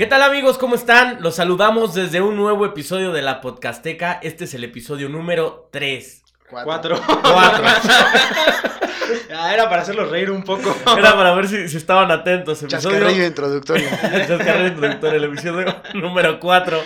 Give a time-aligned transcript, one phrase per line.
[0.00, 0.56] ¿Qué tal amigos?
[0.56, 1.18] ¿Cómo están?
[1.20, 4.18] Los saludamos desde un nuevo episodio de la Podcasteca.
[4.22, 6.22] Este es el episodio número 3.
[6.48, 6.98] Cuatro.
[7.04, 7.64] Cuatro.
[9.34, 10.74] Ah, era para hacerlos reír un poco.
[10.96, 12.62] Era para ver si, si estaban atentos.
[12.62, 12.98] Episodio...
[12.98, 13.88] Chascarrillo introductorio.
[14.28, 16.82] Chascarrillo introductorio, el episodio número 4.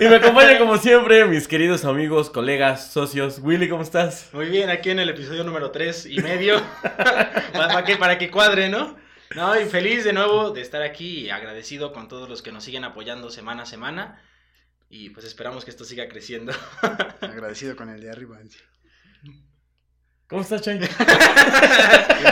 [0.00, 3.40] Y me acompañan como siempre mis queridos amigos, colegas, socios.
[3.42, 4.28] Willy, ¿cómo estás?
[4.32, 6.62] Muy bien, aquí en el episodio número tres y medio.
[7.52, 8.94] para que, para que cuadre, ¿no?
[9.34, 12.64] No, y feliz de nuevo de estar aquí y agradecido con todos los que nos
[12.64, 14.22] siguen apoyando semana a semana.
[14.88, 16.52] Y pues esperamos que esto siga creciendo.
[17.20, 18.38] Agradecido con el de arriba.
[20.28, 20.78] ¿Cómo estás, Chay?
[20.78, 20.88] Bien,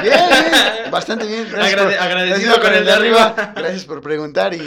[0.02, 1.48] bien, bastante bien.
[1.50, 3.52] Gracias Agrade- agradecido con el de arriba.
[3.54, 4.60] Gracias por preguntar y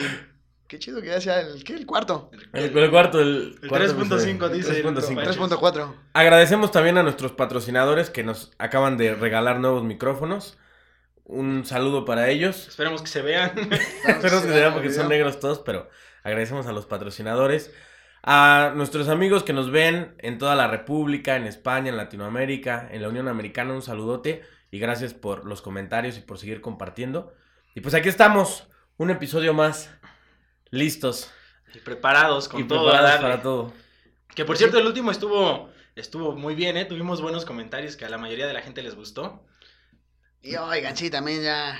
[0.67, 1.73] qué chido que ya sea el, ¿qué?
[1.73, 2.29] el cuarto.
[2.53, 4.49] El, el cuarto, el, El cuarto 3.5 episodio.
[4.49, 5.01] dice el 3.5.
[5.05, 5.33] compañero.
[5.33, 5.95] 3.4.
[6.13, 10.57] Agradecemos también a nuestros patrocinadores que nos acaban de regalar nuevos micrófonos.
[11.29, 12.69] Un saludo para ellos.
[12.69, 13.51] Esperemos que se vean.
[14.07, 15.89] Esperemos que se vean porque son negros todos, pero
[16.23, 17.73] agradecemos a los patrocinadores.
[18.23, 23.01] A nuestros amigos que nos ven en toda la República, en España, en Latinoamérica, en
[23.01, 27.33] la Unión Americana, un saludote y gracias por los comentarios y por seguir compartiendo.
[27.75, 29.89] Y pues aquí estamos, un episodio más,
[30.71, 31.29] listos
[31.73, 33.27] Y preparados con y todo a preparados darle.
[33.27, 33.73] para todo.
[34.33, 36.85] Que por cierto, el último estuvo, estuvo muy bien, ¿eh?
[36.85, 39.43] Tuvimos buenos comentarios que a la mayoría de la gente les gustó.
[40.41, 41.79] Y oigan, sí, también ya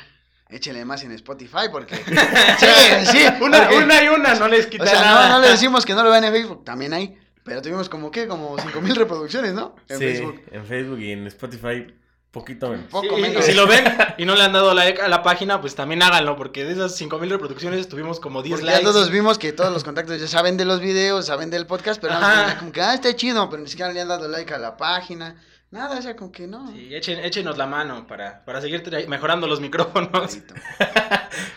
[0.50, 1.96] échenle más en Spotify porque...
[2.60, 3.26] sí, sí.
[3.42, 5.28] Una, porque- una y una, no les quita O sea, nada.
[5.30, 7.18] no, no le decimos que no lo vean en Facebook, también hay.
[7.44, 8.28] Pero tuvimos como, ¿qué?
[8.28, 9.76] Como 5000 reproducciones, ¿no?
[9.88, 10.42] En sí, Facebook.
[10.52, 11.88] en Facebook y en Spotify,
[12.30, 12.88] poquito menos.
[12.92, 13.44] Poco Sí, y- menos.
[13.48, 13.86] Y si lo ven
[14.18, 16.96] y no le han dado like a la página, pues también háganlo, porque de esas
[16.98, 18.82] 5000 reproducciones tuvimos como 10 Porque likes.
[18.86, 22.02] ya todos vimos que todos los contactos ya saben de los videos, saben del podcast,
[22.02, 24.58] pero nada, como que, ah, está chido, pero ni siquiera le han dado like a
[24.58, 25.42] la página.
[25.70, 26.72] Nada, o sea, como que no.
[26.72, 30.40] Sí, echen, échenos la mano para, para seguir mejorando los micrófonos.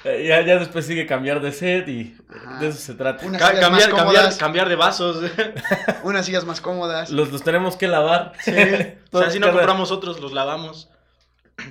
[0.04, 2.58] Ya, ya después sigue cambiar de set y Ajá.
[2.58, 3.24] de eso se trata.
[3.24, 5.30] Unas Ca- sillas cambiar, más cambiar, de vasos.
[6.04, 7.10] unas sillas más cómodas.
[7.10, 8.32] Los, los tenemos que lavar.
[9.12, 10.90] o sea, si no compramos otros, los lavamos.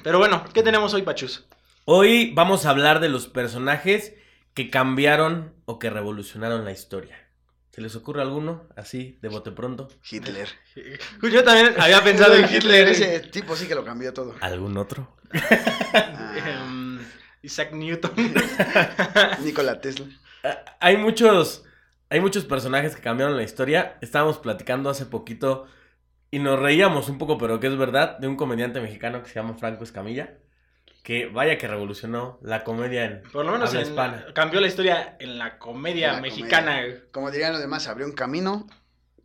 [0.04, 1.46] Pero bueno, ¿qué tenemos hoy, Pachus?
[1.86, 4.14] Hoy vamos a hablar de los personajes
[4.54, 7.18] que cambiaron o que revolucionaron la historia.
[7.80, 9.88] ¿Se les ocurre alguno así, de bote pronto?
[10.12, 10.50] Hitler.
[11.32, 12.90] Yo también había pensado en Hitler.
[12.90, 14.36] Ese tipo sí que lo cambió todo.
[14.42, 15.16] ¿Algún otro?
[15.32, 16.34] Ah,
[16.68, 17.00] Em,
[17.42, 18.12] Isaac Newton.
[19.46, 20.08] Nikola Tesla.
[20.44, 21.64] Ah, Hay muchos,
[22.10, 23.98] hay muchos personajes que cambiaron la historia.
[24.02, 25.66] Estábamos platicando hace poquito
[26.32, 29.36] y nos reíamos un poco, pero que es verdad, de un comediante mexicano que se
[29.36, 30.34] llama Franco Escamilla.
[31.04, 34.26] Que vaya que revolucionó la comedia en Por lo menos habla en- hispana.
[34.34, 36.82] cambió la historia en la comedia En la mexicana.
[37.12, 38.68] Como dirían los demás, abrió un camino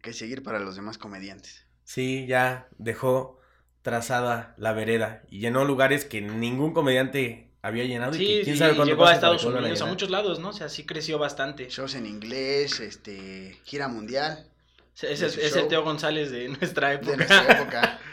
[0.02, 1.66] que seguir para los demás comediantes.
[1.84, 3.40] Sí, ya dejó
[3.82, 8.56] trazada la vereda y llenó lugares que ningún comediante había llenado y Sí, que quién
[8.56, 10.50] sí, sabe cuándo llegó a Estados que Unidos, a muchos lados, ¿no?
[10.50, 11.68] O sea, sí creció bastante.
[11.68, 14.46] Shows en inglés, este, gira mundial
[15.00, 17.10] Ese es, el Teo González de nuestra época.
[17.10, 17.98] de nuestra época.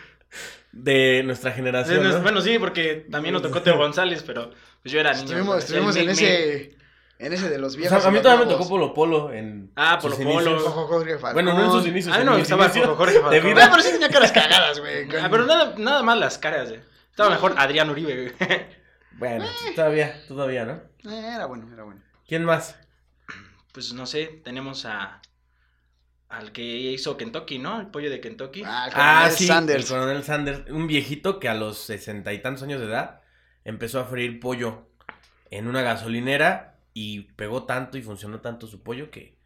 [0.72, 2.22] De nuestra generación.
[2.24, 4.52] Bueno, sí, porque también nos tocó Teo González, pero
[4.82, 5.24] pues yo era niño.
[5.26, 6.78] Estuvimos, estuvimos en ese,
[7.20, 8.00] en ese de los O viejos.
[8.02, 11.32] sea, a mí todavía me tocó Polo Polo en Ah, sus Polo Polo.
[11.34, 12.16] Bueno, no en sus inicios.
[12.16, 12.59] A mí no me inicios
[12.96, 13.32] Jorge Falcón.
[13.32, 13.70] de Ah, vida.
[13.70, 15.08] pero sí tenía caras cagadas, güey.
[15.22, 16.82] Ah, pero nada, nada más las caras, güey.
[17.09, 18.66] Estaba mejor Adrián Uribe, güey.
[19.18, 19.46] Bueno,
[19.76, 20.74] todavía, todavía, ¿no?
[21.12, 22.02] Eh, era bueno, era bueno.
[22.28, 22.78] ¿Quién más?
[23.74, 25.22] Pues no sé, tenemos a.
[26.31, 27.80] Al que hizo Kentucky, ¿no?
[27.81, 28.64] El pollo de Kentucky.
[28.66, 29.84] Ah, Ah, Coronel sí, Sanders.
[29.84, 33.22] el coronel Sanders, un viejito que a los sesenta y tantos años de edad
[33.66, 34.88] empezó a freír pollo
[35.52, 39.38] en una gasolinera y pegó tanto y funcionó tanto su pollo que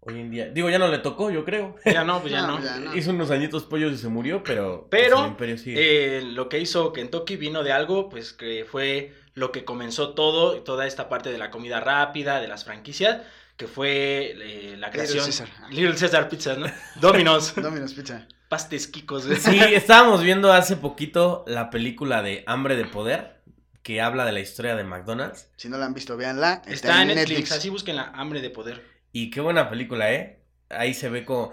[0.00, 1.76] hoy en día, digo, ya no le tocó, yo creo.
[1.84, 2.64] Ya no, pues ya No, no.
[2.64, 2.96] ya no.
[2.96, 5.92] Hizo unos añitos pollos y se murió, pero, Pero, pues, el imperio sigue.
[6.18, 10.62] Eh, lo que hizo Kentucky vino de algo, pues que fue lo que comenzó todo,
[10.62, 13.22] toda esta parte de la comida rápida, de las franquicias,
[13.56, 15.24] que fue eh, la creación.
[15.24, 15.48] César.
[15.70, 16.66] Little César Pizza, ¿no?
[17.00, 18.26] Domino's, Domino's Pizza.
[18.48, 19.26] pastes Kikos.
[19.26, 19.38] güey.
[19.38, 23.40] Sí, estábamos viendo hace poquito la película de Hambre de Poder,
[23.82, 25.48] que habla de la historia de McDonald's.
[25.56, 26.62] Si no la han visto, véanla.
[26.66, 28.84] Está en Netflix, así busquen la hambre de poder.
[29.12, 30.40] Y qué buena película, ¿eh?
[30.68, 31.52] Ahí se ve como...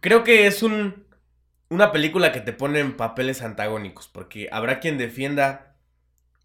[0.00, 1.06] Creo que es un...
[1.70, 5.76] Una película que te pone en papeles antagónicos, porque habrá quien defienda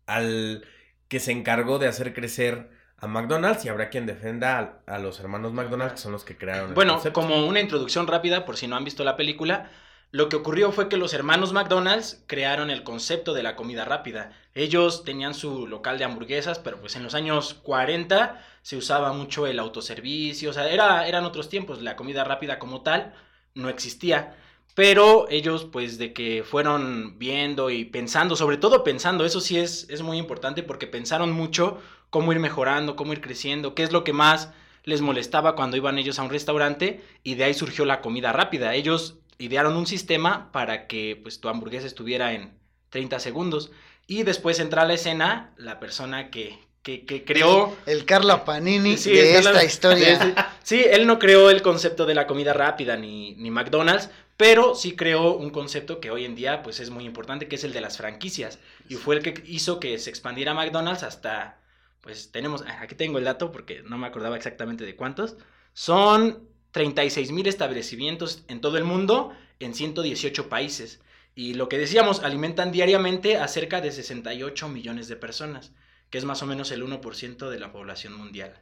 [0.05, 0.65] al
[1.07, 2.69] que se encargó de hacer crecer
[3.03, 6.37] a McDonald's y habrá quien defienda a, a los hermanos McDonald's, que son los que
[6.37, 7.13] crearon el Bueno, concepto.
[7.13, 9.69] como una introducción rápida, por si no han visto la película,
[10.11, 14.31] lo que ocurrió fue que los hermanos McDonald's crearon el concepto de la comida rápida.
[14.55, 19.45] Ellos tenían su local de hamburguesas, pero pues en los años 40 se usaba mucho
[19.47, 23.13] el autoservicio, o sea, era, eran otros tiempos, la comida rápida como tal
[23.55, 24.35] no existía.
[24.75, 29.87] Pero ellos, pues, de que fueron viendo y pensando, sobre todo pensando, eso sí es,
[29.89, 31.79] es muy importante porque pensaron mucho
[32.13, 34.49] cómo ir mejorando, cómo ir creciendo, qué es lo que más
[34.83, 38.75] les molestaba cuando iban ellos a un restaurante y de ahí surgió la comida rápida.
[38.75, 42.53] Ellos idearon un sistema para que pues tu hamburguesa estuviera en
[42.91, 43.71] 30 segundos
[44.05, 47.75] y después entra a la escena la persona que, que, que creó...
[47.87, 50.51] El Carlo Panini Sí, de es esta la- historia.
[50.63, 54.95] Sí, él no creó el concepto de la comida rápida ni, ni McDonald's, pero sí
[54.95, 57.81] creó un concepto que hoy en día pues es muy importante, que es el de
[57.81, 58.59] las franquicias.
[58.87, 61.57] Y fue el que hizo que se expandiera McDonald's hasta,
[62.03, 65.37] pues tenemos, ah, aquí tengo el dato porque no me acordaba exactamente de cuántos.
[65.71, 70.99] Son 36 mil establecimientos en todo el mundo, en 118 países.
[71.33, 75.71] Y lo que decíamos, alimentan diariamente a cerca de 68 millones de personas,
[76.09, 78.53] que es más o menos el 1% de la población mundial.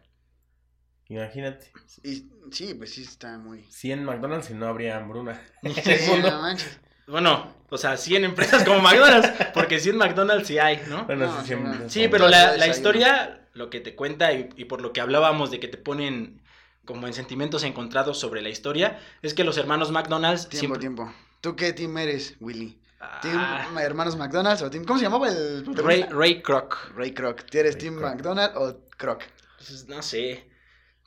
[1.07, 1.71] Imagínate.
[2.03, 3.63] Y, sí, pues sí está muy...
[3.63, 5.41] 100 McDonald's y no habría hambruna.
[5.63, 6.79] Sí, no manches.
[7.07, 11.06] Bueno, o sea, 100 empresas como McDonald's, porque 100 McDonald's sí hay, ¿no?
[11.06, 11.89] Bueno, No, sí, sí, no.
[11.89, 15.59] Sí, pero la, historia, lo que te cuenta y, y por lo que hablábamos de
[15.59, 16.42] que te ponen
[16.86, 20.80] como en sentimientos encontrados sobre la historia, es que los hermanos McDonald's Tiempo, siempre...
[20.80, 21.13] tiempo.
[21.42, 22.77] ¿Tú qué team eres, Willy?
[23.21, 24.86] ¿Team Ah, Hermanos McDonald's o Team...
[24.86, 26.04] ¿Cómo se llamaba el Ray?
[26.04, 26.92] Ray Kroc.
[26.95, 27.44] Ray Kroc.
[27.50, 27.95] ¿Tú eres Ray Team.
[27.95, 29.24] McDonald's o Kroc?
[29.57, 30.47] Pues, no sé.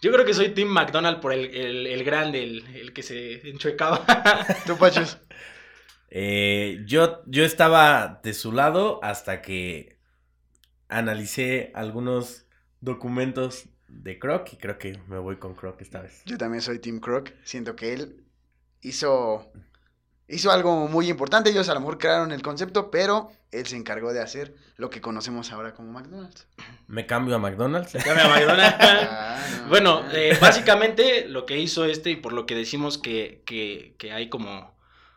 [0.01, 3.49] Yo creo que soy Team McDonald por el, el, el grande, el, el que se
[3.49, 4.05] enchuecaba.
[4.67, 5.19] ¿Tú, Pachos?
[6.17, 9.99] Eh, yo, yo estaba de su lado hasta que
[10.89, 12.47] analicé algunos
[12.81, 16.23] documentos de Croc y creo que me voy con Croc esta vez.
[16.25, 17.31] Yo también soy Team Kroc.
[17.43, 18.25] Siento que él
[18.81, 19.51] hizo...
[20.29, 21.51] Hizo algo muy importante.
[21.51, 25.01] Ellos a lo mejor crearon el concepto, pero él se encargó de hacer lo que
[25.01, 26.47] conocemos ahora como McDonald's.
[26.87, 27.93] Me cambio a McDonald's.
[27.93, 28.77] Llame a McDonald's.
[28.81, 29.65] Ah, no.
[29.69, 34.13] Bueno, eh, básicamente lo que hizo este y por lo que decimos que, que, que
[34.13, 34.75] hay como,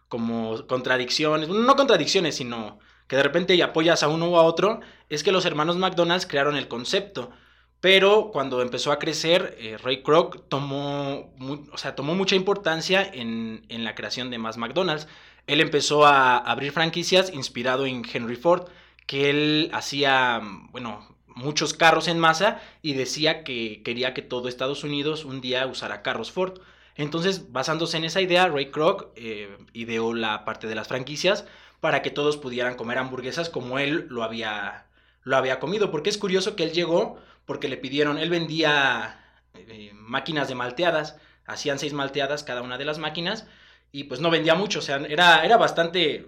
[0.10, 5.24] como contradicciones, no contradicciones, sino que de repente apoyas a uno o a otro, es
[5.24, 7.32] que los hermanos McDonald's crearon el concepto.
[7.80, 11.34] Pero cuando empezó a crecer, eh, Ray Kroc tomó,
[11.72, 15.08] o sea, tomó mucha importancia en, en la creación de más McDonald's.
[15.46, 18.68] Él empezó a abrir franquicias inspirado en Henry Ford,
[19.06, 21.08] que él hacía, bueno,
[21.38, 26.02] muchos carros en masa y decía que quería que todo Estados Unidos un día usara
[26.02, 26.60] carros Ford.
[26.98, 31.46] Entonces, basándose en esa idea, Ray Kroc eh, ideó la parte de las franquicias
[31.80, 34.88] para que todos pudieran comer hamburguesas como él lo había,
[35.24, 35.92] lo había comido.
[35.92, 39.24] Porque es curioso que él llegó porque le pidieron, él vendía
[39.54, 43.48] eh, máquinas de malteadas, hacían seis malteadas cada una de las máquinas
[43.92, 46.28] y pues no vendía mucho, o sea, era, era bastante,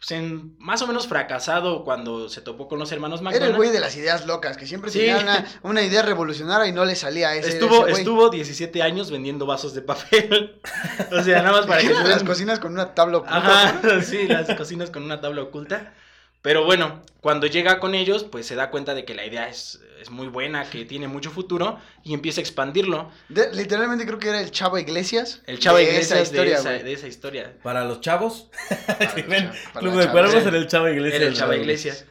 [0.00, 3.50] pues, en- más o menos fracasado cuando se topó con los hermanos Era McDonald's.
[3.52, 4.98] el güey de las ideas locas, que siempre Sí.
[5.00, 7.50] tenía una, una idea revolucionaria y no le salía a ese.
[7.50, 10.60] Estuvo, ese estuvo 17 años vendiendo vasos de papel.
[11.12, 13.36] o sea, nada más para que las cocinas con una tabla oculta.
[13.36, 15.92] Ajá, sí, las cocinas con una tabla oculta.
[16.42, 19.80] Pero bueno, cuando llega con ellos, pues se da cuenta de que la idea es,
[20.00, 23.10] es muy buena, que tiene mucho futuro y empieza a expandirlo.
[23.28, 25.42] De- literalmente creo que era el Chavo Iglesias.
[25.46, 26.82] El Chavo de Iglesias esa historia, de, esa, güey.
[26.82, 27.56] de esa historia.
[27.62, 28.48] Para los chavos,
[29.28, 30.08] ven Club de.
[30.10, 31.20] Cuervos en el Chavo Iglesias.
[31.20, 31.60] Era el Chava ¿no?
[31.60, 32.06] Iglesias.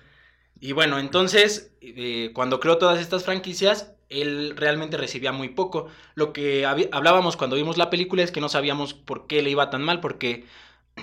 [0.60, 5.88] Y bueno, entonces, eh, cuando creó todas estas franquicias, él realmente recibía muy poco.
[6.16, 9.70] Lo que hablábamos cuando vimos la película es que no sabíamos por qué le iba
[9.70, 10.46] tan mal, porque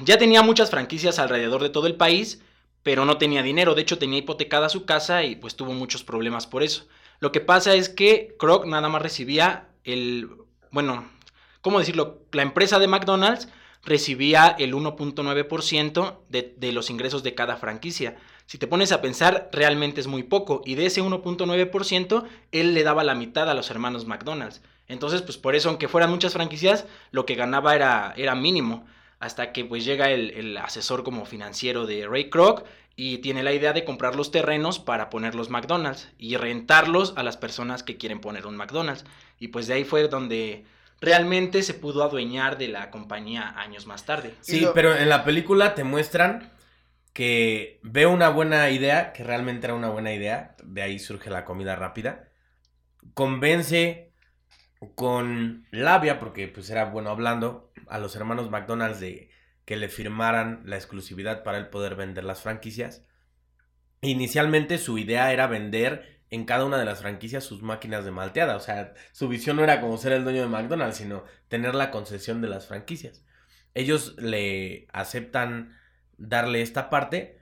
[0.02, 2.42] ya tenía muchas franquicias alrededor de todo el país,
[2.86, 3.74] pero no tenía dinero.
[3.74, 6.86] De hecho, tenía hipotecada su casa y pues tuvo muchos problemas por eso.
[7.18, 10.30] Lo que pasa es que Kroc nada más recibía el,
[10.70, 11.04] bueno,
[11.62, 12.20] ¿cómo decirlo?
[12.30, 13.48] La empresa de McDonald's
[13.82, 18.18] recibía el 1.9% de, de los ingresos de cada franquicia.
[18.46, 20.62] Si te pones a pensar, realmente es muy poco.
[20.64, 24.62] Y de ese 1.9%, él le daba la mitad a los hermanos McDonald's.
[24.86, 28.86] Entonces, pues por eso, aunque fueran muchas franquicias, lo que ganaba era, era mínimo.
[29.18, 32.64] Hasta que pues llega el, el asesor como financiero de Ray Kroc
[32.96, 37.23] y tiene la idea de comprar los terrenos para poner los McDonald's y rentarlos a
[37.23, 39.04] las personas que quieren poner un McDonald's.
[39.38, 40.64] Y pues de ahí fue donde
[41.00, 44.35] realmente se pudo adueñar de la compañía años más tarde.
[44.40, 46.50] Sí, lo- pero en la película te muestran
[47.12, 51.44] que ve una buena idea, que realmente era una buena idea, de ahí surge la
[51.44, 52.28] comida rápida,
[53.14, 54.12] convence
[54.94, 59.30] con labia, porque pues era bueno hablando, a los hermanos McDonald's de
[59.64, 63.04] que le firmaran la exclusividad para él poder vender las franquicias.
[64.02, 68.56] Inicialmente su idea era vender en cada una de las franquicias sus máquinas de malteada,
[68.56, 71.90] o sea, su visión no era como ser el dueño de McDonald's, sino tener la
[71.90, 73.24] concesión de las franquicias.
[73.74, 75.76] Ellos le aceptan
[76.18, 77.38] darle esta parte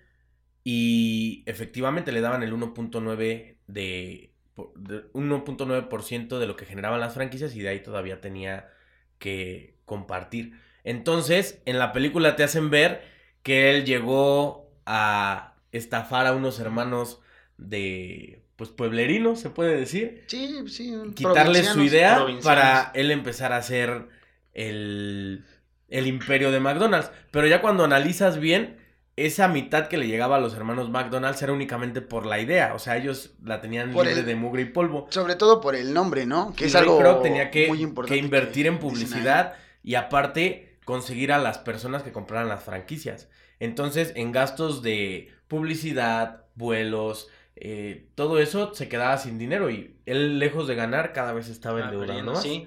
[0.64, 7.14] y efectivamente le daban el 1.9 de, por- de 1.9% de lo que generaban las
[7.14, 8.70] franquicias y de ahí todavía tenía
[9.18, 10.53] que compartir.
[10.85, 13.03] Entonces, en la película te hacen ver
[13.43, 17.21] que él llegó a estafar a unos hermanos
[17.57, 20.25] de pues pueblerino, se puede decir.
[20.29, 20.95] Sí, sí.
[21.14, 24.07] Quitarle su idea para él empezar a hacer
[24.53, 25.45] el,
[25.88, 27.11] el imperio de McDonald's.
[27.31, 28.79] Pero ya cuando analizas bien,
[29.17, 32.75] esa mitad que le llegaba a los hermanos McDonald's era únicamente por la idea.
[32.75, 35.07] O sea, ellos la tenían Por libre el- de mugre y polvo.
[35.11, 36.55] Sobre todo por el nombre, ¿no?
[36.55, 38.19] Que Y es Ray algo Kroc tenía que, muy importante.
[38.19, 43.29] que invertir en publicidad y aparte conseguir a las personas que compraran las franquicias.
[43.61, 50.38] Entonces, en gastos de publicidad, vuelos, eh, todo eso se quedaba sin dinero y él,
[50.41, 52.43] lejos de ganar, cada vez estaba Ah, perdiendo, más.
[52.43, 52.67] sí.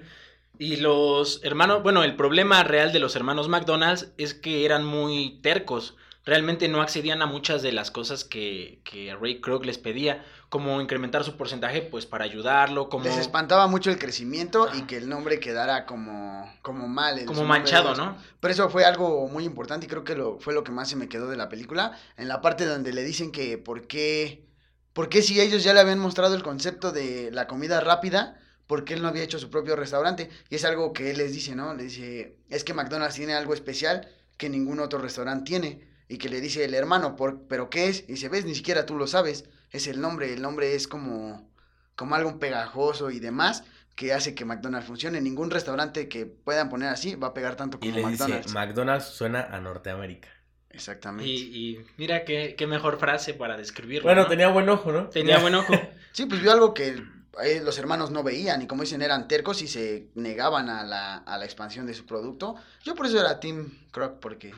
[0.58, 5.38] Y los hermanos, bueno, el problema real de los hermanos McDonald's es que eran muy
[5.42, 5.96] tercos.
[6.28, 10.78] Realmente no accedían a muchas de las cosas que, que Ray Kroc les pedía, como
[10.82, 15.08] incrementar su porcentaje, pues para ayudarlo, como, Les espantaba mucho el crecimiento y que el
[15.08, 17.24] nombre quedara como, como mal.
[17.24, 18.18] como manchado, ¿no?
[18.40, 20.96] Pero eso fue algo muy importante y creo que lo, fue lo que más se
[20.96, 21.98] me quedó de la película.
[22.18, 24.44] En la parte donde le dicen que por qué,
[24.92, 28.84] por qué si ellos ya le habían mostrado el concepto de la comida rápida, por
[28.84, 30.28] qué él no había hecho su propio restaurante.
[30.50, 31.72] Y es algo que él les dice, ¿no?
[31.72, 34.06] Le dice, es que McDonald's tiene algo especial
[34.36, 35.87] que ningún otro restaurante tiene.
[36.08, 38.04] Y que le dice el hermano, por, ¿pero qué es?
[38.08, 39.44] Y dice, ves, ni siquiera tú lo sabes.
[39.70, 41.50] Es el nombre, el nombre es como,
[41.96, 45.20] como algo pegajoso y demás que hace que McDonald's funcione.
[45.20, 48.54] Ningún restaurante que puedan poner así va a pegar tanto Y como le dice, McDonald's.
[48.54, 50.28] McDonald's suena a Norteamérica.
[50.70, 51.28] Exactamente.
[51.28, 54.04] Y, y mira qué, qué mejor frase para describirlo.
[54.04, 54.28] Bueno, ¿no?
[54.28, 55.08] tenía buen ojo, ¿no?
[55.08, 55.72] Tenía buen ojo.
[56.10, 57.00] Sí, pues vio algo que
[57.44, 61.18] eh, los hermanos no veían y como dicen eran tercos y se negaban a la,
[61.18, 62.56] a la expansión de su producto.
[62.82, 64.52] Yo por eso era Tim Croc porque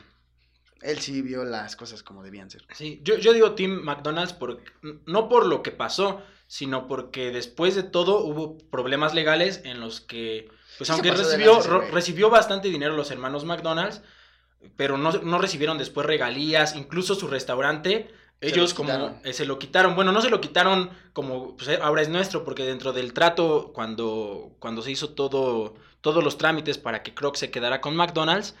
[0.81, 2.65] él sí vio las cosas como debían ser.
[2.73, 4.61] Sí, yo, yo digo Team McDonald's por,
[5.05, 10.01] no por lo que pasó, sino porque después de todo hubo problemas legales en los
[10.01, 11.61] que, pues Sí aunque recibió,
[11.91, 14.01] recibió bastante dinero los hermanos McDonald's,
[14.75, 18.09] pero no, no recibieron después regalías, incluso su restaurante,
[18.41, 21.79] ellos lo como eh, se lo quitaron, bueno, no se lo quitaron como pues, eh,
[21.81, 26.79] ahora es nuestro, porque dentro del trato, cuando, cuando se hizo todo, todos los trámites
[26.79, 28.55] para que Kroc se quedara con McDonald's,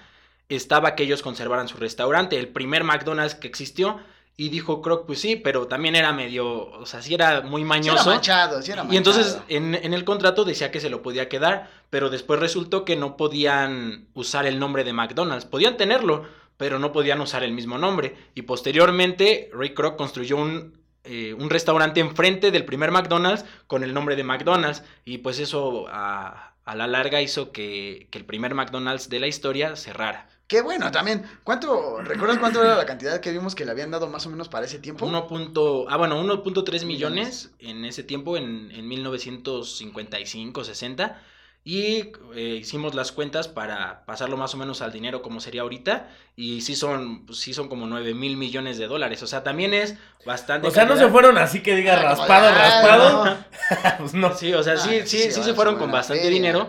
[0.55, 3.99] estaba que ellos conservaran su restaurante, el primer McDonald's que existió,
[4.37, 7.65] y dijo Kroc, pues sí, pero también era medio, o sea, sí era muy Sí
[7.65, 8.09] era mañoso.
[8.09, 9.45] manchado, sí era y entonces manchado.
[9.49, 13.17] en, en el contrato decía que se lo podía quedar, pero después resultó que no
[13.17, 15.45] podían usar el nombre de McDonald's.
[15.45, 16.25] Podían tenerlo,
[16.57, 18.15] pero no podían usar el mismo nombre.
[18.33, 23.93] Y posteriormente Ray Kroc construyó un, eh, un restaurante enfrente del primer McDonald's con el
[23.93, 24.81] nombre de McDonald's.
[25.05, 29.27] Y pues eso a, a la larga hizo que, que el primer McDonald's de la
[29.27, 30.29] historia cerrara.
[30.51, 31.23] Qué bueno, también.
[31.45, 34.49] ¿Cuánto, recuerdas cuánto era la cantidad que vimos que le habían dado más o menos
[34.49, 35.05] para ese tiempo?
[35.05, 35.25] 1.
[35.29, 41.21] punto- ah, bueno, 1.3 millones en ese tiempo, en, en 1955, 60.
[41.63, 46.09] Y eh, hicimos las cuentas para pasarlo más o menos al dinero como sería ahorita.
[46.35, 49.23] Y sí son, pues, sí son como 9 mil millones de dólares.
[49.23, 50.67] O sea, también es bastante.
[50.67, 53.25] O sea, no se fueron así que diga Ah, raspado, raspado.
[53.25, 53.37] no.
[53.99, 54.35] pues no.
[54.35, 56.35] Sí, o sea, sí, Ah, sí, sí, sí, se fueron con bastante feria.
[56.35, 56.67] dinero.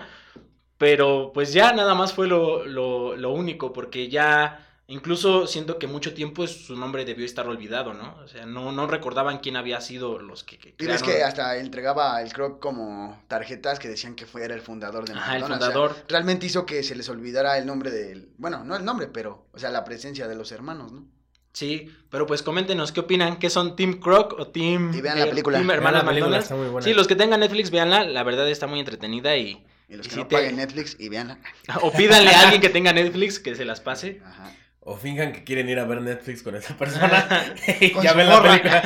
[0.83, 5.87] Pero pues ya nada más fue lo, lo, lo único, porque ya incluso siento que
[5.87, 8.17] mucho tiempo su nombre debió estar olvidado, ¿no?
[8.25, 10.59] O sea, no, no recordaban quién había sido los que...
[10.59, 14.57] que Y crearon- que hasta entregaba el Croc como tarjetas que decían que fue era
[14.57, 15.67] el fundador de Ajá, el McDonald's.
[15.69, 16.05] o sea, fundador.
[16.09, 18.31] realmente hizo que se les olvidara el nombre del...
[18.37, 19.47] Bueno, no el nombre, pero...
[19.53, 21.05] O sea, la presencia de los hermanos, ¿no?
[21.53, 25.27] Sí, pero pues coméntenos qué opinan, ¿qué son Team Croc o Team, Y vean la
[25.27, 25.59] eh, película.
[25.59, 26.45] Team Vean Hermanos la película, McDonald's?
[26.47, 26.85] está muy buena.
[26.85, 29.65] Sí, los que tengan Netflix, véanla, la verdad está muy entretenida y...
[29.93, 31.39] Y los Y que si no te- paguen Netflix y veanla.
[31.83, 34.21] O pídanle a alguien que tenga Netflix que se las pase.
[34.25, 34.51] Ajá.
[34.81, 37.55] O finjan que quieren ir a ver Netflix con esa persona.
[37.81, 38.83] y Con ya ven la película.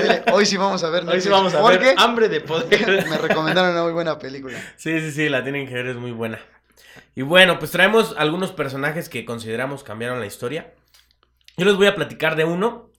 [0.00, 1.24] dile, Hoy sí vamos a ver Hoy Netflix.
[1.24, 1.94] sí vamos a ¿Por ver?
[1.98, 3.08] Hambre de Poder.
[3.08, 4.56] Me recomendaron una muy buena película.
[4.76, 6.38] Sí, sí, sí, la tienen que ver, es muy buena.
[7.16, 10.74] Y bueno, pues traemos algunos personajes que consideramos cambiaron la historia.
[11.56, 12.90] Yo les voy a platicar de uno.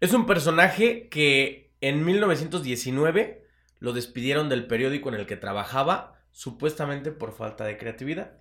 [0.00, 3.44] Es un personaje que en 1919
[3.78, 8.32] lo despidieron del periódico en el que trabajaba, supuestamente por falta de creatividad.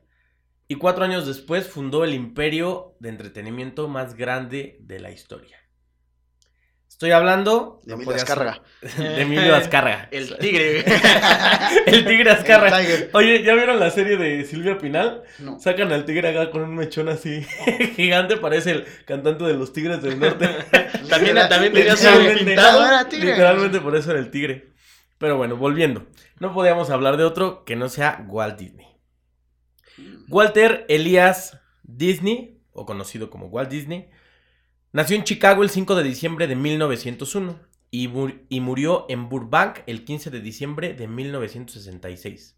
[0.67, 5.57] Y cuatro años después fundó el imperio de entretenimiento más grande de la historia.
[6.89, 8.61] Estoy hablando De Emilio Azcárraga.
[8.97, 10.09] de Emilio Azcárraga.
[10.11, 10.83] El tigre.
[11.85, 12.81] el tigre Azcárraga.
[12.81, 13.09] El Tiger.
[13.13, 15.23] Oye, ¿ya vieron la serie de Silvia Pinal?
[15.39, 15.57] No.
[15.59, 17.43] Sacan al tigre acá con un mechón así
[17.95, 20.49] gigante, parece el cantante de los Tigres del Norte.
[21.09, 23.07] También, también tenía su pintado.
[23.11, 24.74] Literalmente por eso era el tigre.
[25.17, 26.07] Pero bueno, volviendo.
[26.39, 28.87] No podíamos hablar de otro que no sea Walt Disney.
[30.27, 34.09] Walter Elias Disney, o conocido como Walt Disney,
[34.91, 37.59] nació en Chicago el 5 de diciembre de 1901
[37.91, 42.57] y, mur- y murió en Burbank el 15 de diciembre de 1966.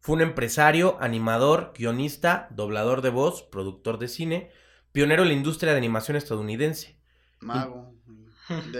[0.00, 4.50] Fue un empresario, animador, guionista, doblador de voz, productor de cine,
[4.92, 6.98] pionero en la industria de animación estadounidense.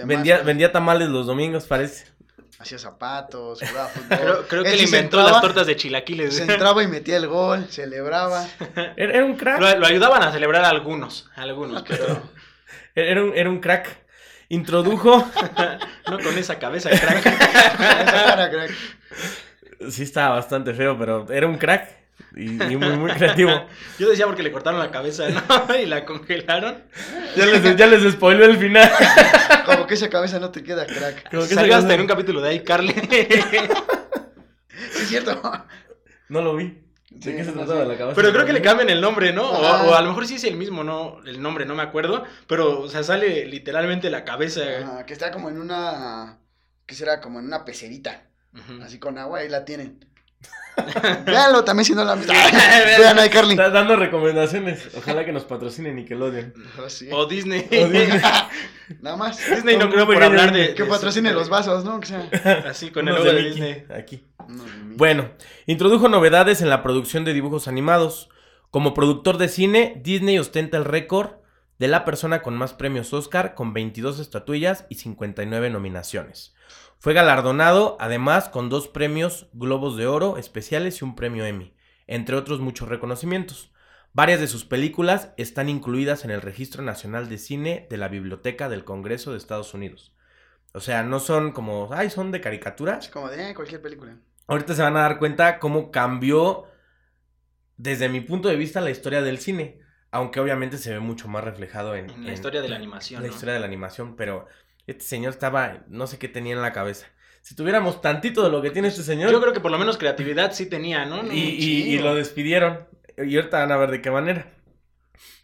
[0.03, 0.43] Mago.
[0.43, 2.05] Vendía tamales los domingos, parece.
[2.59, 4.17] Hacía zapatos, jugaba fútbol.
[4.17, 6.35] Creo, creo que Él inventó entraba, las tortas de chilaquiles.
[6.35, 8.45] Se entraba y metía el gol, celebraba.
[8.97, 9.59] Era, era un crack.
[9.59, 12.29] Lo, lo ayudaban a celebrar algunos, algunos, pero
[12.95, 14.05] Era un, era un crack.
[14.49, 15.29] Introdujo.
[16.09, 17.25] no con esa cabeza crack.
[17.25, 18.71] Esa cara, crack.
[19.89, 22.06] Sí, estaba bastante feo, pero era un crack.
[22.35, 23.51] Y, y muy, muy creativo.
[23.99, 25.41] Yo decía porque le cortaron la cabeza, ¿no?
[25.81, 26.83] Y la congelaron.
[27.35, 28.89] Ya les, ya les spoiló el final.
[29.65, 31.29] Como que esa cabeza no te queda crack.
[31.31, 32.93] Como que Salió esa- hasta en un capítulo de iCarly.
[32.93, 33.27] Sí,
[35.01, 35.41] es cierto.
[36.29, 36.83] No lo vi.
[37.09, 37.87] ¿De Sí, qué se no trataba sé.
[37.87, 38.15] la cabeza?
[38.15, 39.49] Pero creo que le cambian el nombre, ¿no?
[39.49, 41.19] O, a lo mejor sí es el mismo, ¿no?
[41.25, 42.23] El nombre, no me acuerdo.
[42.47, 44.61] Pero, o sea, sale literalmente la cabeza.
[44.83, 46.37] Ajá, que está como en una.
[46.85, 47.19] ¿Qué será?
[47.21, 48.23] Como en una pecerita.
[48.83, 50.05] Así con agua, ahí la tienen.
[51.25, 52.15] Véanlo también si no la.
[52.15, 53.51] Vean a Carly.
[53.51, 54.89] Está dando recomendaciones.
[54.95, 56.53] Ojalá que nos patrocinen Nickelodeon.
[56.83, 57.09] Oh, sí.
[57.11, 57.67] O Disney.
[57.71, 58.21] O Disney.
[59.01, 59.37] Nada más.
[59.49, 60.73] Disney no creo por hablar de.
[60.75, 61.99] Que de- patrocine los vasos, ¿no?
[61.99, 62.63] Que sea.
[62.69, 63.85] Así, con el logo de Disney.
[63.95, 64.23] Aquí.
[64.47, 64.63] No.
[64.95, 65.31] Bueno,
[65.65, 68.29] introdujo novedades en la producción de dibujos animados.
[68.69, 71.31] Como productor de cine, Disney ostenta el récord
[71.79, 76.53] de la persona con más premios Oscar, con 22 estatuillas y 59 nominaciones.
[76.99, 81.73] Fue galardonado, además, con dos premios Globos de Oro especiales y un premio Emmy,
[82.07, 83.71] entre otros muchos reconocimientos.
[84.13, 88.67] Varias de sus películas están incluidas en el Registro Nacional de Cine de la Biblioteca
[88.67, 90.13] del Congreso de Estados Unidos.
[90.73, 94.17] O sea, no son como, ay, son de caricatura, Es como de eh, cualquier película.
[94.47, 96.65] ahorita se van a dar cuenta cómo cambió
[97.77, 99.79] desde mi punto de vista la historia del cine.
[100.09, 103.27] Aunque obviamente se ve mucho más reflejado en, En la historia de la animación, La
[103.27, 103.33] ¿no?
[103.33, 104.47] historia de la animación, pero
[104.87, 107.05] este señor estaba, no sé qué tenía en la cabeza.
[107.41, 109.31] Si tuviéramos tantito de lo que tiene este señor.
[109.31, 111.23] Yo creo que por lo menos creatividad sí tenía, ¿no?
[111.23, 112.87] No, y, y- lo despidieron.
[113.17, 114.53] Y ahorita van a ver de qué manera.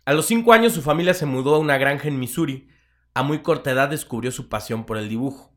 [0.05, 2.69] A los cinco años su familia se mudó a una granja en Missouri.
[3.13, 5.53] A muy corta edad descubrió su pasión por el dibujo.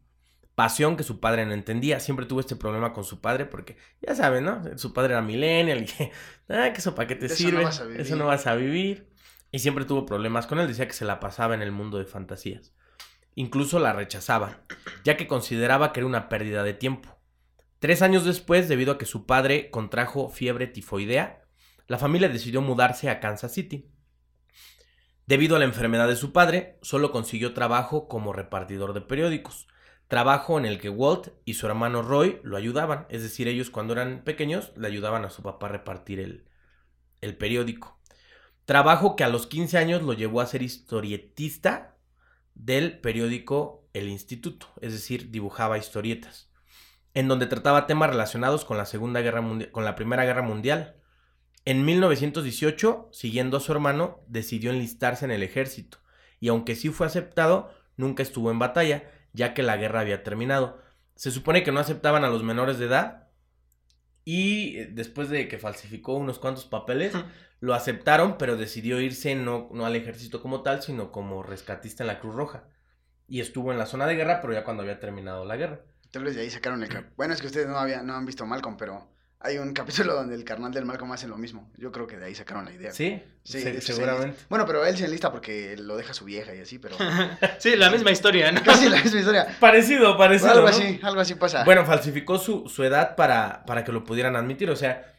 [0.55, 2.01] Pasión que su padre no entendía.
[2.01, 4.63] Siempre tuvo este problema con su padre porque, ya saben, ¿no?
[4.79, 5.87] Su padre era millennial y,
[6.53, 7.65] ah, que eso para qué te eso no sirve.
[7.65, 8.01] vas a vivir.
[8.01, 9.11] eso no vas a vivir.
[9.53, 10.69] Y siempre tuvo problemas con él.
[10.69, 12.73] Decía que se la pasaba en el mundo de fantasías.
[13.37, 14.63] Incluso la rechazaba,
[15.05, 17.17] ya que consideraba que era una pérdida de tiempo.
[17.79, 21.45] Tres años después, debido a que su padre contrajo fiebre tifoidea,
[21.87, 23.93] la familia decidió mudarse a Kansas City.
[25.27, 29.69] Debido a la enfermedad de su padre, solo consiguió trabajo como repartidor de periódicos,
[30.09, 33.93] trabajo en el que Walt y su hermano Roy lo ayudaban, es decir, ellos cuando
[33.93, 36.49] eran pequeños le ayudaban a su papá a repartir el,
[37.21, 38.01] el periódico.
[38.65, 41.96] Trabajo que a los 15 años lo llevó a ser historietista
[42.57, 46.51] del periódico El Instituto, es decir, dibujaba historietas,
[47.15, 50.97] en donde trataba temas relacionados con la Segunda Guerra Mundial, con la Primera Guerra Mundial.
[51.65, 55.99] En 1918, siguiendo a su hermano, decidió enlistarse en el ejército,
[56.41, 60.83] y aunque sí fue aceptado, nunca estuvo en batalla, ya que la guerra había terminado.
[61.15, 63.26] Se supone que no aceptaban a los menores de edad,
[64.27, 67.15] y eh, después de que falsificó unos cuantos papeles,
[67.61, 72.09] lo aceptaron, pero decidió irse no, no al ejército como tal, sino como rescatista en
[72.09, 72.65] la Cruz Roja.
[73.29, 75.81] Y estuvo en la zona de guerra, pero ya cuando había terminado la guerra.
[76.11, 78.45] Tal vez de ahí sacaron el Bueno, es que ustedes no, había, no han visto
[78.47, 79.09] Malcolm, pero
[79.47, 81.71] hay un capítulo donde el carnal del Malcolm hace lo mismo.
[81.77, 82.93] Yo creo que de ahí sacaron la idea.
[82.93, 84.39] Sí, Sí, se- de hecho, se seguramente.
[84.49, 86.97] Bueno, pero él se enlista porque lo deja su vieja y así, pero
[87.59, 88.63] Sí, la misma historia, ¿no?
[88.63, 89.47] casi la misma historia.
[89.61, 90.51] Parecido, parecido.
[90.53, 90.69] algo ¿no?
[90.69, 91.65] así, algo así pasa.
[91.65, 94.69] Bueno, falsificó su, su edad para, para que lo pudieran admitir.
[94.71, 95.15] O sea,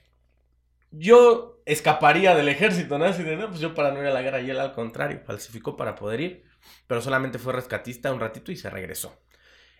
[0.91, 3.05] yo escaparía del ejército, ¿no?
[3.05, 5.21] Así de, no, pues yo para no ir a la guerra y él al contrario,
[5.25, 6.43] falsificó para poder ir,
[6.87, 9.17] pero solamente fue rescatista un ratito y se regresó.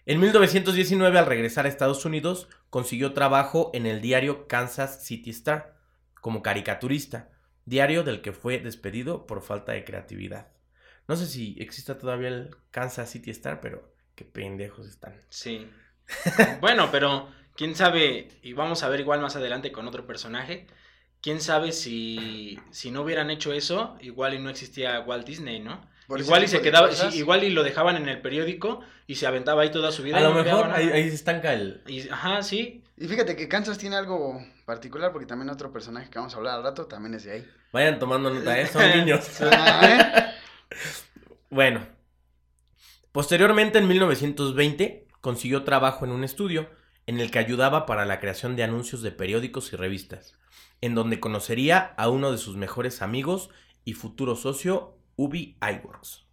[0.10, 5.76] En 1919, al regresar a Estados Unidos, consiguió trabajo en el diario Kansas City Star
[6.22, 7.30] como caricaturista,
[7.66, 10.48] diario del que fue despedido por falta de creatividad.
[11.10, 15.14] No sé si exista todavía el Kansas City Star, pero qué pendejos están.
[15.28, 15.70] Sí.
[16.62, 20.68] Bueno, pero quién sabe, y vamos a ver igual más adelante con otro personaje,
[21.20, 25.86] quién sabe si, si no hubieran hecho eso, igual y no existía Walt Disney, ¿no?
[26.08, 29.28] Por igual y se quedaba, sí, igual y lo dejaban en el periódico y se
[29.28, 30.18] aventaba ahí toda su vida.
[30.18, 31.82] A lo no mejor ahí, ahí se estanca el...
[31.86, 32.82] Y- ajá, sí.
[32.98, 36.56] Y fíjate que Kansas tiene algo particular porque también otro personaje que vamos a hablar
[36.56, 37.48] al rato también es de ahí.
[37.74, 38.68] Vayan tomando nota, ¿eh?
[38.68, 39.28] Son niños.
[39.42, 40.32] Ah,
[41.50, 41.86] Bueno.
[43.12, 46.70] Posteriormente, en 1920, consiguió trabajo en un estudio
[47.08, 50.38] en el que ayudaba para la creación de anuncios de periódicos y revistas,
[50.82, 53.50] en donde conocería a uno de sus mejores amigos
[53.86, 56.26] y futuro socio, Ubi Iworks.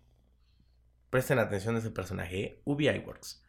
[1.11, 2.61] Presten atención a ese personaje, ¿eh?
[2.65, 3.43] Ubi Iworks.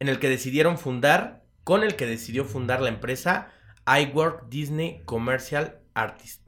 [0.00, 3.52] En el que decidieron fundar, con el que decidió fundar la empresa
[3.86, 6.42] iWork Disney Commercial Artist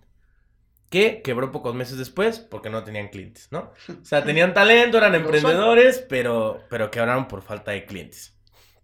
[0.90, 3.72] que quebró pocos meses después porque no tenían clientes, ¿no?
[3.88, 8.34] O sea, tenían talento, eran emprendedores, pero, pero quebraron por falta de clientes.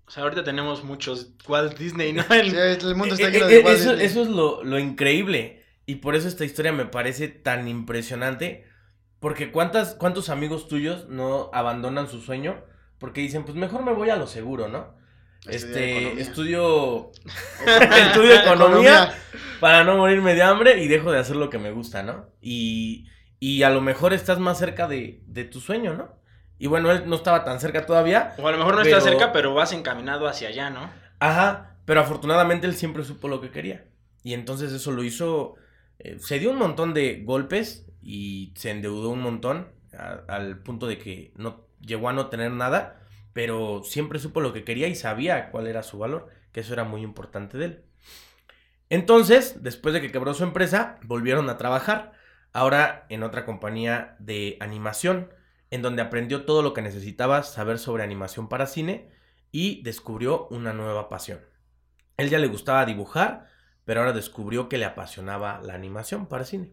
[0.06, 2.22] O sea, ahorita tenemos muchos Walt Disney, ¿no?
[2.28, 4.06] Sí, el mundo está Eh, lleno eh, de eh, Walt eso, Disney.
[4.06, 5.64] eso es lo, lo increíble.
[5.84, 8.65] Y por eso esta historia me parece tan impresionante.
[9.26, 12.62] Porque ¿cuántas, ¿cuántos amigos tuyos no abandonan su sueño?
[13.00, 14.94] Porque dicen, pues mejor me voy a lo seguro, ¿no?
[15.48, 16.22] Este, economía.
[16.22, 17.10] estudio,
[18.06, 19.12] estudio economía
[19.58, 22.26] para no morirme de hambre y dejo de hacer lo que me gusta, ¿no?
[22.40, 23.08] Y,
[23.40, 26.08] y a lo mejor estás más cerca de, de tu sueño, ¿no?
[26.60, 28.32] Y bueno, él no estaba tan cerca todavía.
[28.38, 30.88] O a lo mejor no Pero- está cerca, pero vas encaminado hacia allá, ¿no?
[31.18, 33.86] Ajá, pero afortunadamente él siempre supo lo que quería.
[34.22, 35.56] Y entonces eso lo hizo,
[35.98, 39.66] eh, se dio un montón de golpes y se endeudó un montón
[40.28, 43.00] al punto de que no llegó a no tener nada,
[43.32, 46.84] pero siempre supo lo que quería y sabía cuál era su valor, que eso era
[46.84, 47.84] muy importante de él.
[48.90, 52.12] Entonces, después de que quebró su empresa, volvieron a trabajar,
[52.52, 55.32] ahora en otra compañía de animación,
[55.72, 59.10] en donde aprendió todo lo que necesitaba saber sobre animación para cine
[59.50, 61.40] y descubrió una nueva pasión.
[62.16, 63.48] Él ya le gustaba dibujar,
[63.84, 66.72] pero ahora descubrió que le apasionaba la animación para cine.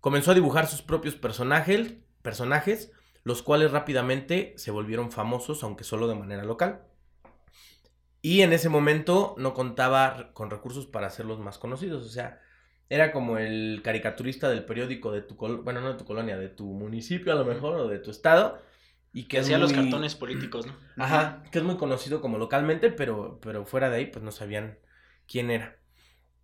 [0.00, 6.08] Comenzó a dibujar sus propios personajes, personajes, los cuales rápidamente se volvieron famosos, aunque solo
[6.08, 6.82] de manera local.
[8.22, 12.40] Y en ese momento no contaba con recursos para hacerlos más conocidos, o sea,
[12.88, 16.48] era como el caricaturista del periódico de tu colonia, bueno, no de tu colonia, de
[16.48, 18.60] tu municipio a lo mejor, o de tu estado,
[19.12, 20.74] y que hacía los cartones políticos, ¿no?
[21.02, 24.78] Ajá, que es muy conocido como localmente, pero, pero fuera de ahí, pues no sabían
[25.26, 25.76] quién era.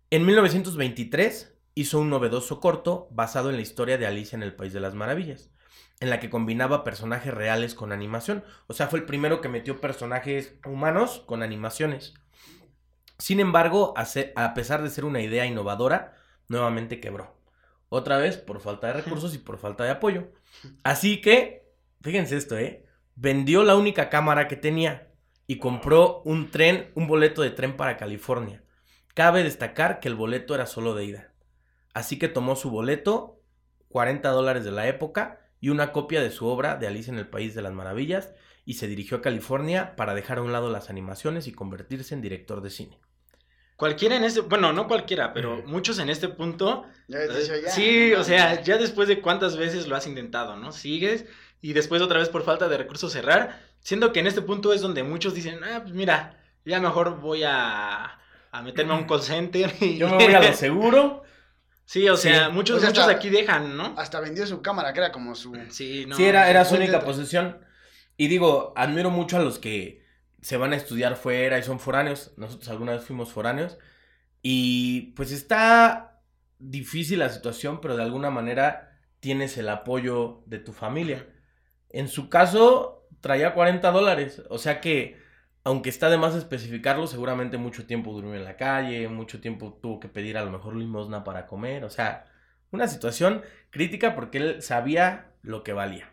[0.09, 4.73] En 1923 hizo un novedoso corto basado en la historia de Alicia en el País
[4.73, 5.51] de las Maravillas,
[5.99, 8.43] en la que combinaba personajes reales con animación.
[8.65, 12.15] O sea, fue el primero que metió personajes humanos con animaciones.
[13.19, 16.15] Sin embargo, a pesar de ser una idea innovadora,
[16.47, 17.37] nuevamente quebró.
[17.89, 20.31] Otra vez por falta de recursos y por falta de apoyo.
[20.83, 22.85] Así que, fíjense esto, ¿eh?
[23.15, 25.11] Vendió la única cámara que tenía
[25.45, 28.63] y compró un tren, un boleto de tren para California.
[29.13, 31.33] Cabe destacar que el boleto era solo de ida.
[31.97, 33.41] Así que tomó su boleto,
[33.89, 37.27] 40 dólares de la época, y una copia de su obra de Alicia en el
[37.27, 40.91] País de las Maravillas, y se dirigió a California para dejar a un lado las
[40.91, 42.99] animaciones y convertirse en director de cine.
[43.77, 46.85] Cualquiera en este, bueno, no cualquiera, pero muchos en este punto.
[47.07, 48.61] Ya dicho, ya, sí, no, o sea, ya.
[48.61, 50.71] ya después de cuántas veces lo has intentado, ¿no?
[50.71, 51.25] Sigues
[51.63, 54.81] y después otra vez por falta de recursos cerrar, siendo que en este punto es
[54.81, 58.19] donde muchos dicen, ah, pues mira, ya mejor voy a,
[58.51, 59.73] a meterme a un call center.
[59.81, 59.97] Y...
[59.97, 61.23] Yo me voy a lo seguro.
[61.87, 62.51] Sí, o sea, Sí.
[62.53, 63.95] muchos, O sea, muchos hasta- aquí dejan, ¿no?
[63.97, 65.55] Hasta vendió su cámara, que era como su...
[65.69, 66.15] Sí, no.
[66.15, 67.65] sí, era, era su única posesión.
[68.17, 70.05] Y digo, admiro mucho a los que
[70.41, 72.33] se van a estudiar fuera y son foráneos.
[72.37, 73.77] Nosotros alguna vez fuimos foráneos.
[74.41, 76.21] Y pues está
[76.59, 81.27] difícil la situación, pero de alguna manera tienes el apoyo de tu familia.
[81.89, 84.41] En su caso, traía 40 dólares.
[84.49, 85.17] O sea que,
[85.67, 89.99] aunque está de más especificarlo, seguramente mucho tiempo durmió en la calle, mucho tiempo tuvo
[89.99, 91.83] que pedir a lo mejor limosna para comer.
[91.83, 92.23] O sea,
[92.71, 96.09] una situación crítica porque él sabía lo que valía.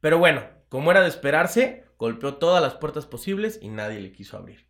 [0.00, 4.38] Pero bueno, como era de esperarse, golpeó todas las puertas posibles y nadie le quiso
[4.38, 4.64] abrir.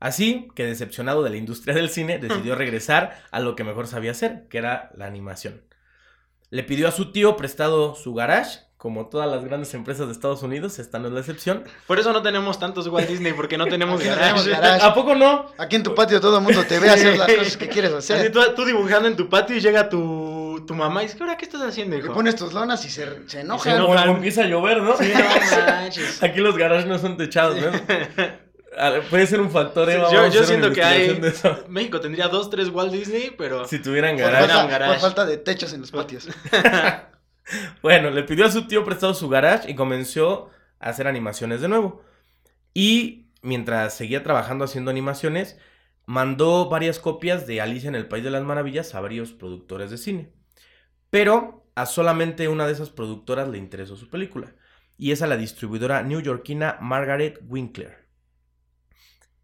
[0.00, 4.12] Así que decepcionado de la industria del cine, decidió regresar a lo que mejor sabía
[4.12, 5.64] hacer, que era la animación.
[6.48, 10.42] Le pidió a su tío prestado su garage, como todas las grandes empresas de Estados
[10.44, 11.64] Unidos, esta no es la excepción.
[11.88, 14.54] Por eso no tenemos tantos Walt Disney, porque no tenemos garage.
[14.82, 15.46] ¿A poco no?
[15.58, 18.12] Aquí en tu patio todo el mundo te ve hacer las cosas que quieres Así
[18.12, 18.30] hacer.
[18.30, 21.44] tú, tú dibujando en tu patio y llega tu, tu mamá y dice, ¿ahora qué
[21.44, 22.14] estás haciendo, Le hijo?
[22.14, 23.68] pones tus lonas y se, se enoja.
[23.68, 24.96] Se empieza a llover, ¿no?
[24.96, 26.22] Sí, no manches.
[26.22, 27.72] Aquí los garages no son techados, ¿no?
[27.72, 29.90] Ver, Puede ser un factor.
[29.90, 31.20] Sí, Vamos yo- yo siento que hay-.
[31.68, 33.66] México tendría dos, tres Walt Disney, pero...
[33.66, 34.92] Si tuvieran falta, garage.
[34.92, 36.28] por falta de techos en los patios.
[37.82, 41.68] Bueno, le pidió a su tío prestado su garage y comenzó a hacer animaciones de
[41.68, 42.02] nuevo.
[42.74, 45.58] Y mientras seguía trabajando haciendo animaciones,
[46.06, 49.98] mandó varias copias de Alicia en el País de las Maravillas a varios productores de
[49.98, 50.32] cine.
[51.10, 54.54] Pero a solamente una de esas productoras le interesó su película,
[54.96, 58.08] y es a la distribuidora newyorkina Margaret Winkler.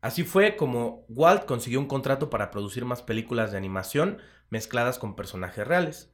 [0.00, 4.18] Así fue como Walt consiguió un contrato para producir más películas de animación
[4.50, 6.13] mezcladas con personajes reales.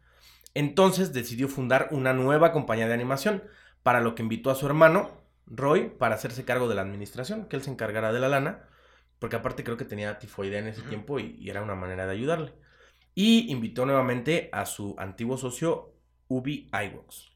[0.54, 3.42] Entonces decidió fundar una nueva compañía de animación,
[3.82, 5.10] para lo que invitó a su hermano,
[5.46, 8.64] Roy, para hacerse cargo de la administración, que él se encargara de la lana,
[9.18, 12.12] porque aparte creo que tenía tifoidea en ese tiempo y, y era una manera de
[12.12, 12.52] ayudarle.
[13.14, 15.94] Y invitó nuevamente a su antiguo socio,
[16.28, 17.30] Ubi Iworks.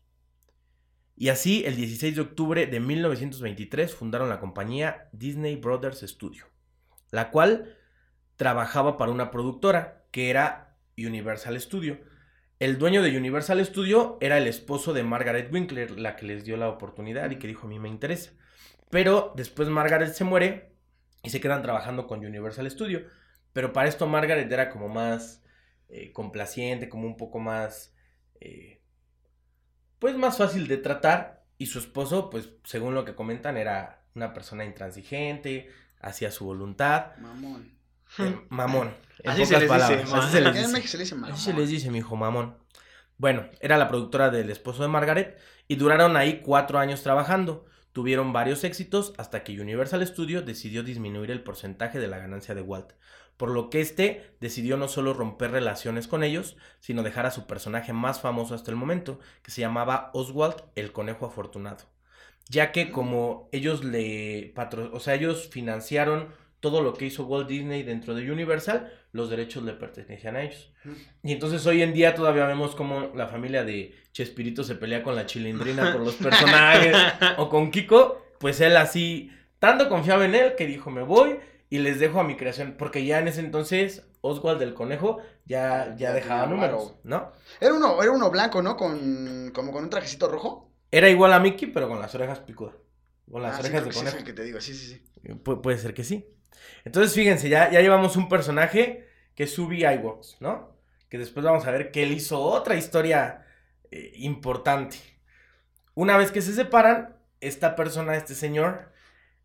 [1.17, 6.47] Y así, el 16 de octubre de 1923, fundaron la compañía Disney Brothers Studio,
[7.11, 7.77] la cual
[8.37, 11.99] trabajaba para una productora, que era Universal Studio.
[12.65, 16.57] El dueño de Universal Studio era el esposo de Margaret Winkler, la que les dio
[16.57, 18.33] la oportunidad y que dijo a mí me interesa.
[18.89, 20.73] Pero después Margaret se muere
[21.23, 23.05] y se quedan trabajando con Universal Studio.
[23.53, 25.43] Pero para esto Margaret era como más
[25.91, 27.95] eh, complaciente, como un poco más,
[28.41, 28.81] eh,
[29.99, 31.45] pues más fácil de tratar.
[31.59, 35.69] Y su esposo, pues según lo que comentan, era una persona intransigente,
[36.01, 37.15] hacía su voluntad.
[37.19, 37.74] Mamón.
[38.19, 38.95] Eh, mamón.
[39.21, 40.03] En Así se les palabras.
[40.05, 40.89] dice, Así se les dice.
[40.89, 41.33] Se dice mamón.
[41.33, 42.57] Así se les dice, mi hijo mamón.
[43.17, 47.65] Bueno, era la productora del esposo de Margaret y duraron ahí cuatro años trabajando.
[47.93, 52.61] Tuvieron varios éxitos hasta que Universal Studio decidió disminuir el porcentaje de la ganancia de
[52.61, 52.95] Walt,
[53.37, 57.47] por lo que este decidió no solo romper relaciones con ellos, sino dejar a su
[57.47, 61.85] personaje más famoso hasta el momento, que se llamaba Oswald el Conejo Afortunado,
[62.49, 66.29] ya que como ellos le patro o sea, ellos financiaron
[66.65, 70.73] todo lo que hizo Walt Disney dentro de Universal, los derechos le pertenecían a ellos.
[71.23, 75.15] Y entonces hoy en día todavía vemos como la familia de Chespirito se pelea con
[75.15, 76.97] la chilindrina por los personajes
[77.37, 81.37] o con Kiko, pues él así, tanto confiaba en él que dijo me voy
[81.69, 85.95] y les dejo a mi creación, porque ya en ese entonces Oswald del Conejo ya,
[85.99, 86.95] ya dejaba números.
[87.05, 87.31] ¿no?
[87.61, 88.77] Era uno, era uno blanco, ¿no?
[88.79, 90.71] Con, como con un trajecito rojo.
[90.91, 92.75] Era igual a Mickey, pero con las orejas picudas.
[93.31, 94.17] Con las Ah, orejas de sí es conejo.
[94.19, 95.03] el que te digo, sí, sí, sí.
[95.43, 96.27] Pu- puede ser que sí.
[96.85, 100.77] Entonces, fíjense, ya, ya llevamos un personaje que es Ubi Iworks, ¿no?
[101.09, 103.47] Que después vamos a ver que él hizo otra historia
[103.91, 104.99] eh, importante.
[105.95, 108.93] Una vez que se separan, esta persona, este señor,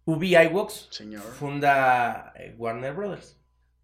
[0.06, 1.22] Ubi Iworks, Señor.
[1.22, 3.38] funda eh, Warner Brothers.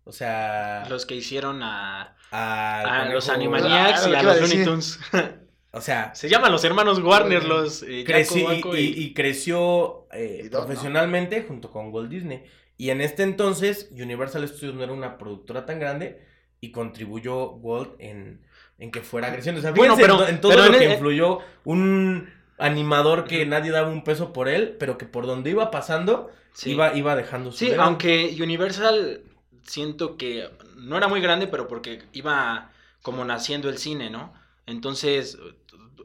[0.04, 4.64] O sea, Los que hicieron a, a los Animaniacs Ah, y a los Looney.
[4.66, 5.00] Tunes.
[5.72, 10.08] O sea, Se llaman los hermanos Warner, los eh, creció, y, Waco y- y creció
[10.14, 10.68] eh, Y Doc, ¿no?
[10.68, 12.46] profesionalmente junto con Walt Disney.
[12.78, 16.26] Y en este entonces, Universal Studios no era una productora tan grande
[16.62, 18.42] y contribuyó Walt en,
[18.80, 19.60] en que fuera creciendo.
[19.60, 23.26] O sea, Bueno, pero- en, en todo pero lo en que el- influyó un animador
[23.26, 26.72] que nadie daba un peso por él, pero que por donde iba pasando, Sí.
[26.72, 29.22] iba, iba dejando su Sí, aunque Universal
[29.64, 34.34] siento que no era muy grande, pero porque iba como naciendo el cine, ¿no?
[34.66, 35.38] Entonces,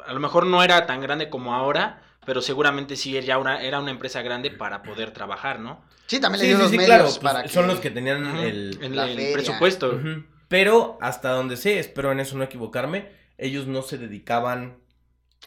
[0.07, 3.81] a lo mejor no era tan grande como ahora, pero seguramente sí era una, era
[3.81, 5.85] una empresa grande para poder trabajar, ¿no?
[6.07, 7.91] Sí, también le dio sí, los sí, medios claro, pues, para son que- los que
[7.91, 10.01] tenían el, presupuesto.
[10.47, 14.79] Pero hasta donde sé, espero en eso no equivocarme, ellos no se dedicaban,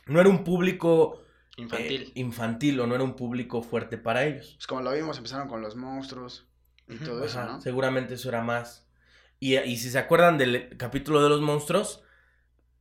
[0.06, 1.24] no era un público
[1.56, 2.02] Infantil.
[2.02, 4.56] eh, infantil o no era un público fuerte para ellos.
[4.56, 6.50] Pues como lo vimos, empezaron con los monstruos
[6.90, 7.62] y todo eso, ¿no?
[7.62, 8.90] Seguramente eso era más.
[9.40, 12.04] Y, y si se acuerdan del capítulo de los monstruos,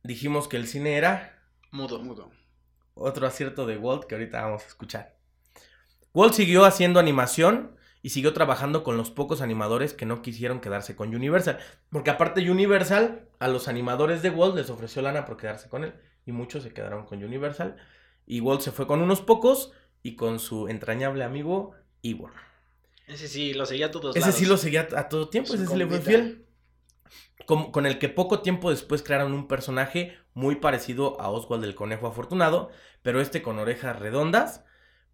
[0.03, 1.39] dijimos que el cine era
[1.71, 1.99] Mudo.
[2.03, 2.31] Mudo.
[2.95, 5.15] Otro acierto de Walt que ahorita vamos a escuchar.
[6.13, 10.95] Walt siguió haciendo animación y siguió trabajando con los pocos animadores que no quisieron quedarse
[10.95, 11.57] con Universal.
[11.89, 15.93] Porque aparte Universal, a los animadores de Walt les ofreció lana por quedarse con él.
[16.25, 17.77] Y muchos se quedaron con Universal.
[18.25, 19.71] Y Walt se fue con unos pocos
[20.03, 22.33] y con su entrañable amigo Ivor.
[23.07, 24.35] Ese sí, lo seguía a todos Ese lados.
[24.35, 26.45] sí lo seguía a todo tiempo, Su ese sí le fue fiel.
[27.45, 31.75] Con, con el que poco tiempo después crearon un personaje muy parecido a Oswald el
[31.75, 32.69] Conejo Afortunado,
[33.01, 34.63] pero este con orejas redondas,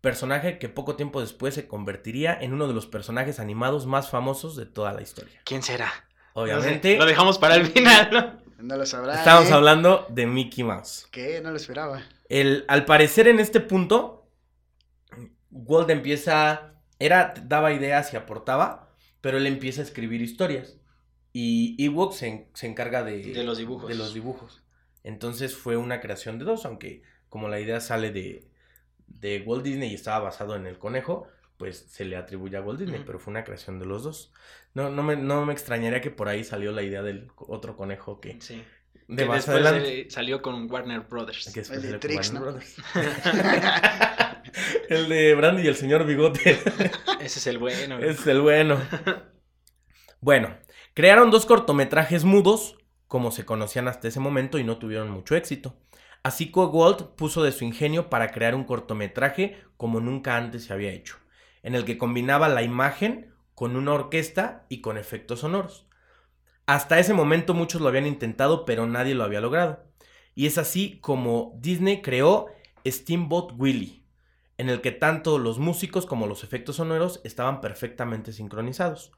[0.01, 4.55] personaje que poco tiempo después se convertiría en uno de los personajes animados más famosos
[4.55, 5.41] de toda la historia.
[5.43, 5.91] ¿Quién será?
[6.33, 8.49] Obviamente, Lo dejamos para el final, ¿no?
[8.59, 9.15] No lo sabrá.
[9.15, 9.53] estamos ¿eh?
[9.53, 11.07] hablando de Mickey Mouse.
[11.11, 11.41] ¿Qué?
[11.41, 12.03] No lo esperaba.
[12.27, 14.29] El, al parecer en este punto,
[15.49, 18.89] Walt empieza, era, daba ideas y aportaba,
[19.21, 20.78] pero él empieza a escribir historias.
[21.41, 23.87] Y Ewok se, se encarga de, De los dibujos.
[23.87, 24.61] de los dibujos.
[25.03, 28.45] Entonces fue una creación de dos, aunque como la idea sale de,
[29.07, 32.79] de Walt Disney y estaba basado en el conejo, pues se le atribuye a Walt
[32.79, 34.33] Disney, pero fue una creación de los dos.
[34.73, 38.19] No, no, me, no me extrañaría que por ahí salió la idea del otro conejo
[38.19, 38.61] que Sí.
[39.07, 40.07] de que más después adelante.
[40.09, 41.53] salió con Warner Brothers.
[41.53, 42.33] que El de Trix.
[42.33, 42.75] Brothers.
[44.89, 46.59] el de Brandy y el señor Bigote.
[47.21, 47.97] Ese es el bueno.
[47.99, 48.77] Ese es el bueno.
[50.21, 50.53] Bueno,
[50.99, 52.75] crearon dos cortometrajes mudos,
[53.07, 55.77] como se conocían hasta ese momento, y no tuvieron mucho éxito.
[56.23, 60.73] Así que Walt puso de su ingenio para crear un cortometraje como nunca antes se
[60.73, 61.15] había hecho,
[61.63, 65.87] en el que combinaba la imagen con una orquesta y con efectos sonoros.
[66.65, 69.85] Hasta ese momento muchos lo habían intentado, pero nadie lo había logrado.
[70.35, 72.47] Y es así como Disney creó
[72.85, 74.03] Steamboat Willie,
[74.57, 79.13] en el que tanto los músicos como los efectos sonoros estaban perfectamente sincronizados.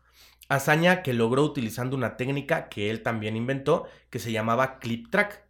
[0.52, 5.46] Hazaña que logró utilizando una técnica que él también inventó, que se llamaba clip track,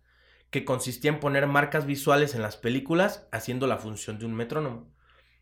[0.51, 4.93] que consistía en poner marcas visuales en las películas haciendo la función de un metrónomo.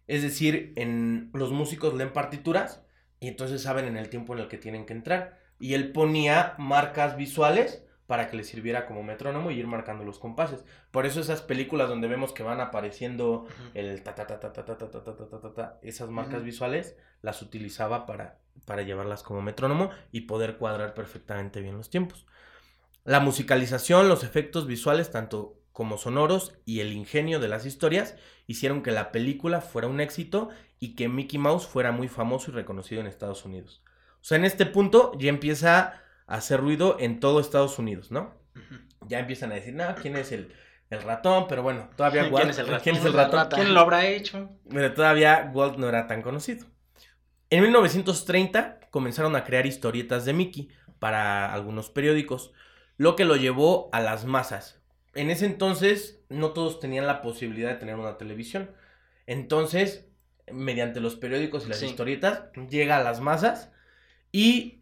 [0.08, 2.86] Es decir, en los músicos leen partituras
[3.20, 5.38] y entonces saben en el tiempo en el que tienen que entrar.
[5.60, 10.18] Y él ponía marcas visuales para que le sirviera como metrónomo y ir marcando los
[10.18, 10.66] compases.
[10.90, 13.46] Por eso esas películas donde vemos que van apareciendo
[13.76, 16.44] el ta ta ta ta ta ta ta ta ta ta ta ta esas marcas
[16.44, 22.26] visuales las utilizaba para, para llevarlas como metrónomo y poder cuadrar perfectamente bien los tiempos.
[23.04, 28.16] La musicalización, los efectos visuales, tanto como sonoros y el ingenio de las historias
[28.48, 32.56] hicieron que la película fuera un éxito y que Mickey Mouse fuera muy famoso y
[32.56, 33.84] reconocido en Estados Unidos.
[34.16, 38.36] O sea, en este punto ya empieza hacer ruido en todo Estados Unidos, ¿no?
[39.08, 40.54] Ya empiezan a decir, no, ¿quién es el,
[40.90, 41.46] el ratón?
[41.48, 42.82] Pero bueno, todavía ¿Quién Walt- es el ratón?
[42.84, 43.48] ¿quién es el ratón?
[43.50, 44.50] ¿Quién lo habrá hecho?
[44.70, 46.66] Pero todavía Walt no era tan conocido.
[47.50, 52.52] En 1930 comenzaron a crear historietas de Mickey para algunos periódicos,
[52.98, 54.82] lo que lo llevó a las masas.
[55.16, 58.70] En ese entonces no todos tenían la posibilidad de tener una televisión.
[59.26, 60.08] Entonces,
[60.52, 61.88] mediante los periódicos y las Sí.
[61.88, 63.72] historietas, llega a las masas
[64.32, 64.79] y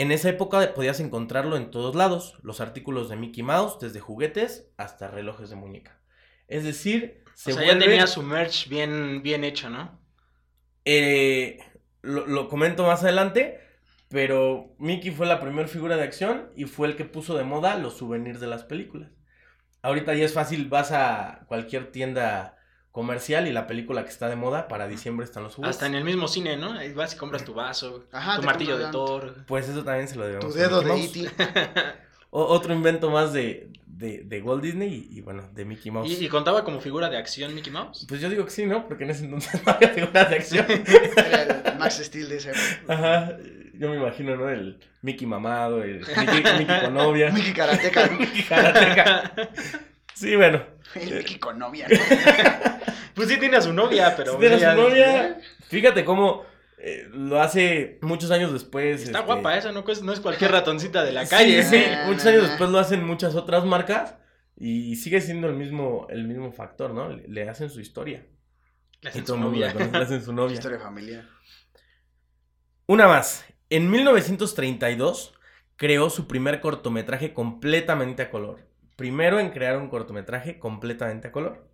[0.00, 4.70] en esa época podías encontrarlo en todos lados, los artículos de Mickey Mouse, desde juguetes
[4.76, 6.00] hasta relojes de muñeca.
[6.48, 10.00] Es decir, se o sea, ya vuelve- tenía su merch bien, bien hecho, ¿no?
[10.84, 11.58] eh,
[12.02, 13.60] lo, lo comento más adelante,
[14.08, 17.76] pero Mickey fue la primera figura de acción y fue el que puso de moda
[17.78, 19.10] los souvenirs de las películas.
[19.82, 22.56] Ahorita ya es fácil, vas a cualquier tienda
[22.92, 25.76] comercial y la película que está de moda para diciembre están los juguetes.
[25.76, 26.72] Hasta en el mismo cine, ¿no?
[26.72, 29.44] Ahí vas y compras tu vaso, Ajá, tu martillo de Thor.
[29.46, 31.04] Pues eso también se lo debemos Tu a dedo de E.
[31.04, 31.30] E.T.
[32.32, 36.08] O- otro invento más de, de, de Walt Disney y, y, bueno, de Mickey Mouse.
[36.08, 38.06] ¿Y, y contaba como figura de acción Mickey Mouse?
[38.08, 38.86] Pues yo digo que sí, ¿no?
[38.86, 40.66] Porque en ese entonces no había figuras de acción.
[41.16, 42.52] Era el Max Steel de ese.
[42.86, 43.36] Ajá.
[43.74, 44.48] Yo me imagino, ¿no?
[44.48, 47.30] El Mickey mamado, el Mickey, Mickey con novia.
[47.32, 48.06] Mickey Karateka.
[48.08, 49.32] Mickey karateca.
[50.14, 50.62] Sí, bueno.
[50.94, 51.86] El Mickey con novia.
[53.14, 54.32] Pues sí tiene a su novia, pero...
[54.34, 56.44] Si tiene a su novia, fíjate cómo
[56.78, 59.02] eh, lo hace muchos años después.
[59.02, 61.62] Está este, guapa esa, no, es- no es cualquier ratoncita de la calle.
[61.64, 62.04] Sí, Ah.
[62.06, 64.14] muchos años después lo hacen muchas otras marcas
[64.56, 67.10] y sigue siendo el mismo, el mismo factor, ¿no?
[67.10, 68.24] Le, le hacen su historia.
[69.02, 69.72] Le hacen su novia.
[69.72, 70.54] conoce, le hacen su novia.
[70.54, 71.24] Historia familiar.
[72.86, 73.44] Una más.
[73.68, 75.34] En 1932
[75.76, 78.69] creó su primer cortometraje completamente a color.
[79.00, 81.66] Primero en crear un cortometraje completamente a color,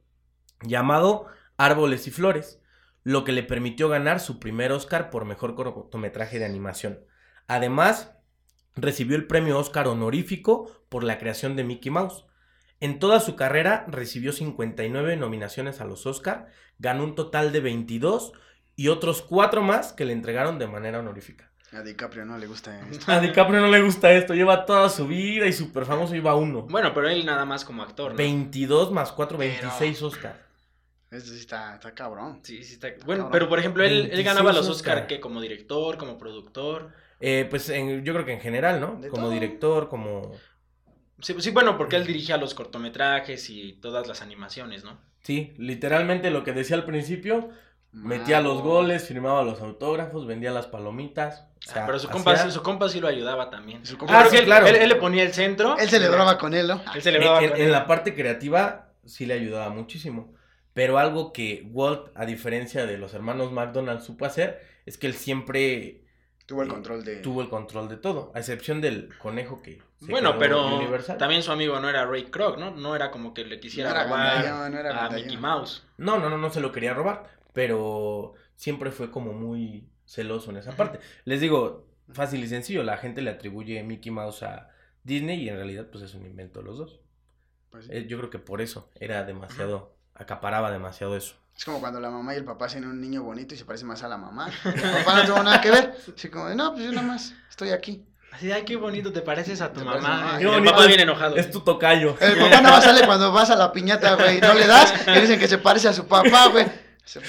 [0.62, 2.62] llamado Árboles y Flores,
[3.02, 7.00] lo que le permitió ganar su primer Oscar por mejor cortometraje de animación.
[7.48, 8.16] Además,
[8.76, 12.26] recibió el premio Oscar honorífico por la creación de Mickey Mouse.
[12.78, 16.46] En toda su carrera recibió 59 nominaciones a los Oscar,
[16.78, 18.34] ganó un total de 22
[18.76, 21.50] y otros 4 más que le entregaron de manera honorífica.
[21.76, 23.10] A DiCaprio no le gusta esto.
[23.12, 26.62] A DiCaprio no le gusta esto, lleva toda su vida y súper famoso iba uno.
[26.62, 28.16] Bueno, pero él nada más como actor, ¿no?
[28.16, 30.46] 22 más 4, Pero- 26 Oscar.
[31.10, 32.40] Este sí está, está cabrón.
[32.42, 32.88] Sí, sí está...
[33.04, 33.30] Bueno, Cabrón.
[33.32, 34.94] pero por ejemplo, él, él 26 ganaba los Oscar.
[34.96, 36.92] Oscar que como director, como productor.
[37.20, 38.96] Eh, pues en- yo creo que en general, ¿no?
[39.00, 39.32] De como todo.
[39.32, 40.32] director, como...
[41.20, 44.98] Sí, sí, bueno, porque él dirigía los cortometrajes y todas las animaciones, ¿no?
[45.22, 47.50] Sí, literalmente lo que decía al principio,
[47.96, 51.46] metía los goles, firmaba los autógrafos, vendía las palomitas.
[51.66, 53.84] o sea, Ah, pero su compa, hacía- su compa sí lo ayudaba también.
[53.84, 54.66] Su compa- Ah, sí, él, claro.
[54.66, 55.76] él- él le ponía el centro.
[55.78, 56.80] Él celebraba con él, ¿no?
[56.94, 57.72] Él celebraba en, con en él.
[57.72, 60.32] la parte creativa sí le ayudaba muchísimo.
[60.74, 65.14] Pero algo que Walt, a diferencia de los hermanos McDonald, supo hacer es que él
[65.14, 66.02] siempre
[66.44, 67.16] Tuvo el eh, control de.
[67.16, 71.16] tuvo el control de todo, a excepción del conejo que se Bueno, quedó pero Universal.
[71.18, 72.70] también su amigo no era Ray Kroc, ¿no?
[72.72, 75.10] No era como que le quisiera era robar gandallón, no era a.
[75.10, 75.82] Mickey Mouse.
[75.96, 77.24] No, no, no, no se lo quería robar,
[77.56, 81.00] pero siempre fue como muy celoso en esa parte.
[81.24, 84.68] Les digo, fácil y sencillo, la gente le atribuye Mickey Mouse a
[85.04, 87.00] Disney y en realidad pues es un invento de los dos.
[87.70, 87.90] Pues sí.
[87.94, 91.34] Eh, Yo creo que por eso era demasiado, acaparaba demasiado eso.
[91.56, 93.86] Es como cuando la mamá y el papá hacen un niño bonito y se parece
[93.86, 94.50] más a la mamá.
[94.66, 95.94] El papá no tuvo nada que ver.
[96.14, 98.04] Así como de, no, pues yo nada más estoy aquí.
[98.32, 99.98] Así, ay, qué bonito, te pareces a tu mamá.
[99.98, 100.38] mamá.
[100.38, 101.36] El papá es- bien enojado.
[101.36, 102.14] Es tu tocayo.
[102.20, 104.38] El papá nada más sale cuando vas a la piñata, güey.
[104.42, 106.66] No le das y dicen que se parece a su papá, güey.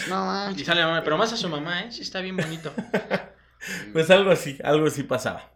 [0.09, 1.91] No Y sale la mamá, pero más a su mamá, ¿eh?
[1.91, 2.73] Sí, está bien bonito.
[3.91, 5.51] Pues algo así, algo así pasaba.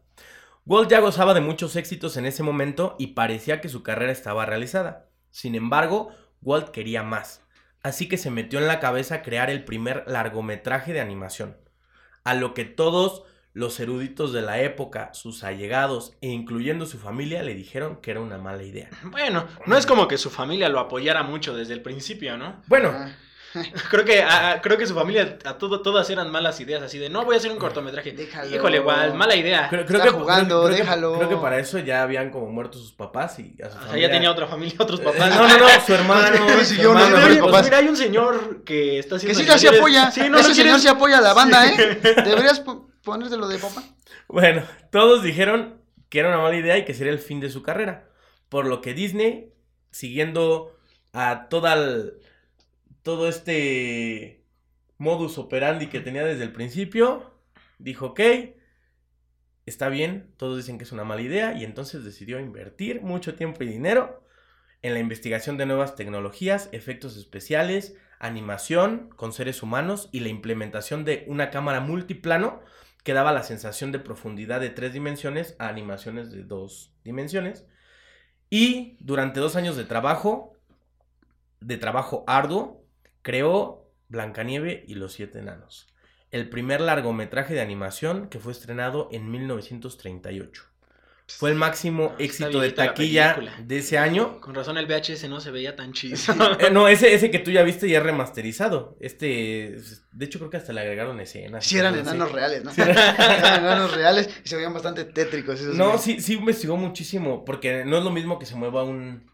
[0.65, 4.45] Walt ya gozaba de muchos éxitos en ese momento y parecía que su carrera estaba
[4.45, 5.07] realizada.
[5.29, 6.09] Sin embargo,
[6.41, 7.43] Walt quería más,
[7.83, 11.57] así que se metió en la cabeza crear el primer largometraje de animación.
[12.23, 17.43] A lo que todos los eruditos de la época, sus allegados e incluyendo su familia
[17.43, 18.89] le dijeron que era una mala idea.
[19.03, 22.61] Bueno, no es como que su familia lo apoyara mucho desde el principio, ¿no?
[22.67, 22.93] Bueno,
[23.89, 26.97] Creo que, a- a- creo que su familia, a todo, todas eran malas ideas, así
[26.97, 28.11] de, no, voy a hacer un cortometraje.
[28.13, 28.55] Déjalo.
[28.55, 29.67] Híjole, igual, mala idea.
[29.69, 31.13] creo, creo Está que jugando, creo que- déjalo.
[31.17, 33.97] Creo que para eso ya habían como muerto sus papás y a su O sea,
[33.97, 35.29] ya tenía otra familia, otros Eh, papás.
[35.35, 36.37] No, no, no, su hermano.
[36.63, 37.19] Sí, su yo no, hermano.
[37.19, 39.53] no, Oye, no, pues mira, hay un señor que está Que haciendo...
[39.53, 40.11] sí, sí apoya.
[40.11, 41.73] Sí, no Ese lo señor sí apoya a la banda, Sí.
[41.81, 41.99] ¿eh?
[42.23, 43.83] Deberías po- ponértelo de papá.
[44.27, 47.61] Bueno, todos dijeron que era una mala idea y que sería el fin de su
[47.63, 48.07] carrera.
[48.49, 49.53] Por lo que Disney,
[49.91, 50.77] siguiendo
[51.13, 52.13] a toda el-
[53.03, 54.43] todo este
[54.97, 57.33] modus operandi que tenía desde el principio,
[57.79, 58.19] dijo, ok,
[59.65, 63.63] está bien, todos dicen que es una mala idea y entonces decidió invertir mucho tiempo
[63.63, 64.23] y dinero
[64.81, 71.05] en la investigación de nuevas tecnologías, efectos especiales, animación con seres humanos y la implementación
[71.05, 72.61] de una cámara multiplano
[73.03, 77.65] que daba la sensación de profundidad de tres dimensiones a animaciones de dos dimensiones.
[78.49, 80.55] Y durante dos años de trabajo,
[81.59, 82.80] de trabajo arduo,
[83.21, 85.87] creó Blancanieve y los siete enanos,
[86.31, 90.63] el primer largometraje de animación que fue estrenado en 1938.
[91.37, 94.41] Fue el máximo éxito de taquilla de ese año.
[94.41, 96.17] Con razón el VHS no se veía tan chido.
[96.59, 98.97] Eh, no, ese, ese que tú ya viste ya es remasterizado.
[98.99, 99.77] Este,
[100.11, 101.65] de hecho creo que hasta le agregaron escenas.
[101.65, 102.01] Sí eran así.
[102.01, 102.71] enanos reales, ¿no?
[102.73, 105.77] Sí eran- eran enanos reales y se veían bastante tétricos esos.
[105.77, 106.01] No, güeyes.
[106.01, 109.30] sí, sí investigó muchísimo, porque no es lo mismo que se mueva un,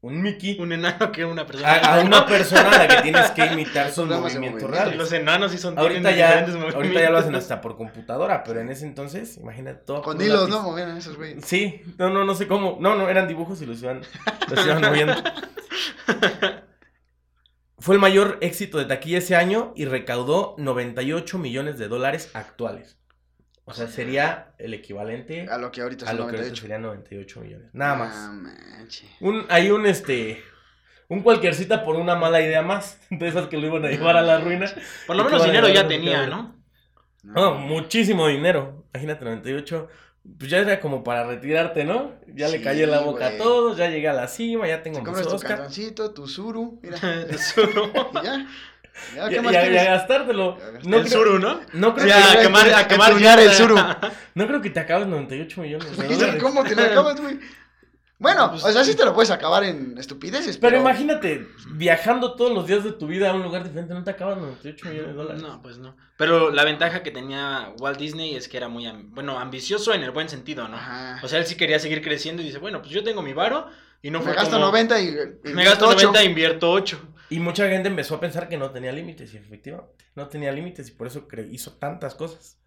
[0.00, 1.72] un Mickey Un enano que una persona.
[1.72, 4.68] a, a una persona a la que tienes que imitar sus movimientos movimiento.
[4.68, 4.96] reales.
[4.96, 8.70] Los enanos sí son Ahorita ya, ahorita ya lo hacen hasta por computadora, pero en
[8.70, 10.02] ese entonces, imagínate todo.
[10.02, 10.50] Con hilos, lápiz.
[10.52, 10.62] ¿no?
[10.62, 11.44] Movían esos güeyes.
[11.44, 12.76] Sí, no, no, no sé cómo.
[12.80, 14.02] No, no, eran dibujos y los iban,
[14.48, 15.14] los iban moviendo.
[17.80, 22.97] Fue el mayor éxito de taquilla ese año y recaudó 98 millones de dólares actuales.
[23.68, 26.62] O sea, sería el equivalente A lo que ahorita a lo que ahorita 98.
[26.62, 27.68] serían 98 millones.
[27.74, 28.16] Nada más.
[28.32, 29.08] manches.
[29.20, 30.42] Un, hay un este.
[31.08, 32.98] Un cualquier cita por una mala idea más.
[33.10, 34.66] De esas que lo iban a llevar a la ruina.
[35.06, 36.56] Por lo ¿Y menos dinero ya tenía, ¿no?
[37.22, 38.86] No, muchísimo dinero.
[38.94, 39.88] Imagínate, 98.
[40.38, 42.12] Pues ya era como para retirarte, ¿no?
[42.34, 43.34] Ya le Sí, cayó la boca güey.
[43.34, 45.56] a todos, ya llegué a la cima, ya tengo Te mis compras tu Oscar.
[45.56, 46.98] cantoncito, tu suru, mira,
[47.28, 47.90] El suru.
[48.20, 48.46] y ya.
[49.14, 49.82] Ya, ¿qué Ya, más ya, quieres?
[49.84, 50.58] ya gastártelo.
[50.84, 51.60] No el creo, suru, ¿no?
[51.72, 53.76] no, creo Sí, que, a quemar, a quemar tunear el suru.
[54.34, 56.42] no creo que te acabes 98 millones dólares.
[56.42, 57.38] ¿Cómo te lo acabas, güey?
[58.20, 60.80] Bueno, Pues- o sea, sí te lo puedes acabar en estupideces, Pero pero...
[60.82, 64.38] imagínate, viajando todos los días de tu vida a un lugar diferente, no te acabas
[64.38, 65.40] 98 millones de dólares.
[65.42, 65.96] No, pues no.
[66.16, 70.10] Pero la ventaja que tenía Walt Disney es que era muy, bueno, ambicioso en el
[70.10, 70.76] buen sentido, ¿no?
[70.78, 71.20] Ajá.
[71.22, 73.68] O sea, él sí quería seguir creciendo y dice, bueno, pues yo tengo mi varo
[74.02, 75.04] y no fue me gasto como, 90 y...
[75.44, 75.94] y Me gasto ocho.
[76.08, 77.00] 90 e invierto 8.
[77.30, 80.88] Y mucha gente empezó a pensar que no tenía límites, y efectivamente, no tenía límites,
[80.88, 82.58] y por eso hizo tantas cosas.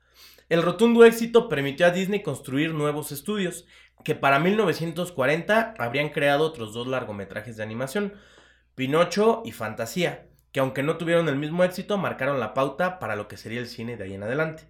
[0.49, 3.65] El rotundo éxito permitió a Disney construir nuevos estudios,
[4.03, 8.13] que para 1940 habrían creado otros dos largometrajes de animación,
[8.75, 13.27] Pinocho y Fantasía, que aunque no tuvieron el mismo éxito, marcaron la pauta para lo
[13.27, 14.67] que sería el cine de ahí en adelante.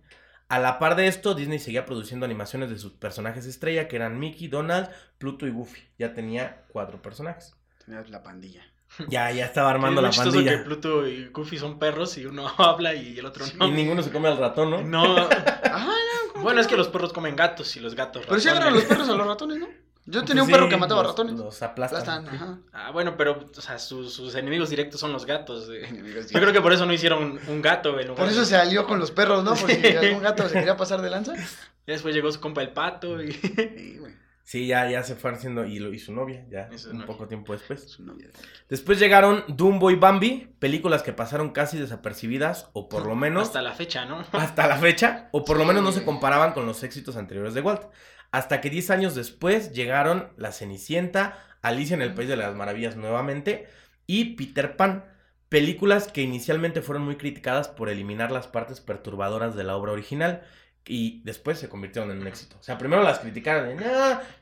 [0.48, 4.20] A la par de esto, Disney seguía produciendo animaciones de sus personajes estrella, que eran
[4.20, 5.82] Mickey, Donald, Pluto y Goofy.
[5.98, 7.56] Ya tenía cuatro personajes.
[7.86, 8.71] Tenías la pandilla.
[9.08, 10.52] Ya, ya estaba armando Es la pandilla.
[10.52, 13.68] que Pluto y Goofy son perros y uno habla y el otro no.
[13.68, 14.82] Y ninguno se come al ratón, ¿no?
[14.84, 15.18] No.
[15.18, 15.88] Ajá,
[16.36, 18.62] no, Bueno, es que los perros comen gatos y los gatos Pero sí ratones.
[18.62, 19.68] agarran los perros a los ratones, ¿no?
[20.08, 21.36] Yo tenía un Pues perro que mataba los- ratones.
[21.36, 22.00] Los aplastan.
[22.02, 22.58] Aplastan, ajá.
[22.74, 25.70] Ah, bueno, pero, o sea, sus, sus enemigos directos son los gatos.
[25.72, 26.26] eh.
[26.30, 28.56] Yo creo que por eso no hicieron un gato, en lugar Por eso de- se
[28.58, 29.54] alió con los perros, ¿no?
[29.54, 31.36] Porque si algún gato se quería pasar de lanza.
[31.36, 31.46] Ya
[31.94, 33.32] Después llegó su compa el pato y...
[33.32, 34.14] Sí, güey.
[34.44, 35.66] Sí, ya, ya se fue haciendo.
[35.66, 37.08] Y, lo, y su novia, ya, su un novia.
[37.08, 37.84] poco tiempo después.
[37.90, 38.30] Su novia.
[38.70, 43.62] Después llegaron Dumbo y Bambi, películas que pasaron casi desapercibidas, o por lo menos Hasta
[43.62, 44.26] la fecha, ¿no?
[44.32, 47.62] hasta la fecha, o por lo menos no se comparaban con los éxitos anteriores de
[47.62, 47.84] Walt.
[48.32, 52.96] Hasta que 10 años después llegaron La Cenicienta, Alicia en el País de las Maravillas
[52.96, 53.68] nuevamente
[54.08, 55.06] y Peter Pan,
[55.50, 60.44] películas que inicialmente fueron muy criticadas por eliminar las partes perturbadoras de la obra original
[60.88, 62.56] y después se convirtieron en un éxito.
[62.60, 63.86] O sea, primero las criticaron de,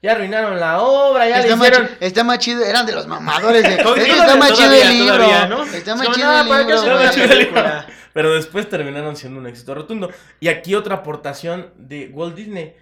[0.02, 1.90] ya arruinaron la obra, ya le Está más, hicieron...
[2.00, 3.78] está más chido, eran de los mamadores de.
[3.84, 5.16] Todavía- "Es que está más chido el libro.
[5.18, 5.64] todavía, ¿no?
[5.64, 6.80] Está Es más chido "No, el ¿para qué libro.
[6.82, 10.10] hacen Está una más chido el película?" Pero después terminaron siendo un éxito rotundo.
[10.40, 12.76] Y aquí otra aportación de Walt Disney.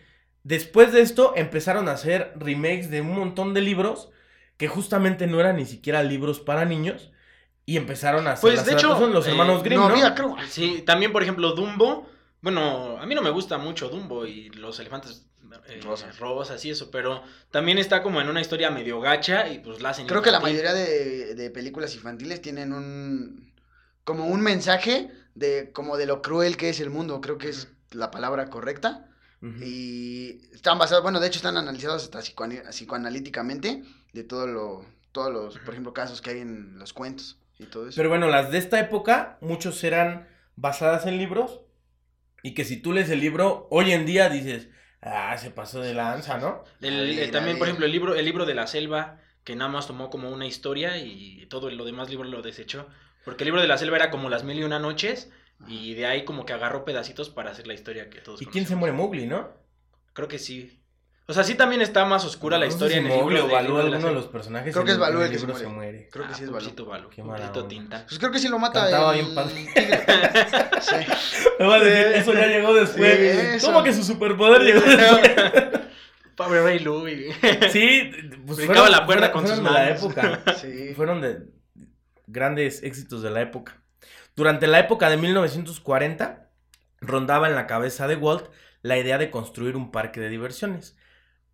[0.43, 4.09] Después de esto empezaron a hacer remakes de un montón de libros
[4.55, 7.11] que justamente no eran ni siquiera libros para niños.
[7.65, 9.93] Y empezaron a hacer Pues, las de hecho, los eh, hermanos Grimm, No ¿no?
[9.95, 10.37] había, creo.
[10.49, 12.07] Sí, también, por ejemplo, Dumbo.
[12.41, 15.25] Bueno, a mí no me gusta mucho Dumbo y los elefantes
[15.67, 16.19] eh, Rosas.
[16.19, 19.89] rosas y eso, pero también está como en una historia medio gacha y pues la
[19.89, 23.53] hacen Creo que la mayoría de, de películas infantiles tienen un.
[24.03, 27.21] como un mensaje de como de lo cruel que es el mundo.
[27.21, 29.03] Creo que es la palabra correcta.
[29.61, 32.21] Y están basados, bueno, de hecho están analizados hasta
[32.71, 37.65] psicoanalíticamente de todo lo, todos los, por ejemplo, casos que hay en los cuentos y
[37.65, 37.95] todo eso.
[37.97, 41.61] Pero bueno, las de esta época, muchos eran basadas en libros.
[42.47, 44.69] Y que si tú lees el libro, hoy en día dices,
[45.01, 46.63] ah, se pasó de lanza, ¿no?
[46.81, 49.87] El- eh, también, por ejemplo, el libro, el libro de la selva, que nada más
[49.87, 52.87] tomó como una historia y todo lo demás libro lo desechó.
[53.25, 55.29] Porque el libro de la selva era como las mil y una noches
[55.67, 58.65] y de ahí como que agarró pedacitos para hacer la historia que todos ¿Y quién
[58.65, 59.49] se muere Mowgli, no?
[60.13, 60.79] Creo que sí.
[61.29, 63.45] O sea, sí también está más oscura la No sé historia si en el libro.
[63.45, 64.73] O Balú, de alguno de los personajes.
[64.73, 66.09] Creo que es Balú en el que se libro muere.
[66.09, 66.59] Creo que Ah, sí es Balú.
[66.59, 67.09] pobrecito Balú.
[67.09, 67.67] Qué onda.
[67.67, 68.05] Tintán.
[68.07, 69.67] Pues creo que sí lo mata Cantaba el bien padre.
[70.81, 70.95] Sí.
[71.59, 73.59] A decir, eso ya llegó después.
[73.61, 73.65] Sí.
[73.65, 75.81] ¿Cómo que su superpoder llegó después?
[76.37, 77.33] Pobre Rey Louie.
[77.71, 78.11] Sí,
[78.45, 80.03] pues Brincaba fueron, la cuerda fueron- con fueron sus de la manos.
[80.03, 80.55] época.
[80.61, 80.93] Sí.
[80.95, 81.37] Fueron de
[82.27, 83.81] grandes éxitos de la época.
[84.35, 86.49] Durante la época de 1940,
[87.01, 88.45] rondaba en la cabeza de Walt
[88.83, 90.96] la idea de construir un parque de diversiones.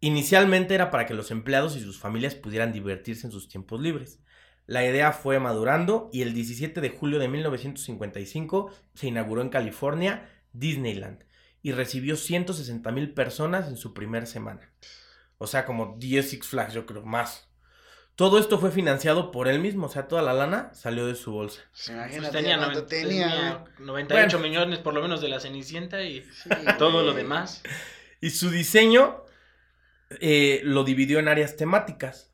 [0.03, 4.19] Inicialmente era para que los empleados y sus familias pudieran divertirse en sus tiempos libres.
[4.65, 10.29] La idea fue madurando y el 17 de julio de 1955 se inauguró en California
[10.51, 11.23] Disneyland
[11.61, 14.69] y recibió 160 mil personas en su primera semana.
[15.37, 17.47] O sea, como 10 Six Flags, yo creo, más.
[18.15, 21.31] Todo esto fue financiado por él mismo, o sea, toda la lana salió de su
[21.31, 21.61] bolsa.
[21.71, 23.27] Pues tenía, noven- tenía.
[23.29, 24.39] tenía 98 Bueno.
[24.49, 27.63] millones por lo menos de la Cenicienta y Sí, todo lo demás.
[28.21, 29.23] Y su diseño
[30.21, 32.31] eh, lo dividió en áreas temáticas.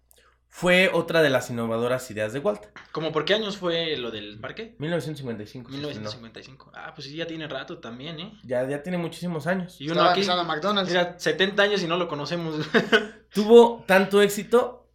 [0.51, 2.63] Fue otra de las innovadoras ideas de Walt.
[2.91, 4.75] ¿Cómo por qué años fue lo del parque?
[4.79, 5.69] 1955.
[5.69, 6.09] se estrenó.
[6.09, 6.71] 1955.
[6.73, 8.33] Ah, pues sí, ya tiene rato también, ¿eh?
[8.43, 9.79] Ya, ya tiene muchísimos años.
[9.79, 10.89] Y uno Estaba aquí, empezando McDonald's.
[10.89, 12.65] mira, 70 años y no lo conocemos.
[13.33, 14.89] Tuvo tanto éxito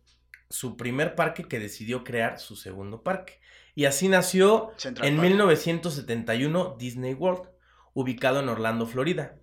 [0.51, 3.41] su primer parque que decidió crear su segundo parque.
[3.77, 5.29] Y así nació Central en Park.
[5.29, 7.49] 1971 Disney World,
[7.93, 9.37] ubicado en Orlando, Florida.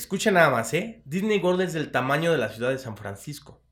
[0.00, 1.02] Escucha nada más, ¿eh?
[1.04, 3.62] Disney World es del tamaño de la ciudad de San Francisco.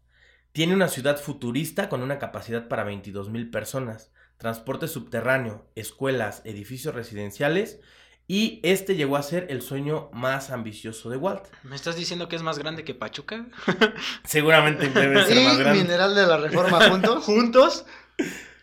[0.53, 6.95] Tiene una ciudad futurista con una capacidad para 22 mil personas, transporte subterráneo, escuelas, edificios
[6.95, 7.81] residenciales
[8.27, 11.45] y este llegó a ser el sueño más ambicioso de Walt.
[11.63, 13.47] ¿Me estás diciendo que es más grande que Pachuca?
[14.25, 15.83] Seguramente debe ser más Y grande.
[15.83, 17.25] Mineral de la Reforma juntos.
[17.25, 17.87] ¿Juntos?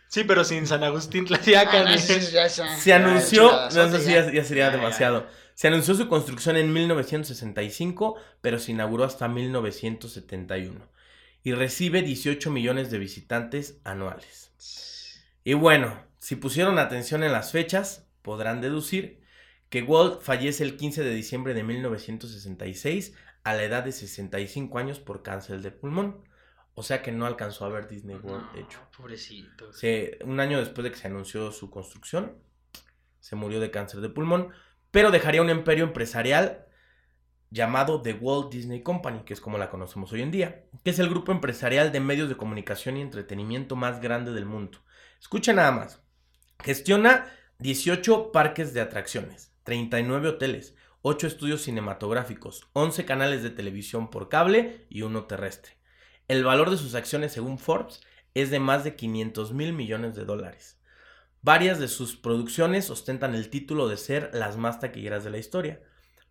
[0.07, 1.81] Sí, pero sin San Agustín Tlaxiaca.
[1.81, 4.25] Ah, no, es ya esa- Se ya, anunció, no, eso sí ya.
[4.27, 5.27] ya, ya sería Ya, ya, demasiado.
[5.55, 10.87] Se anunció su construcción en 1965, pero se inauguró hasta 1971.
[11.43, 14.51] Y recibe 18 millones de visitantes anuales.
[15.43, 19.21] Y bueno, si pusieron atención en las fechas, podrán deducir
[19.69, 24.99] que Walt fallece el 15 de diciembre de 1966 a la edad de 65 años
[24.99, 26.23] por cáncer de pulmón.
[26.73, 28.79] O sea que no alcanzó a ver Disney World No, hecho.
[28.97, 29.71] Pobrecito.
[29.71, 32.33] Se- un año después de que se anunció su construcción,
[33.21, 34.49] se murió de cáncer de pulmón,
[34.95, 36.67] pero dejaría un imperio empresarial
[37.49, 40.99] llamado The Walt Disney Company, que es como la conocemos hoy en día, que es
[40.99, 44.77] el grupo empresarial de medios de comunicación y entretenimiento más grande del mundo.
[45.19, 46.01] Escucha nada más.
[46.63, 47.29] Gestiona
[47.59, 54.85] 18 parques de atracciones, 39 hoteles, 8 estudios cinematográficos, 11 canales de televisión por cable
[54.89, 55.73] y uno terrestre.
[56.29, 57.99] El valor de sus acciones, según Forbes,
[58.33, 60.74] es de más de 500 mil millones de dólares.
[61.45, 65.79] Varias de sus producciones ostentan el título de ser las más taquilleras de la historia.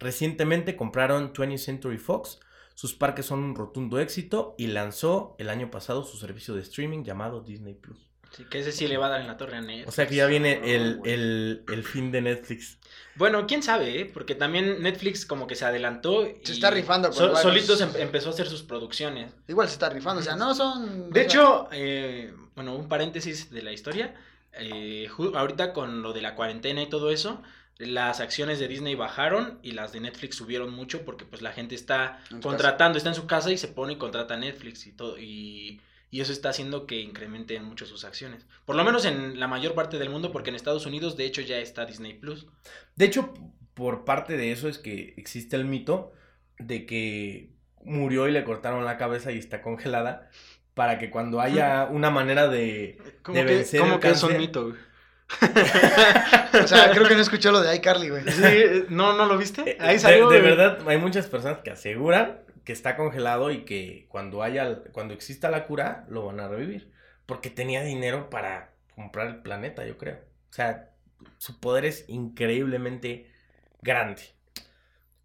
[0.00, 2.40] Recientemente compraron 20th Century Fox,
[2.74, 7.04] sus parques son un rotundo éxito y lanzó el año pasado su servicio de streaming
[7.04, 8.08] llamado Disney Plus.
[8.32, 9.86] Sí, que ese sí le va a dar en la torre a Netflix.
[9.88, 12.78] O sea que ya viene No, el, el, el fin de Netflix.
[13.14, 14.10] Bueno, quién sabe, ¿eh?
[14.12, 16.26] Porque también Netflix como que se adelantó.
[16.26, 19.32] y Se está rifando so- varios- Solitos em- empezó a hacer sus producciones.
[19.46, 21.10] Igual se está rifando, o sea, no son...
[21.10, 24.12] De hecho, eh, bueno, un paréntesis de la historia.
[24.58, 27.42] Eh, ahorita con lo de la cuarentena y todo eso,
[27.78, 31.74] las acciones de Disney bajaron y las de Netflix subieron mucho porque pues la gente
[31.74, 35.18] está contratando, está en su casa y se pone y contrata Netflix y todo.
[35.18, 35.80] Y,
[36.10, 38.46] y eso está haciendo que incrementen mucho sus acciones.
[38.64, 41.40] Por lo menos en la mayor parte del mundo, porque en Estados Unidos de hecho
[41.40, 42.46] ya está Disney Plus.
[42.94, 43.34] De hecho,
[43.74, 46.12] por parte de eso es que existe el mito
[46.58, 47.50] de que
[47.82, 50.30] murió y le cortaron la cabeza y está congelada
[50.74, 52.98] para que cuando haya una manera de...
[53.22, 54.62] ¿Cómo De que, vencer cómo el que es un mito?
[54.68, 54.76] güey?
[56.62, 58.22] O sea, creo que no escuchó lo de iCarly, güey.
[58.30, 59.72] Sí, eh, no, ¿no lo viste?
[59.72, 60.28] Eh, Ahí de- salió.
[60.28, 60.50] De, güey.
[60.56, 65.50] verdad, hay muchas personas que aseguran que está congelado y que cuando haya, cuando exista
[65.50, 66.92] la cura, lo van a revivir.
[67.26, 70.16] Porque tenía dinero para comprar el planeta, yo creo.
[70.50, 70.90] O sea,
[71.38, 73.30] su poder es increíblemente
[73.82, 74.22] grande.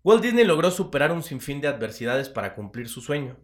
[0.04, 3.38] Walt Disney logró superar un sinfín de adversidades para cumplir su sueño.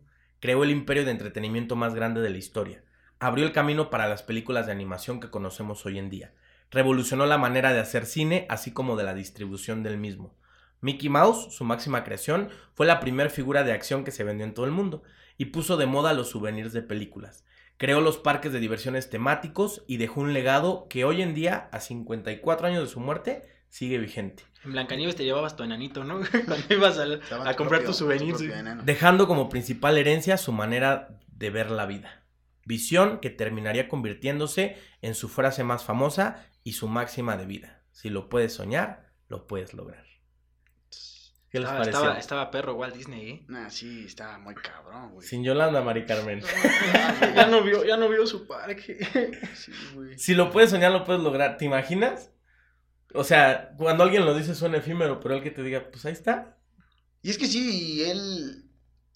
[0.45, 2.83] Creó el imperio de entretenimiento más grande de la historia.
[3.17, 6.35] Abrió el camino para las películas de animación que conocemos hoy en día.
[6.69, 10.37] Revolucionó la manera de hacer cine, así como de la distribución del mismo.
[10.81, 14.53] Mickey Mouse, su máxima creación, fue la primera figura de acción que se vendió en
[14.53, 15.01] todo el mundo
[15.35, 17.43] y puso de moda los souvenirs de películas.
[17.77, 21.79] Creó los parques de diversiones temáticos y dejó un legado que hoy en día, a
[21.79, 24.43] 54 años de su muerte, sigue vigente.
[24.65, 26.19] En Blancanieves te llevabas tu enanito, ¿no?
[26.45, 28.37] Cuando ibas al- a comprar propio- tus souvenirs.
[28.39, 28.83] tu enano.
[28.83, 32.23] dejando como principal herencia su manera de ver la vida.
[32.65, 37.83] Visión que terminaría convirtiéndose en su frase más famosa y su máxima de vida.
[37.91, 40.03] Si lo puedes soñar, lo puedes lograr.
[41.49, 41.91] ¿Qué les pareció?
[41.99, 43.45] estaba, estaba perro Walt Disney, ¿eh?
[43.47, 45.25] Nah, sí, estaba muy cabrón, güey.
[45.25, 46.41] Sin Yolanda, Mari Carmen.
[47.35, 48.97] ya, no vio, ya no vio su parque.
[49.55, 50.17] Sí, güey.
[50.17, 51.55] Si lo puedes soñar, lo puedes lograr.
[51.57, 52.31] ¿Te imaginas?
[53.15, 56.13] O sea, cuando alguien lo dice suena efímero, pero el que te diga, pues ahí
[56.13, 56.57] está.
[57.21, 58.65] Y es que sí, y él,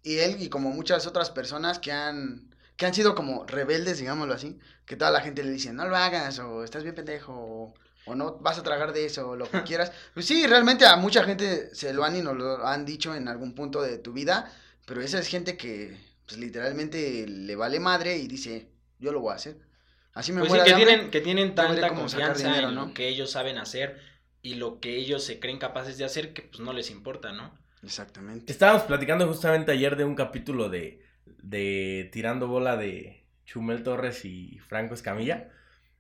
[0.03, 4.33] y él y como muchas otras personas que han, que han sido como rebeldes, digámoslo
[4.33, 7.73] así, que toda la gente le dice, no lo hagas, o estás bien pendejo, o,
[8.05, 9.91] o no vas a tragar de eso, o lo que quieras.
[10.13, 13.27] Pues sí, realmente a mucha gente se lo han y nos lo han dicho en
[13.27, 14.51] algún punto de tu vida,
[14.85, 19.33] pero esa es gente que pues, literalmente le vale madre y dice, yo lo voy
[19.33, 19.68] a hacer.
[20.13, 22.87] Así me Pues sí, que de tienen, que tienen tanta confianza dinero, en ¿no?
[22.87, 23.99] lo que ellos saben hacer
[24.41, 27.57] y lo que ellos se creen capaces de hacer que pues no les importa, ¿no?
[27.83, 28.51] Exactamente.
[28.51, 34.59] Estábamos platicando justamente ayer de un capítulo de, de Tirando Bola de Chumel Torres y
[34.59, 35.49] Franco Escamilla.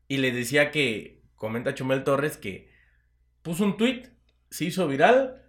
[0.07, 2.71] Y les decía que, comenta Chumel Torres, que
[3.41, 4.09] puso un tweet,
[4.49, 5.43] se hizo viral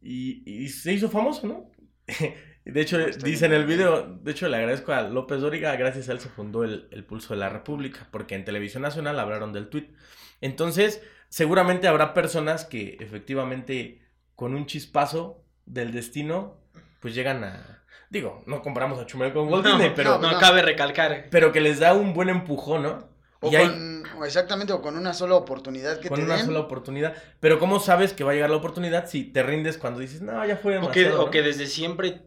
[0.00, 1.70] y, y se hizo famoso, ¿no?
[2.66, 6.12] De hecho, dice en el video, de hecho le agradezco a López Dóriga, gracias a
[6.12, 9.68] él se fundó el, el Pulso de la República, porque en Televisión Nacional hablaron del
[9.68, 9.88] tweet.
[10.40, 14.02] Entonces, seguramente habrá personas que efectivamente
[14.34, 16.56] con un chispazo del destino,
[17.00, 17.82] pues llegan a...
[18.10, 20.38] Digo, no comparamos a Chumel con Walt No, Disney, pero, no, no.
[20.38, 21.26] cabe recalcar.
[21.30, 23.08] pero que les da un buen empujón, ¿no?
[23.40, 26.36] O Y hay- con, o exactamente, o con una sola oportunidad que con te una
[26.36, 26.46] den.
[26.46, 27.14] sola oportunidad.
[27.40, 30.44] Pero ¿cómo sabes que va a llegar la oportunidad si te rindes cuando dices, no,
[30.46, 31.22] ya fue O que, demasiado?
[31.22, 32.22] o ¿no?" que desde siempre,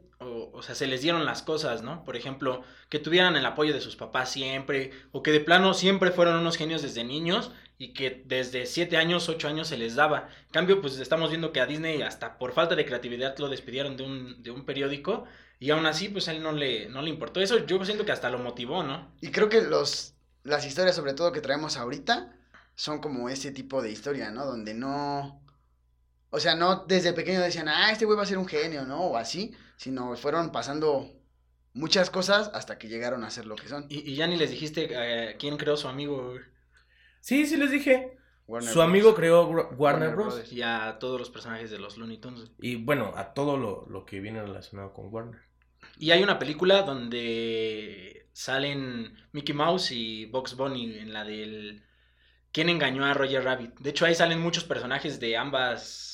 [0.53, 2.03] o, sea, se les dieron las cosas, ¿no?
[2.05, 6.11] Por ejemplo, que tuvieran el apoyo de sus papás siempre, o que de plano siempre
[6.11, 10.29] fueron unos genios desde niños y que desde 7 años, 8 años se les daba.
[10.47, 13.97] En cambio, pues estamos viendo que a Disney hasta por falta de creatividad lo despidieron
[13.97, 15.25] de un, de un periódico
[15.59, 17.41] y aún así, pues a él no le, no le importó.
[17.41, 19.13] Eso yo siento que hasta lo motivó, ¿no?
[19.21, 22.33] Y creo que los, las historias, sobre todo que traemos ahorita,
[22.75, 24.45] son como ese tipo de historia, ¿no?
[24.45, 25.43] Donde no.
[26.29, 29.01] O sea, no desde pequeño decían, ah, este güey va a ser un genio, ¿no?
[29.01, 31.09] O así, sino fueron pasando
[31.73, 33.85] muchas cosas hasta que llegaron a ser lo que son.
[33.89, 36.35] Y, y ya ni les dijiste eh, quién creó su amigo
[37.21, 38.17] Sí, sí les dije.
[38.47, 38.89] Warner Su Bros.
[38.89, 40.51] amigo creó Warner, Warner Bros.
[40.51, 42.51] Y a todos los personajes de los Looney Tunes.
[42.59, 45.39] Y bueno, a todo lo, lo que viene relacionado con Warner.
[45.97, 51.83] Y hay una película donde salen Mickey Mouse y Bugs Bunny en la del
[52.51, 53.79] ¿Quién engañó a Roger Rabbit?
[53.79, 56.08] De hecho ahí salen muchos personajes de ambas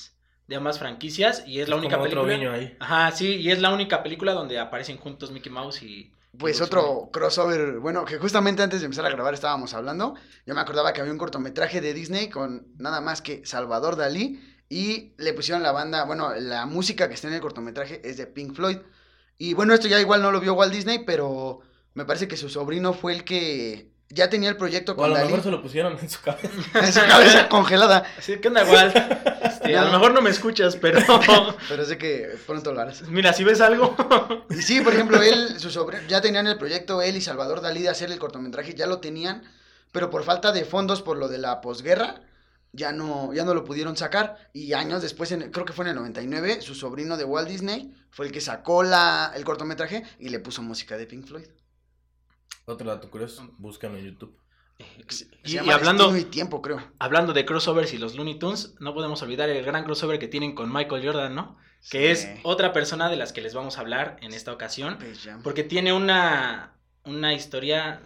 [0.48, 2.34] de ambas franquicias y es la única Como otro película.
[2.38, 2.76] guiño ahí.
[2.80, 7.10] Ajá, sí, y es la única película donde aparecen juntos Mickey Mouse y Pues otro
[7.14, 10.16] crossover, bueno, que justamente antes de empezar a grabar estábamos hablando.
[10.46, 14.42] Yo me acordaba que había un cortometraje de Disney con nada más que Salvador Dalí
[14.70, 18.28] y le pusieron la banda, bueno, la música que está en el cortometraje es de
[18.28, 18.80] Pink Floyd.
[19.38, 21.62] Y bueno, esto ya igual no lo vio Walt Bunny, pero
[21.94, 25.10] me parece que su sobrino fue el que ya tenía el proyecto O a con
[25.10, 26.50] lo Dalí mejor se lo pusieron en su cabeza.
[26.80, 28.04] en su cabeza congelada.
[28.18, 28.96] Así, ¿qué onda, Walt?
[29.44, 31.00] Este, A lo mejor no me escuchas, pero
[31.70, 33.02] Pero sé que pronto lo harás.
[33.08, 33.96] mira, si ves algo,
[34.50, 37.82] Y sí, por ejemplo, él, su sobrino, ya tenían el proyecto, él y Salvador Dalí
[37.82, 39.44] de hacer el cortometraje, ya lo tenían,
[39.92, 42.22] pero por falta de fondos por lo de la posguerra,
[42.74, 44.50] ya no, ya no lo pudieron sacar.
[44.54, 47.94] Y años después, en- creo que fue en el 99, su sobrino de Walt Disney
[48.12, 51.48] fue el que sacó la, el cortometraje y le puso música de Pink Floyd.
[52.66, 54.38] Otro dato curioso, búscalo en YouTube.
[55.08, 56.82] Se y, llama y hablando Destino y Tiempo, creo.
[57.00, 60.54] hablando de crossovers y los Looney Tunes, no podemos olvidar el gran crossover que tienen
[60.54, 61.58] con Michael Jordan, ¿no?
[61.90, 64.98] Que es otra persona de las que les vamos a hablar en esta ocasión.
[65.44, 68.02] Porque tiene una, una historia,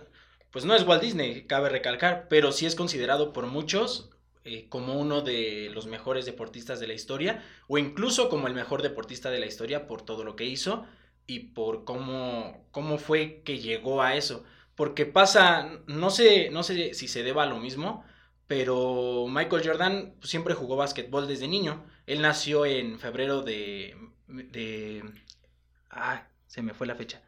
[0.51, 4.09] pues no es Walt Disney, cabe recalcar, pero sí es considerado por muchos
[4.43, 8.81] eh, como uno de los mejores deportistas de la historia, o incluso como el mejor
[8.81, 10.85] deportista de la historia por todo lo que hizo
[11.29, 14.43] y por cómo, cómo fue que llegó a eso.
[14.75, 18.03] Porque pasa, no sé, no sé si se deba a lo mismo,
[18.47, 21.85] pero Michael Jordan siempre jugó básquetbol desde niño.
[22.07, 23.95] Él nació en febrero de...
[24.27, 25.03] de
[25.91, 27.21] ah, se me fue la fecha.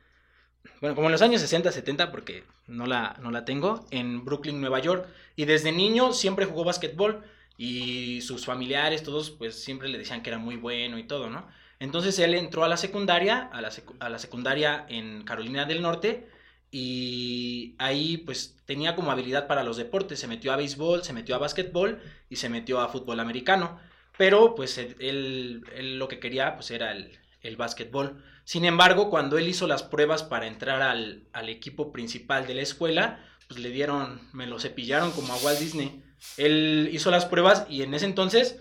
[0.80, 4.60] Bueno, como en los años 60, 70, porque no la, no la tengo, en Brooklyn,
[4.60, 5.08] Nueva York.
[5.36, 7.24] Y desde niño siempre jugó básquetbol.
[7.56, 11.47] Y sus familiares, todos, pues siempre le decían que era muy bueno y todo, ¿no?
[11.82, 16.30] Entonces él entró a la secundaria, a la, secundaria en Carolina del Norte.
[16.70, 20.20] Y ahí pues tenía como habilidad para los deportes.
[20.20, 23.80] Se metió a béisbol, se metió a básquetbol y se metió a fútbol americano.
[24.16, 25.64] Pero pues él
[25.98, 28.24] lo que quería pues era el, el básquetbol.
[28.44, 32.62] Sin embargo, cuando él hizo las pruebas para entrar al, al equipo principal de la
[32.62, 36.04] escuela, pues le dieron, me lo cepillaron como a Walt Disney.
[36.38, 38.60] Él hizo las pruebas y en ese entonces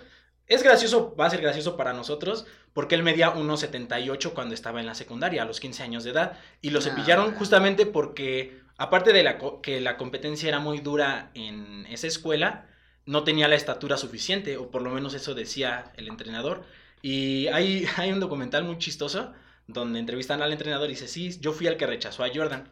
[0.51, 2.45] es gracioso, va a ser gracioso para nosotros,
[2.75, 6.39] porque él medía 1,78 cuando estaba en la secundaria, a los 15 años de edad,
[6.61, 6.83] y lo Ah.
[6.83, 12.67] cepillaron justamente porque, aparte de la, que la competencia era muy dura en esa escuela,
[13.07, 16.65] no tenía la estatura suficiente, o por lo menos eso decía el entrenador.
[17.01, 19.33] Y hay, hay un documental muy chistoso
[19.67, 22.69] donde entrevistan al entrenador y dice, sí, yo fui el que rechazó a Jordan.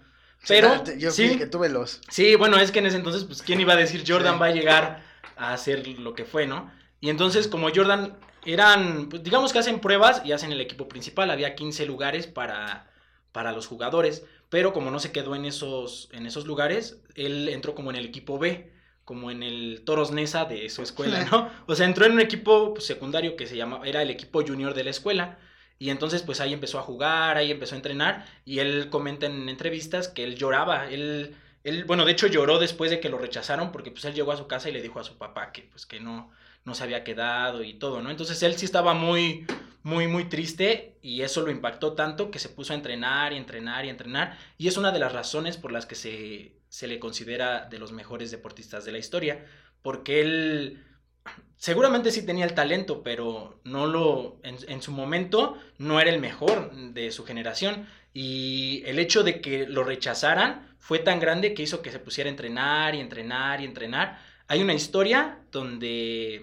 [0.46, 2.00] Pero, yo fui el que tuve los.
[2.08, 4.50] Sí, bueno, es que en ese entonces, pues, ¿quién iba a decir Jordan va a
[4.52, 5.02] llegar
[5.36, 6.70] a hacer lo que fue, no?
[7.00, 11.30] Y entonces, como Jordan eran, pues, digamos que hacen pruebas y hacen el equipo principal,
[11.30, 12.90] había 15 lugares para,
[13.32, 17.74] para los jugadores, pero como no se quedó en esos, en esos lugares, él entró
[17.74, 18.72] como en el equipo B,
[19.04, 21.50] como en el Toros Nesa de su escuela, ¿no?
[21.66, 24.74] O sea, entró en un equipo pues, secundario que se llama, era el equipo junior
[24.74, 25.38] de la escuela.
[25.78, 29.48] Y entonces pues ahí empezó a jugar, ahí empezó a entrenar y él comenta en
[29.48, 33.70] entrevistas que él lloraba, él, él, bueno, de hecho lloró después de que lo rechazaron
[33.70, 35.86] porque pues él llegó a su casa y le dijo a su papá que pues
[35.86, 36.32] que no,
[36.68, 38.10] no se había quedado y todo, ¿no?
[38.10, 39.46] Entonces él sí estaba muy,
[39.82, 43.84] muy, muy triste y eso lo impactó tanto que se puso a entrenar y entrenar
[43.84, 47.64] y entrenar y es una de las razones por las que se, se le considera
[47.64, 49.44] de los mejores deportistas de la historia,
[49.82, 50.84] porque él
[51.56, 56.72] seguramente sí tenía el talento, pero no lo, en, su momento no era el mejor
[56.72, 57.86] de su generación.
[58.14, 62.28] Y el hecho de que lo rechazaran fue tan grande que hizo que se pusiera
[62.28, 64.20] a entrenar y entrenar y entrenar.
[64.46, 66.42] Hay una historia donde,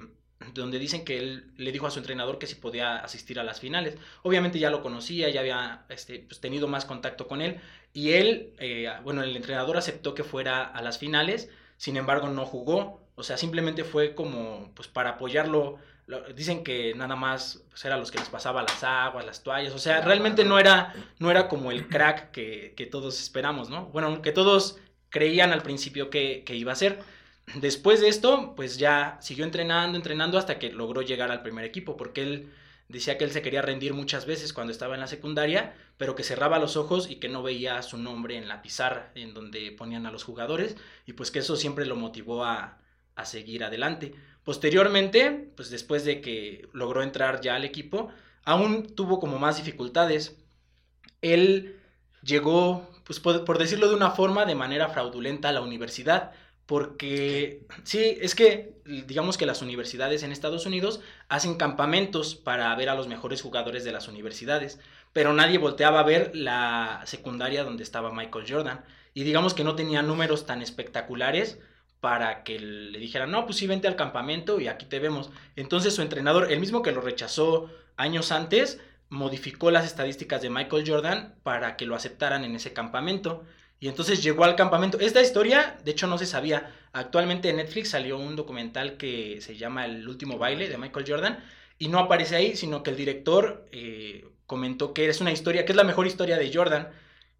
[0.53, 3.59] donde dicen que él le dijo a su entrenador que si podía asistir a las
[3.59, 3.97] finales.
[4.23, 7.59] Obviamente ya lo conocía, ya había este, pues, tenido más contacto con él.
[7.93, 12.45] Y él, eh, bueno, el entrenador aceptó que fuera a las finales, sin embargo no
[12.45, 15.79] jugó o sea, simplemente fue como, pues para apoyarlo.
[16.35, 19.73] dicen que nada más pues, era los que les pasaba las aguas, las toallas.
[19.73, 23.87] O sea, realmente no era, no era como el crack que, que todos esperamos, ¿no?
[23.87, 24.77] Bueno, que todos
[25.09, 26.99] creían al principio que, que iba a ser.
[27.53, 31.95] Después de esto, pues ya siguió entrenando, entrenando hasta que logró llegar al primer equipo,
[31.95, 32.53] porque él
[32.89, 36.23] decía que él se quería rendir muchas veces cuando estaba en la secundaria, pero que
[36.23, 40.05] cerraba los ojos y que no veía su nombre en la pizarra en donde ponían
[40.05, 40.75] a los jugadores,
[41.05, 42.79] y pues que eso siempre lo motivó a,
[43.15, 44.13] a seguir adelante.
[44.43, 48.11] Posteriormente, pues después de que logró entrar ya al equipo,
[48.45, 50.37] aún tuvo como más dificultades.
[51.21, 51.81] Él
[52.23, 56.31] llegó, pues por, decirlo de una forma, de manera fraudulenta a la universidad,
[56.65, 62.89] porque sí, es que digamos que las universidades en Estados Unidos hacen campamentos para ver
[62.89, 64.79] a los mejores jugadores de las universidades,
[65.13, 69.75] pero nadie volteaba a ver la secundaria donde estaba Michael Jordan y digamos que no
[69.75, 71.59] tenía números tan espectaculares
[71.99, 75.31] para que le dijeran, no, pues sí, vente al campamento y aquí te vemos.
[75.55, 80.83] Entonces su entrenador, el mismo que lo rechazó años antes, modificó las estadísticas de Michael
[80.87, 83.43] Jordan para que lo aceptaran en ese campamento.
[83.85, 84.99] Y entonces llegó al campamento.
[84.99, 86.73] Esta historia, de hecho, no se sabía.
[86.91, 91.43] Actualmente en Netflix salió un documental que se llama El último baile de Michael Jordan.
[91.77, 95.71] Y no aparece ahí, sino que el director eh, comentó que es una historia, que
[95.71, 96.89] es la mejor historia de Jordan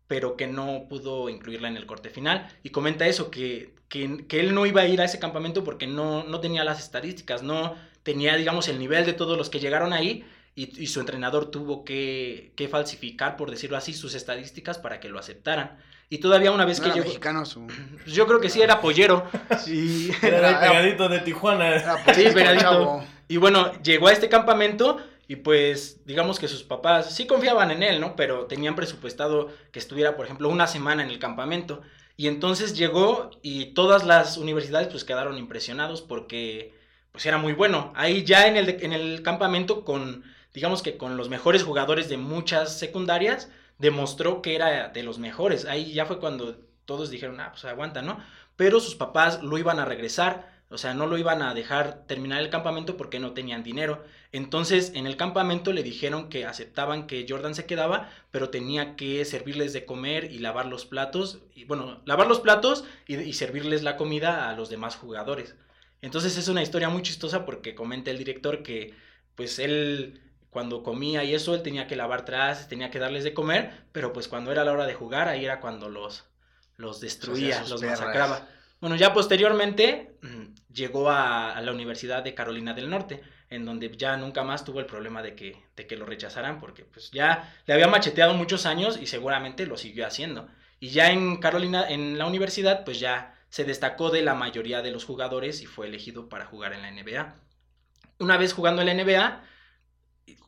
[0.05, 2.47] pero que no pudo incluirla en el corte final.
[2.61, 4.05] Y comenta eso, que, que,
[4.39, 7.75] él no iba a ir a ese campamento porque no, no, tenía las estadísticas, no
[8.03, 10.23] tenía, digamos, el nivel de todos los que llegaron ahí.
[10.57, 15.19] Y, su entrenador tuvo que, que, falsificar, por decirlo así, sus estadísticas para que lo
[15.19, 15.77] aceptaran.
[16.09, 17.05] Y todavía una vez que llegó...
[17.05, 17.67] mexicano su...
[17.67, 19.29] Pues yo creo que sí, era pollero.
[19.59, 20.11] Sí.
[20.21, 21.97] Era, pegadito de Tijuana.
[22.13, 23.03] sí, pegadito.
[23.27, 24.97] Y bueno, llegó a este campamento
[25.27, 28.15] y pues, digamos que sus papás sí confiaban en él, ¿no?
[28.15, 31.81] Pero tenían presupuestado que estuviera, por ejemplo, una semana en el campamento.
[32.17, 36.73] Y entonces llegó y todas las universidades pues quedaron impresionados porque
[37.11, 37.91] pues era muy bueno.
[37.95, 40.23] Ahí ya en el, en el campamento con,
[40.55, 45.65] digamos que con los mejores jugadores de muchas secundarias, demostró que era de los mejores.
[45.65, 48.19] Ahí ya fue cuando todos dijeron, ah, pues aguanta, ¿no?
[48.55, 52.41] Pero sus papás lo iban a regresar o sea, no lo iban a dejar terminar
[52.41, 54.03] el campamento porque no tenían dinero.
[54.31, 59.23] Entonces, en el campamento le dijeron que aceptaban que Jordan se quedaba, pero tenía que
[59.25, 61.39] servirles de comer y lavar los platos.
[61.53, 65.55] Y bueno, lavar los platos y, servirles la comida a los demás jugadores.
[66.01, 68.93] Entonces es una historia muy chistosa porque comenta el director que
[69.35, 70.21] pues él
[70.55, 74.13] cuando comía y eso él tenía que lavar tras, tenía que darles de comer, pero
[74.13, 76.23] pues cuando era la hora de jugar ahí era cuando los
[76.77, 78.47] los destruía, los masacraba.
[78.79, 84.15] Bueno, ya posteriormente mm, llegó a, la Universidad de Carolina del Norte, en donde ya
[84.15, 87.73] nunca más tuvo el problema de que, de que lo rechazaran, porque pues ya le
[87.73, 90.47] había macheteado muchos años y seguramente lo siguió haciendo.
[90.79, 94.91] Y ya en Carolina, en la universidad, pues ya se destacó de la mayoría de
[94.91, 97.35] los jugadores y fue elegido para jugar en la NBA.
[98.19, 99.43] Una vez jugando en la NBA,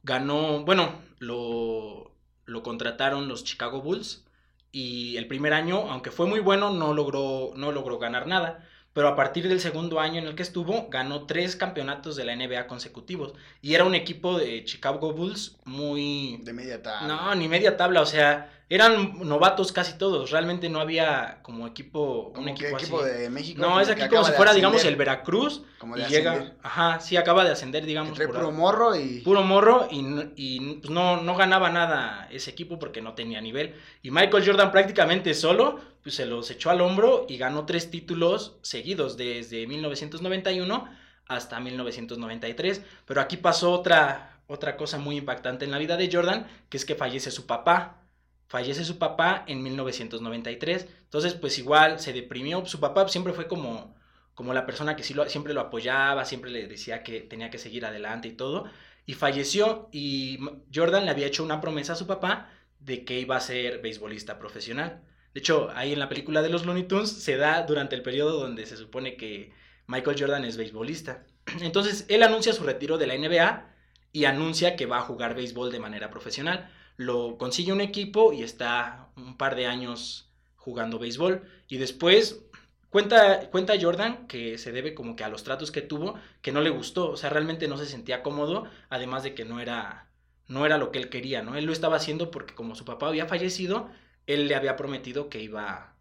[0.03, 2.11] ganó, bueno, lo,
[2.45, 4.25] lo contrataron los Chicago Bulls
[4.71, 8.67] y el primer año, aunque fue muy bueno, no logró, no logró ganar nada.
[8.97, 12.35] Pero a partir del segundo año en el que estuvo, ganó tres campeonatos de la
[12.35, 13.35] NBA consecutivos.
[13.61, 16.39] Y era un equipo de Chicago Bulls muy...
[16.41, 17.07] De media tabla.
[17.07, 18.01] No, ni media tabla.
[18.01, 23.11] O sea, eran novatos casi todos, realmente no había como equipo, un equipo, equipo así.
[23.11, 23.61] de México.
[23.61, 25.61] No, es aquí como si fuera, digamos, el Veracruz.
[25.77, 26.57] Como y de llega, ascender.
[26.63, 28.17] ajá, sí, acaba de ascender, digamos.
[28.17, 29.19] Por puro morro y...
[29.19, 30.03] puro morro y,
[30.35, 33.75] y pues, no, no ganaba nada ese equipo porque no tenía nivel.
[34.01, 38.55] Y Michael Jordan prácticamente solo pues, se los echó al hombro y ganó tres títulos
[38.61, 40.89] seguidos desde 1991
[41.27, 42.81] hasta 1993.
[43.05, 46.85] Pero aquí pasó otra, otra cosa muy impactante en la vida de Jordan, que es
[46.85, 48.05] que fallece su papá.
[48.47, 50.87] Fallece su papá en 1993.
[51.03, 52.65] Entonces, pues igual se deprimió.
[52.65, 53.93] Su papá siempre fue como,
[54.33, 58.29] como la persona que siempre lo apoyaba, siempre le decía que tenía que seguir adelante
[58.29, 58.63] y todo.
[59.05, 60.39] Y falleció y
[60.73, 62.49] Jordan le había hecho una promesa a su papá
[62.79, 65.03] de que iba a ser beisbolista profesional.
[65.33, 68.39] De hecho, ahí en la película de los Looney Tunes se da durante el periodo
[68.39, 69.51] donde se supone que
[69.87, 71.25] Michael Jordan es beisbolista.
[71.61, 73.73] Entonces, él anuncia su retiro de la NBA
[74.11, 76.71] y anuncia que va a jugar béisbol de manera profesional.
[76.95, 81.43] Lo consigue un equipo y está un par de años jugando béisbol.
[81.67, 82.43] Y después
[82.89, 86.61] cuenta, cuenta Jordan que se debe como que a los tratos que tuvo, que no
[86.61, 87.11] le gustó.
[87.11, 90.09] O sea, realmente no se sentía cómodo, además de que no era,
[90.47, 91.55] no era lo que él quería, ¿no?
[91.55, 93.89] Él lo estaba haciendo porque como su papá había fallecido,
[94.27, 95.95] él le había prometido que iba,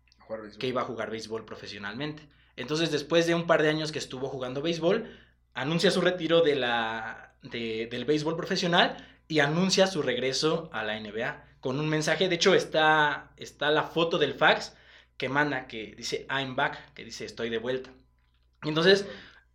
[0.59, 2.29] que iba a jugar béisbol profesionalmente.
[2.57, 5.11] Entonces, después de un par de años que estuvo jugando béisbol,
[5.55, 8.97] anuncia su retiro de la, de- del béisbol profesional
[9.29, 12.29] y anuncia su regreso a la NBA con un mensaje.
[12.29, 14.75] De hecho, está, está la foto del fax
[15.17, 17.91] que manda que dice I'm back, que dice estoy de vuelta.
[18.63, 19.07] Entonces,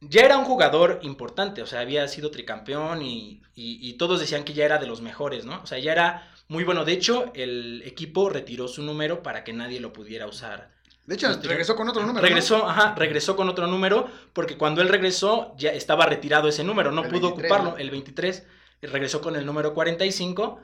[0.02, 4.44] ya era un jugador importante, o sea, había sido tricampeón y, y- y todos decían
[4.44, 5.62] que ya era de los mejores, ¿no?
[5.62, 6.84] O sea, ya era muy bueno.
[6.84, 10.70] De hecho, el equipo retiró su número para que nadie lo pudiera usar.
[11.06, 12.28] De hecho, regresó con otro número, ¿no?
[12.28, 16.92] Regresó, ajá, regresó con otro número, porque cuando él regresó ya estaba retirado ese número,
[16.92, 17.78] no El pudo 23, ocuparlo, ¿no?
[17.78, 18.44] el 23,
[18.82, 20.60] regresó con el número 45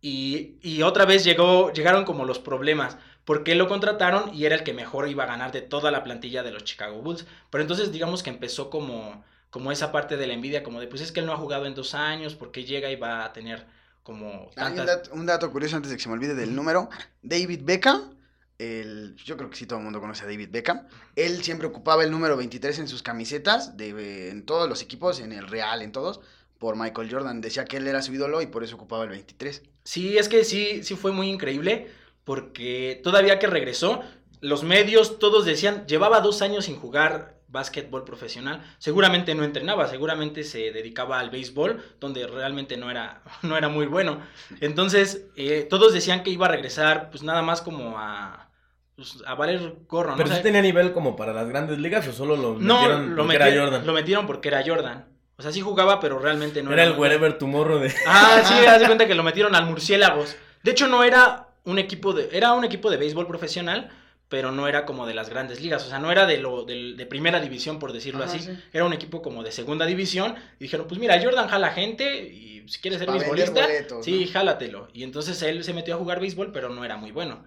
[0.00, 4.62] y, y otra vez llegó, llegaron como los problemas, porque lo contrataron y era el
[4.62, 7.90] que mejor iba a ganar de toda la plantilla de los Chicago Bulls, pero entonces
[7.90, 11.18] digamos que empezó como, como esa parte de la envidia, como de pues es que
[11.18, 13.66] él no ha jugado en dos años, porque llega y va a tener
[14.02, 14.86] como un, tantas...
[14.86, 16.88] dato, un dato curioso antes de que se me olvide del número.
[17.22, 18.14] David Beckham,
[18.58, 20.86] el, yo creo que sí todo el mundo conoce a David Beckham.
[21.16, 25.32] Él siempre ocupaba el número 23 en sus camisetas, de, en todos los equipos, en
[25.32, 26.20] el Real, en todos,
[26.58, 27.40] por Michael Jordan.
[27.40, 29.62] Decía que él era su ídolo y por eso ocupaba el 23.
[29.84, 31.90] Sí, es que sí, sí fue muy increíble
[32.24, 34.00] porque todavía que regresó,
[34.40, 40.42] los medios todos decían, llevaba dos años sin jugar básquetbol profesional, seguramente no entrenaba, seguramente
[40.42, 44.20] se dedicaba al béisbol, donde realmente no era, no era muy bueno.
[44.60, 48.48] Entonces, eh, todos decían que iba a regresar, pues nada más como a,
[48.96, 50.16] pues, a valer gorro, ¿no?
[50.16, 52.80] Pero O sea, sí tenía nivel como para las grandes ligas o solo lo no,
[52.80, 53.86] metieron lo porque metieron, era Jordan.
[53.86, 55.04] lo metieron porque era Jordan.
[55.36, 57.14] O sea, sí jugaba, pero realmente no era el muy bueno.
[57.16, 57.92] wherever tomorrow de...
[58.06, 60.36] Ah, sí, haz de cuenta que lo metieron al Murciélagos.
[60.62, 62.28] De hecho, no era un equipo de.
[62.32, 63.90] Era un equipo de béisbol profesional,
[64.32, 65.84] pero no era como de las grandes ligas.
[65.84, 68.42] O sea, no era de lo del- de, primera división, por decirlo Ajá, así.
[68.46, 68.58] sí.
[68.72, 70.36] Era un equipo como de segunda división.
[70.58, 74.02] Y dijeron, pues mira, Jordan jala gente y si quieres ser Pa' vender beisbolista, boletos,
[74.06, 74.32] sí, ¿no?
[74.32, 74.88] jálatelo.
[74.94, 77.44] Y entonces él se metió a jugar béisbol, pero no era muy bueno.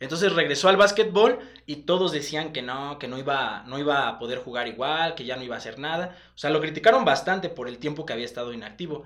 [0.00, 4.18] Entonces regresó al básquetbol y todos decían que no, que no iba, no iba a
[4.18, 6.16] poder jugar igual, que ya no iba a hacer nada.
[6.34, 9.04] O sea, lo criticaron bastante por el tiempo que había estado inactivo.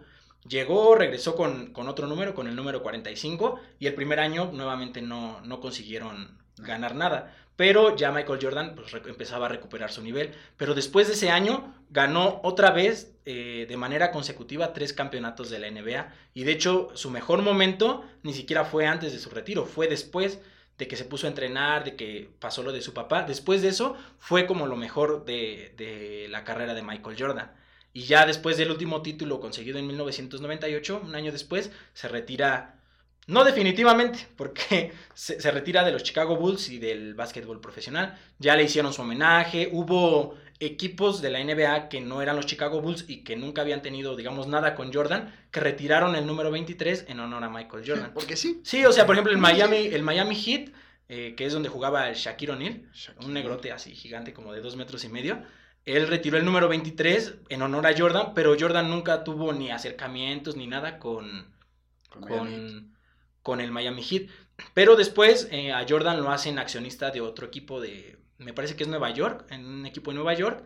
[0.48, 5.02] Llegó, regresó con, con otro número, con el número 45, y el primer año nuevamente
[5.02, 7.34] no, no consiguieron ganar nada.
[7.56, 10.32] Pero ya Michael Jordan pues, empezaba a recuperar su nivel.
[10.56, 15.58] Pero después de ese año ganó otra vez eh, de manera consecutiva tres campeonatos de
[15.58, 16.12] la NBA.
[16.34, 20.40] Y de hecho su mejor momento ni siquiera fue antes de su retiro, fue después
[20.76, 23.22] de que se puso a entrenar, de que pasó lo de su papá.
[23.22, 27.50] Después de eso fue como lo mejor de, de la carrera de Michael Jordan.
[27.96, 32.75] Y ya después del último título conseguido en 1998, un año después, se retira,
[33.26, 38.18] no definitivamente, porque se, se retira de los Chicago Bulls y del básquetbol profesional.
[38.38, 42.80] Ya le hicieron su homenaje, hubo equipos de la NBA que no eran los Chicago
[42.80, 47.06] Bulls y que nunca habían tenido, digamos, nada con Jordan, que retiraron el número 23
[47.08, 48.12] en honor a Michael Jordan.
[48.14, 48.60] Porque sí.
[48.64, 49.38] Sí, o sea, por ejemplo, el.
[49.38, 50.70] Miami, el Miami Heat,
[51.08, 52.82] eh, que es donde jugaba el Shaquille O'Neal,
[53.24, 55.42] un negrote así gigante como de dos metros y medio.
[55.84, 60.56] Él retiró el número 23 en honor a Jordan, pero Jordan nunca tuvo ni acercamientos
[60.56, 61.54] ni nada con.
[63.46, 64.28] Con, el Miami Heat.
[64.74, 68.82] Pero después eh, a Jordan lo hacen accionista de otro equipo de, me parece que
[68.82, 70.64] es Nueva York, en un equipo de Nueva York.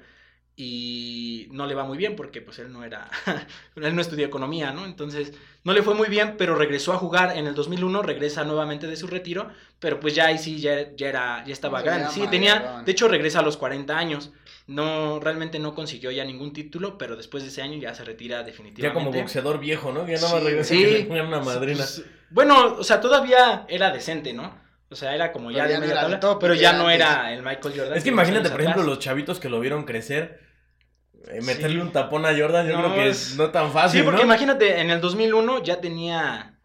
[0.57, 3.09] Y no le va muy bien porque pues él no era,
[3.77, 4.85] él no estudió economía, ¿no?
[4.85, 5.33] Entonces
[5.65, 8.97] no le fue muy bien, pero regresó a jugar en el 2001, regresa nuevamente de
[8.97, 9.49] su retiro,
[9.79, 12.05] pero pues ya ahí sí, ya, ya era, ya estaba grande.
[12.05, 14.33] llama, Sí, tenía, de hecho regresa a los 40 años.
[14.67, 18.45] No, realmente no consiguió ya ningún título, pero después de ese año ya se retira
[18.45, 18.83] definitivamente.
[18.83, 20.07] Ya como boxeador viejo, ¿no?
[20.07, 21.79] Que ya nada más Sí, regresa Sí, que le pongan una madrina.
[21.79, 24.55] Pues, Bueno, o sea, todavía era decente, ¿no?
[24.91, 26.91] O sea, era como ya de ya no media tabla, de top, pero ya no
[26.91, 27.97] era el Michael Jordan.
[27.97, 30.41] Es que imagínate, por ejemplo, los chavitos que lo vieron crecer.
[31.29, 31.47] eh, Sí.
[31.47, 34.01] meterle un tapón a Jordan, yo No, creo que es- es no tan fácil.
[34.01, 34.25] Sí, porque ¿no?
[34.25, 36.59] imagínate, en el 2001 ya tenía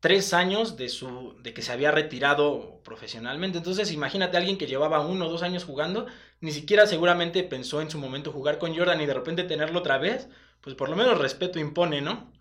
[0.00, 3.58] tres años de su de que se había retirado profesionalmente.
[3.58, 6.06] Entonces, imagínate a alguien que llevaba uno o dos años jugando,
[6.40, 9.96] ni siquiera seguramente pensó en su momento jugar con Jordan y de repente tenerlo otra
[9.98, 10.28] vez,
[10.60, 12.32] pues por lo menos respeto impone, ¿no?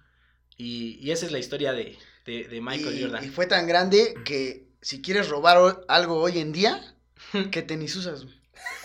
[0.58, 3.24] Y, y esa es la historia de, de- de Michael y, Jordan.
[3.24, 5.58] y fue tan grande que si quieres robar
[5.88, 6.82] algo hoy en día,
[7.52, 8.24] ¿qué tenis usas?
[8.24, 8.40] güey?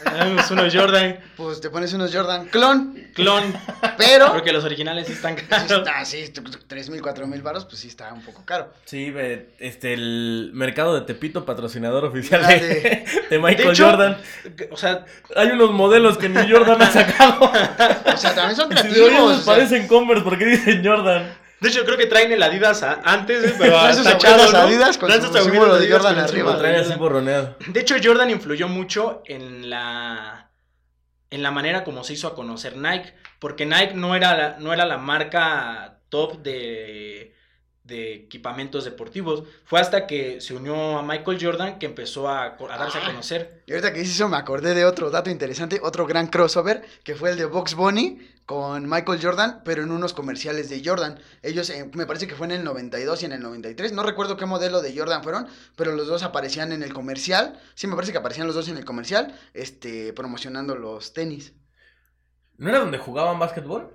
[0.07, 3.43] Ah, unos Jordan Pues te pones unos Jordan clon, clon,
[3.99, 4.33] pero...
[4.33, 5.71] porque los originales sí están Sí caros.
[5.71, 8.73] está, sí, t- tres mil, cuatro mil baros, pues sí está un poco caro.
[8.85, 13.85] Sí, ve, este, el mercado de Tepito, patrocinador oficial Ah, de, de Michael De hecho,
[13.91, 14.17] Jordan.
[14.71, 15.05] O sea,
[15.37, 17.45] Hay unos modelos que ni Jordan ha sacado.
[17.45, 19.09] O sea, también son Si creativos.
[19.09, 21.35] oye, o sea, parecen Converse, ¿por qué dicen Jordan?
[21.65, 23.55] De hecho creo que traen el Adidas a- antes, ¿eh?
[23.59, 24.59] pero Traen sus tachado, ¿no?
[24.59, 26.53] Adidas con su símbolo de Jordan arriba.
[26.53, 26.99] de traen así Jordan.
[27.01, 27.57] borroneado.
[27.67, 30.51] De hecho, Jordan influyó mucho en la
[31.31, 34.73] en la manera como se hizo a conocer Nike, porque Nike no era la, no
[34.73, 37.34] era la marca top de,
[37.85, 39.45] de equipamientos deportivos.
[39.67, 43.07] Fue hasta que se unió a Michael Jordan que empezó a, darse a Ah.
[43.07, 43.63] conocer.
[43.67, 47.15] Y ahorita que dices eso me acordé de otro dato interesante, otro gran crossover, que
[47.15, 51.19] fue el de Box Bunny con Michael Jordan, pero en unos comerciales de Jordan.
[51.43, 54.37] Ellos, eh, me parece que fue en el 92 y en el 93, no recuerdo
[54.37, 57.59] qué modelo de Jordan fueron, pero los dos aparecían en el comercial.
[57.75, 61.53] Sí, me parece que aparecían los dos en el comercial, este, promocionando los tenis.
[62.57, 63.91] ¿No era donde jugaban básquetbol?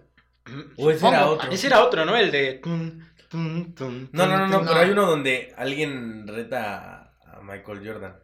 [0.77, 1.51] ¿O ese era otro?
[1.51, 2.15] Ese era otro, ¿no?
[2.15, 2.59] El de...
[3.29, 7.41] tun, tun, tun, No, no, no, tun, no, pero hay uno donde alguien reta a,
[7.41, 8.15] Michael Jordan.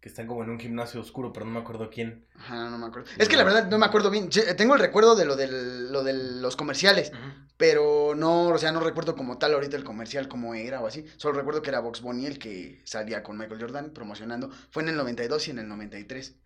[0.00, 2.26] Que están como en un gimnasio oscuro, pero no me acuerdo quién.
[2.36, 3.10] Ajá, no me acuerdo.
[3.18, 4.30] Es que la verdad no me acuerdo bien.
[4.56, 7.10] Tengo el recuerdo de lo, del, lo de los comerciales,
[7.56, 11.04] pero no, o sea, no recuerdo como tal ahorita el comercial como era o así.
[11.16, 14.50] Solo recuerdo que era Box Bunny el que salía con Michael Jordan promocionando.
[14.70, 16.36] Fue en el 92 y en el 93.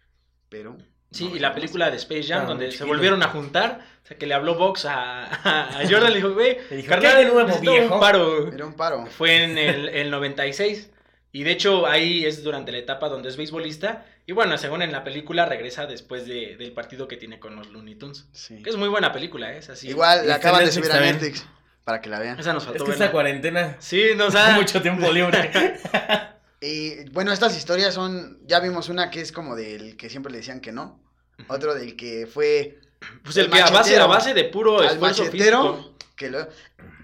[0.49, 0.79] Pero.
[1.11, 4.17] Sí, no y la película de Space Jam, donde se volvieron a juntar, o sea,
[4.17, 6.57] que le habló Box a, a Jordan, le dijo, güey,
[6.87, 8.53] carnal, "¿Qué de nuevo, viejo?" un paro.
[8.53, 9.07] Era un paro.
[9.07, 10.91] Fue en el, el 96,
[11.33, 14.93] y de hecho ahí es durante la etapa donde es beisbolista, y bueno, según en
[14.93, 18.63] la película, regresa después de- del partido que tiene con los Looney Tunes, Sí.
[18.63, 19.59] que es muy buena película, ¿eh?
[19.59, 19.89] es así.
[19.89, 21.01] Igual la acaban de subir a.
[21.01, 21.45] Netflix
[21.83, 22.39] para que la vean.
[22.39, 23.05] Esa nos Es faltó que verla.
[23.07, 23.77] esta cuarentena.
[23.81, 24.51] Sí, nos da...
[24.55, 25.51] Mucho tiempo libre.
[26.61, 28.41] Y bueno, estas historias son.
[28.47, 31.03] Ya vimos una que es como del que siempre le decían que no.
[31.49, 32.79] Otro del que fue
[33.25, 35.97] Pues el, el que a base, a base de puro esfuerzo físico.
[36.17, 36.49] que lo,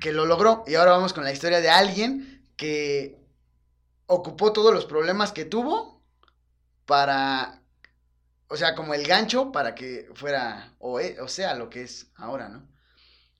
[0.01, 0.65] que lo logró.
[0.67, 3.19] Y ahora vamos con la historia de alguien que
[4.07, 6.05] ocupó todos los problemas que tuvo
[6.85, 7.63] para,
[8.49, 12.11] o sea, como el gancho para que fuera, o, e- o sea, lo que es
[12.17, 12.69] ahora, ¿no?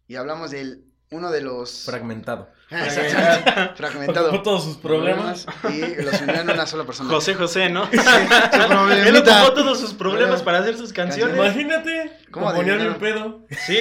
[0.09, 1.85] Y hablamos del, uno de los...
[1.85, 2.51] Fragmentado.
[2.69, 4.29] Exactamente, fragmentado.
[4.29, 5.47] Ocupó todos sus problemas.
[5.73, 7.09] Y los unió en una sola persona.
[7.11, 7.87] José José, ¿no?
[7.87, 11.37] Su Él ocupó todos sus problemas para hacer sus canciones.
[11.37, 12.11] Imagínate.
[12.33, 13.47] ¿Cómo ¿Cómo ponían un pedo?
[13.67, 13.79] Sí,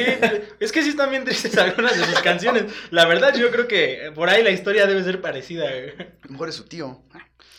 [0.60, 2.66] es que sí están bien tristes algunas de sus canciones.
[2.92, 5.66] La verdad, yo creo que por ahí la historia debe ser parecida.
[5.68, 5.90] güey.
[5.90, 7.02] A lo mejor es su tío.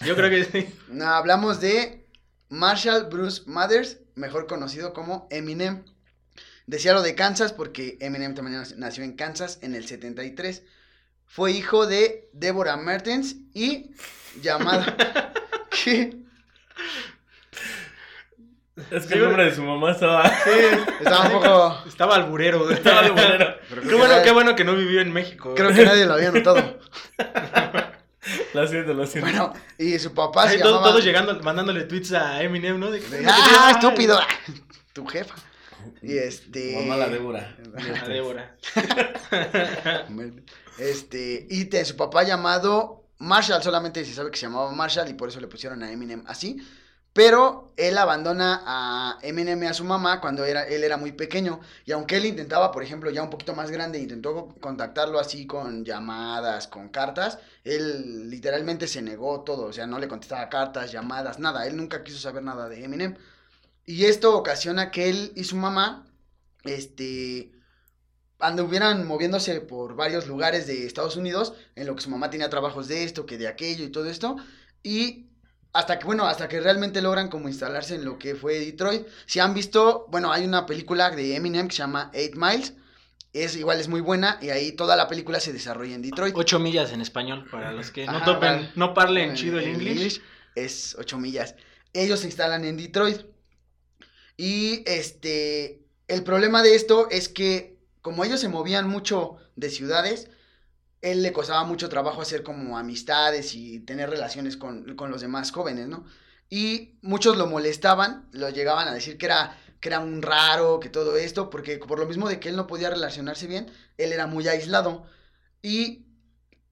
[0.05, 0.75] Yo creo que sí.
[0.89, 2.07] No, hablamos de
[2.51, 5.85] Marshall Bruce Mathers, mejor conocido como Eminem.
[6.67, 10.63] Decía lo de Kansas porque Eminem también nac- nació en Kansas en el 73.
[11.27, 13.93] Fue hijo de Deborah Mertens y
[14.41, 14.97] llamada...
[15.71, 16.17] ¿Qué?
[18.91, 20.27] Es que el nombre de su mamá estaba.
[20.27, 21.83] Estaba un poco...
[21.89, 22.71] Estaba alburero.
[22.71, 23.03] Estaba
[23.69, 25.55] pero Qué bueno, que qué bueno que no vivió en México.
[25.55, 26.79] creo que nadie lo había notado.
[28.55, 29.31] Lo siento, lo siento.
[29.31, 30.91] Bueno, y su papá Ahí se todo- llamaba...
[30.91, 32.91] todos llegando, mandándole tweets a Eminem, ¿no?
[32.91, 34.19] De, ¡Ah, estúpido!
[34.93, 35.35] Tu jefa.
[36.03, 36.77] Y este...
[36.77, 37.57] Mamá la Débora.
[38.03, 38.57] A Débora.
[40.79, 45.15] Este, y de su papá llamado Marshall, solamente se sabe que se llamaba Marshall y
[45.15, 46.59] por eso le pusieron a Eminem así.
[47.17, 51.61] Pero él abandona a Eminem y a su mamá cuando era, él era muy pequeño.
[51.87, 55.83] Y aunque él intentaba, por ejemplo, ya un poquito más grande, intentó contactarlo así con
[55.83, 59.65] llamadas, con cartas, él literalmente se negó todo.
[59.65, 61.67] O sea, no le contestaba cartas, llamadas, nada.
[61.67, 63.17] Él nunca quiso saber nada de Eminem.
[63.87, 66.07] Y esto ocasiona que él y su mamá,
[66.65, 67.53] este,
[68.41, 72.89] anduvieran moviéndose por varios lugares de Estados Unidos, en lo que su mamá tenía trabajos
[72.89, 74.37] de esto, que de aquello y todo esto,
[74.83, 75.27] y
[75.73, 79.07] hasta que, bueno, hasta que realmente logran como instalarse en lo que fue Detroit.
[79.27, 82.75] Si han visto, bueno, hay una película de Eminem que se llama Eight Miles,
[83.33, 86.35] es igual, es muy buena, y ahí toda la película se desarrolla en Detroit.
[86.37, 88.71] Ocho millas en español, para los que no topen, vale.
[88.75, 90.21] no parlen chido el inglés.
[90.55, 91.55] Es 8 millas.
[91.93, 93.36] Ellos se instalan en Detroit.
[94.37, 100.29] Y este, el problema de esto es que como ellos se movían mucho de ciudades,
[101.03, 105.51] él le costaba mucho trabajo hacer como amistades y tener relaciones con, con los demás
[105.51, 106.05] jóvenes, ¿no?
[106.49, 110.89] Y muchos lo molestaban, lo llegaban a decir que era, que era un raro, que
[110.89, 114.27] todo esto, porque por lo mismo de que él no podía relacionarse bien, él era
[114.27, 115.07] muy aislado.
[115.63, 116.07] Y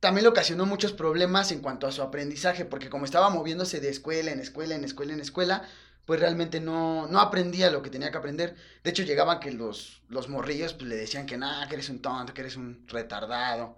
[0.01, 3.89] también le ocasionó muchos problemas en cuanto a su aprendizaje, porque como estaba moviéndose de
[3.89, 5.69] escuela en escuela, en escuela, en escuela,
[6.05, 8.57] pues realmente no, no aprendía lo que tenía que aprender.
[8.83, 12.03] De hecho, llegaban que los, los morrillos pues, le decían que nada, que eres un
[12.03, 13.77] tonto, que eres un retardado,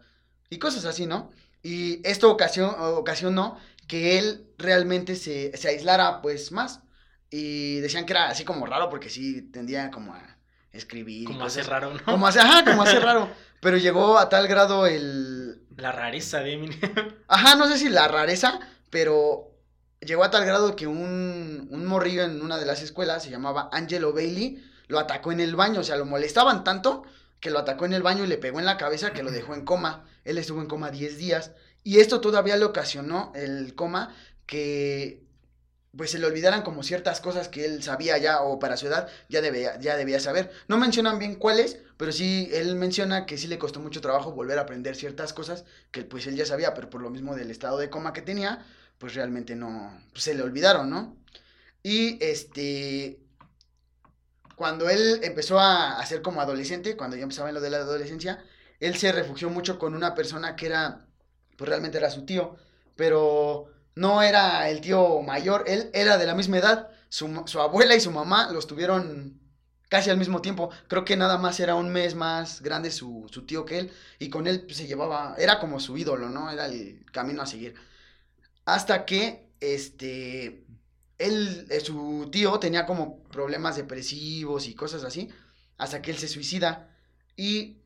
[0.50, 1.30] y cosas así, ¿no?
[1.62, 3.58] Y esto ocasionó, ocasionó
[3.88, 6.80] que él realmente se, se aislara pues más.
[7.30, 10.38] Y decían que era así como raro porque sí tendía como a
[10.72, 11.26] escribir.
[11.26, 12.04] Como ser raro, ¿no?
[12.04, 13.28] Como ser, ajá, como ser raro.
[13.60, 15.62] Pero llegó a tal grado el...
[15.76, 16.80] La rareza de Eminem.
[17.26, 18.60] Ajá, no sé si la rareza,
[18.90, 19.55] pero
[20.00, 23.68] llegó a tal grado que un, un morrillo en una de las escuelas, se llamaba
[23.72, 27.04] Angelo Bailey, lo atacó en el baño, o sea, lo molestaban tanto
[27.40, 29.54] que lo atacó en el baño y le pegó en la cabeza que lo dejó
[29.54, 30.04] en coma.
[30.24, 31.52] Él estuvo en coma 10 días.
[31.84, 34.14] Y esto todavía le ocasionó el coma
[34.46, 35.22] que
[35.96, 39.08] pues se le olvidaran como ciertas cosas que él sabía ya o para su edad
[39.30, 40.50] ya debía, ya debía saber.
[40.68, 44.58] No mencionan bien cuáles, pero sí él menciona que sí le costó mucho trabajo volver
[44.58, 47.78] a aprender ciertas cosas que pues él ya sabía, pero por lo mismo del estado
[47.78, 48.66] de coma que tenía,
[48.98, 51.16] pues realmente no, pues, se le olvidaron, ¿no?
[51.82, 53.20] Y este,
[54.56, 58.42] cuando él empezó a, ser como adolescente, cuando ya empezaba en lo de la adolescencia,
[58.80, 61.06] él se refugió mucho con una persona que era,
[61.56, 62.56] pues realmente era su tío,
[62.96, 67.94] pero no era el tío mayor, él era de la misma edad, su, su abuela
[67.94, 69.40] y su mamá los tuvieron
[69.88, 70.70] casi al mismo tiempo.
[70.88, 73.92] Creo que nada más era un mes más grande su, su tío que él.
[74.18, 76.50] Y con él pues, se llevaba, era como su ídolo, ¿no?
[76.50, 77.74] Era el camino a seguir.
[78.66, 80.66] Hasta que, este,
[81.18, 85.30] él, eh, su tío tenía como problemas depresivos y cosas así.
[85.78, 86.90] Hasta que él se suicida.
[87.36, 87.78] Y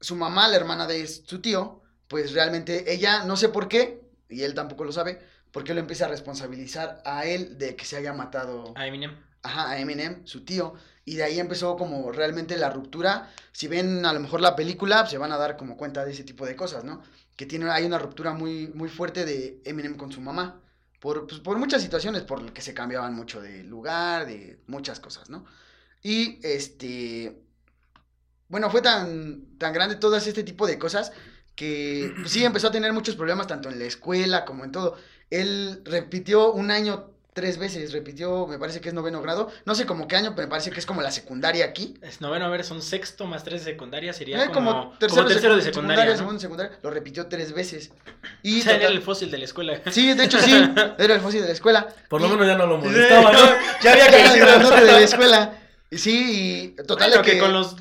[0.00, 4.42] su mamá, la hermana de su tío, pues realmente ella, no sé por qué, y
[4.42, 5.20] él tampoco lo sabe,
[5.52, 8.72] porque lo empieza a responsabilizar a él de que se haya matado.
[8.76, 9.16] A Eminem.
[9.42, 10.74] Ajá, a Eminem, su tío.
[11.04, 13.30] Y de ahí empezó como realmente la ruptura.
[13.52, 16.24] Si ven a lo mejor la película, se van a dar como cuenta de ese
[16.24, 17.02] tipo de cosas, ¿no?
[17.36, 20.60] Que tiene, hay una ruptura muy, muy fuerte de Eminem con su mamá.
[21.00, 25.30] Por, pues, por muchas situaciones, por que se cambiaban mucho de lugar, de muchas cosas,
[25.30, 25.44] ¿no?
[26.02, 27.42] Y este.
[28.48, 31.12] Bueno, fue tan, tan grande todo este tipo de cosas
[31.54, 34.96] que pues, sí empezó a tener muchos problemas tanto en la escuela como en todo.
[35.30, 39.86] Él repitió un año tres veces, repitió, me parece que es noveno grado, no sé
[39.86, 41.94] como qué año, pero me parece que es como la secundaria aquí.
[42.02, 45.56] Es noveno, a ver, son sexto más tres de secundaria, sería eh, como, tercero, tercero
[45.56, 46.16] de secundaria.
[46.16, 47.90] segundo secundaria, lo repitió tres veces.
[48.44, 49.80] Y o sea, era el fósil de la escuela.
[49.90, 50.52] Sí, de hecho sí,
[50.98, 51.88] era el fósil de la escuela.
[52.08, 53.38] Por lo menos ya no lo molestaba, ¿no?
[53.82, 55.58] ya había caído el de la escuela.
[55.90, 57.32] Y sí, y total bueno, que...
[57.32, 57.76] que con los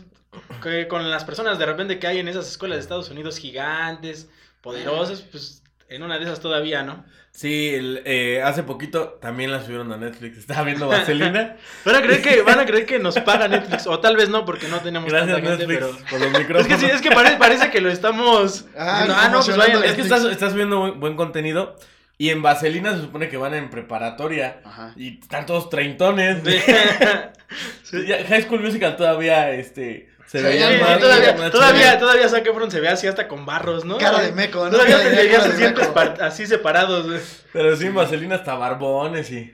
[0.61, 4.27] que con las personas de repente que hay en esas escuelas de Estados Unidos gigantes,
[4.61, 5.60] poderosas, pues
[5.91, 7.03] en una de esas todavía, ¿no?
[7.31, 10.37] Sí, el, eh, hace poquito también la subieron a Netflix.
[10.37, 11.57] Estaba viendo Vaselina.
[11.85, 13.87] van, a creer que, van a creer que nos paga Netflix.
[13.87, 16.09] O tal vez no, porque no tenemos Gracias tanta Netflix gente, pero...
[16.09, 16.61] por los micrófonos.
[16.67, 18.65] Es que sí, es que parece, parece que lo estamos.
[18.77, 19.83] Ah, ah no, pues vayan.
[19.83, 21.75] Es que estás, estás viendo buen contenido.
[22.17, 24.61] Y en Vaselina se supone que van en preparatoria.
[24.63, 24.93] Ajá.
[24.95, 26.37] Y están todos treintones.
[27.91, 30.97] High School Musical todavía, este se veía más.
[30.97, 33.97] Todavía, todavía, todavía Zac Efron se ve así hasta con barros, ¿no?
[33.97, 34.71] Cara de meco, ¿no?
[34.71, 35.83] Todavía te siempre
[36.21, 37.19] así separados, güey.
[37.51, 39.53] Pero sí, Vaselina hasta barbones y.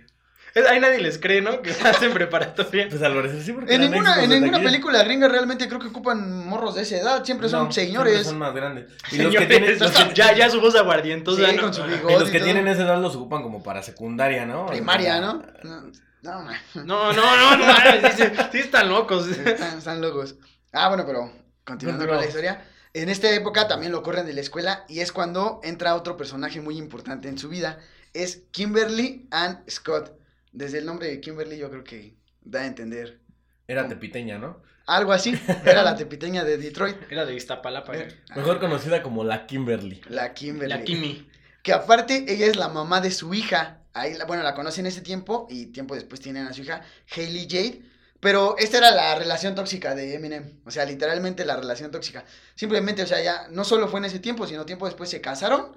[0.69, 1.63] Ahí nadie les cree, ¿no?
[1.63, 2.89] Que hacen preparatoria.
[2.89, 3.73] Pues al parecer sí, porque.
[3.73, 7.25] En ninguna, en ninguna película gringa realmente creo que ocupan morros de esa edad.
[7.25, 8.27] Siempre son señores.
[8.27, 8.85] son más grandes.
[9.11, 9.79] Y los que tienen.
[10.13, 11.49] ya, ya su voz aguardientosa.
[11.49, 12.13] Sí, con su bigote.
[12.13, 14.67] Y los que tienen esa edad los ocupan como para secundaria, ¿no?
[14.67, 15.41] Primaria, ¿no?
[15.63, 16.43] No, no,
[16.83, 19.27] no, no, no, no, sí, sí, están locos.
[19.27, 20.35] Están, están locos.
[20.73, 21.31] Ah, bueno, pero
[21.63, 22.65] continuando con la historia.
[22.93, 26.61] En esta época también lo corren de la escuela y es cuando entra otro personaje
[26.61, 27.79] muy importante en su vida.
[28.13, 30.13] Es Kimberly Ann Scott.
[30.51, 33.19] Desde el nombre de Kimberly yo creo que da a entender.
[33.67, 34.61] Era tepiteña, ¿no?
[34.87, 35.37] Algo así.
[35.65, 36.97] Era la tepiteña de Detroit.
[37.11, 37.95] Era de Iztapalapa.
[37.95, 40.01] Eh, Mejor conocida como la Kimberly.
[40.07, 40.73] La Kimberly.
[40.73, 41.29] La Kimi.
[41.61, 43.81] Que aparte ella es la mamá de su hija.
[43.93, 46.81] Ahí, bueno, la conoce en ese tiempo y tiempo después tienen a su hija,
[47.15, 47.81] Hailey Jade
[48.19, 50.59] pero esta era la relación tóxica de Eminem.
[50.65, 52.25] O sea, literalmente la relación tóxica.
[52.55, 55.75] Simplemente, o sea, ya no solo fue en ese tiempo, sino tiempo después se casaron,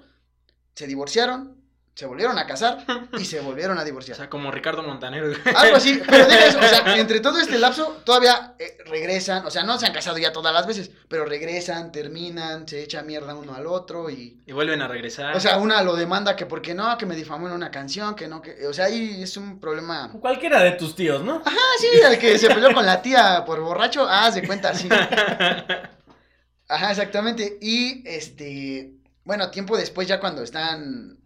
[0.73, 1.60] se divorciaron,
[1.93, 2.85] se volvieron a casar
[3.19, 4.15] y se volvieron a divorciar.
[4.15, 5.33] O sea, como Ricardo Montanero.
[5.55, 9.51] Algo así, pero deja eso, o sea, entre todo este lapso todavía eh, regresan, o
[9.51, 13.35] sea, no se han casado ya todas las veces, pero regresan, terminan, se echa mierda
[13.35, 14.41] uno al otro y...
[14.45, 15.35] Y vuelven a regresar.
[15.35, 18.27] O sea, una lo demanda que porque no, que me difamó en una canción, que
[18.27, 18.65] no, que...
[18.67, 20.11] O sea, ahí es un problema...
[20.19, 21.41] Cualquiera de tus tíos, ¿no?
[21.45, 24.87] Ajá, sí, el que se peleó con la tía por borracho, ah, se cuenta así.
[26.67, 27.57] Ajá, exactamente.
[27.61, 28.93] Y este,
[29.25, 31.20] bueno, tiempo después, ya cuando están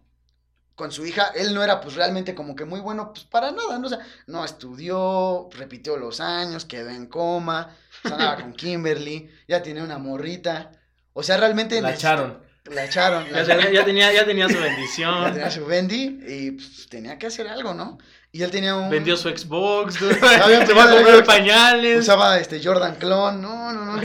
[0.76, 3.78] con su hija, él no era pues realmente como que muy bueno, pues para nada,
[3.78, 3.86] ¿no?
[3.86, 7.74] O sea, no estudió, repitió los años, quedó en coma,
[8.04, 10.70] andaba con Kimberly, ya tiene una morrita.
[11.14, 11.80] O sea, realmente...
[11.80, 12.42] La echaron.
[12.70, 13.26] La echaron.
[13.26, 15.24] Ya, tenía, ya, tenía, ya tenía su bendición.
[15.24, 17.96] Ya tenía su bendy y pues, tenía que hacer algo, ¿no?
[18.30, 18.90] Y él tenía un...
[18.90, 19.96] Vendió su Xbox,
[20.42, 22.00] Había se va a comprar pañales.
[22.00, 24.02] Usaba este Jordan Clone, no, no, no.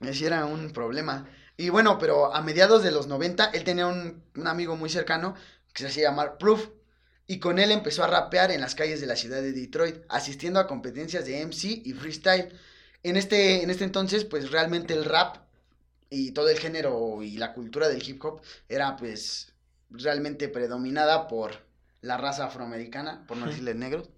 [0.08, 1.26] Ese era un problema.
[1.58, 5.34] Y bueno, pero a mediados de los 90, él tenía un, un amigo muy cercano
[5.76, 6.68] que se hacía llamar Proof.
[7.26, 10.58] Y con él empezó a rapear en las calles de la ciudad de Detroit, asistiendo
[10.58, 12.48] a competencias de MC y freestyle.
[13.02, 15.36] En este, en este entonces, pues realmente el rap
[16.08, 19.52] y todo el género y la cultura del hip hop era pues
[19.90, 21.66] realmente predominada por
[22.00, 24.08] la raza afroamericana, por no decirle negros.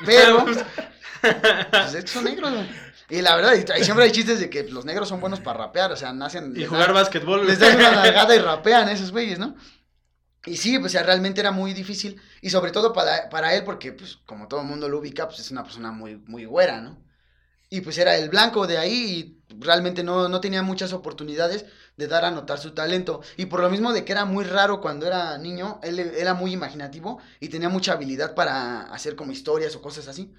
[0.06, 0.44] Pero,
[1.20, 2.66] pues es que son negros, güey.
[3.10, 5.92] Y la verdad, y siempre hay chistes de que los negros son buenos para rapear,
[5.92, 6.54] o sea, nacen...
[6.56, 7.46] Y jugar dan- básquetbol.
[7.46, 9.56] les das una nalgada y rapean esos güeyes, ¿no?
[10.46, 12.20] Y sí, pues sea, realmente era muy difícil.
[12.40, 15.40] Y sobre todo para, para él, porque, pues, como todo el mundo lo ubica, pues
[15.40, 16.98] es una persona muy, muy güera, ¿no?
[17.70, 22.08] Y pues era el blanco de ahí y realmente no, no tenía muchas oportunidades de
[22.08, 23.22] dar a notar su talento.
[23.36, 26.52] Y por lo mismo de que era muy raro cuando era niño, él era muy
[26.52, 30.34] imaginativo y tenía mucha habilidad para hacer como historias o cosas así.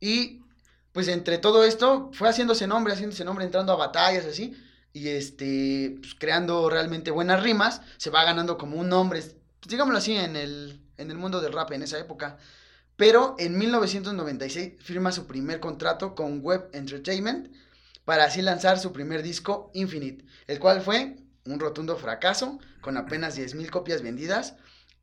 [0.00, 0.42] Y
[0.92, 4.54] pues entre todo esto fue haciéndose nombre, haciéndose nombre, entrando a batallas así
[4.92, 9.36] y este pues, creando realmente buenas rimas, se va ganando como un nombre, pues,
[9.68, 12.38] digámoslo así en el en el mundo del rap en esa época.
[12.96, 17.54] Pero en 1996 firma su primer contrato con Web Entertainment
[18.04, 23.38] para así lanzar su primer disco Infinite, el cual fue un rotundo fracaso con apenas
[23.38, 24.54] 10.000 copias vendidas.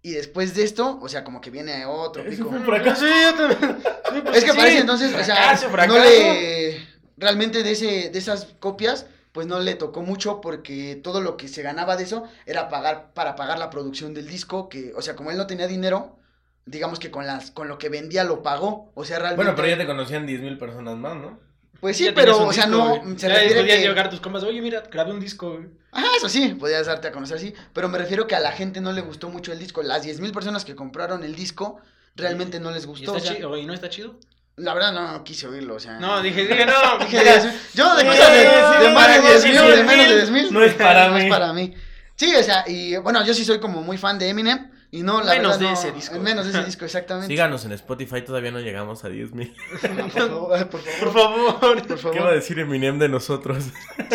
[0.02, 2.50] Y después de esto, o sea, como que viene otro pico.
[2.50, 3.06] un fracaso.
[3.06, 3.78] Sí, yo también.
[4.14, 4.58] Sí, pues Es que sí.
[4.58, 6.88] parece entonces, o sea, Fracaso, no le
[7.18, 11.50] realmente de ese de esas copias pues no le tocó mucho porque todo lo que
[11.50, 15.16] se ganaba de eso era pagar para pagar la producción del disco, que o sea,
[15.16, 16.18] como él no tenía dinero,
[16.66, 19.68] digamos que con las con lo que vendía lo pagó, o sea, realmente Bueno, pero
[19.68, 21.40] ya te conocían 10.000 personas más, ¿no?
[21.80, 23.02] Pues sí, Ya pero o sea, disco, no güey.
[23.18, 25.70] se Ya podías que llegar a tus compas, oye, mira, grabé un disco, güey.
[25.92, 28.82] Ajá, eso sí, podías darte a conocer así, pero me refiero que a la gente
[28.82, 31.80] no le gustó mucho el disco, las 10.000 personas que compraron el disco
[32.16, 33.58] realmente no les ¿Y gustó, está o sea, chido?
[33.58, 34.20] ¿Y no está chido?
[34.58, 36.00] La verdad no quise oírlo, o sea.
[36.00, 36.98] No, dije, dije, no.
[37.06, 40.12] Dije, mira, yo de cosas de, más de sí, 10 sí, mil, de menos de
[40.12, 40.16] sí.
[40.16, 40.54] 10 mil.
[40.54, 41.24] No es para no mí.
[41.24, 41.74] es para mí.
[42.16, 44.72] Sí, o sea, y bueno, yo sí soy como muy fan de Eminem.
[44.92, 46.20] Y no, la Menos verdad, de no, ese disco.
[46.22, 47.28] Menos de ese disco, exactamente.
[47.28, 49.54] Síganos en Spotify, todavía no llegamos a 10.000.
[49.82, 51.60] por favor, por Por favor.
[51.60, 51.88] favor.
[51.88, 52.34] Por ¿Qué va a favor.
[52.36, 53.66] decir Eminem de nosotros?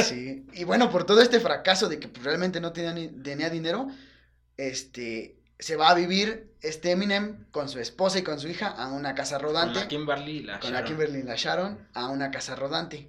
[0.02, 0.46] Sí.
[0.54, 3.88] Y bueno, por todo este fracaso de que pues, realmente no tenía, ni- tenía dinero,
[4.56, 8.88] este, se va a vivir este Eminem con su esposa y con su hija a
[8.88, 9.80] una casa Con rodante.
[9.80, 10.88] la Kimberly y la con la Sharon.
[10.88, 13.08] Kimberly y la Sharon a una casa rodante.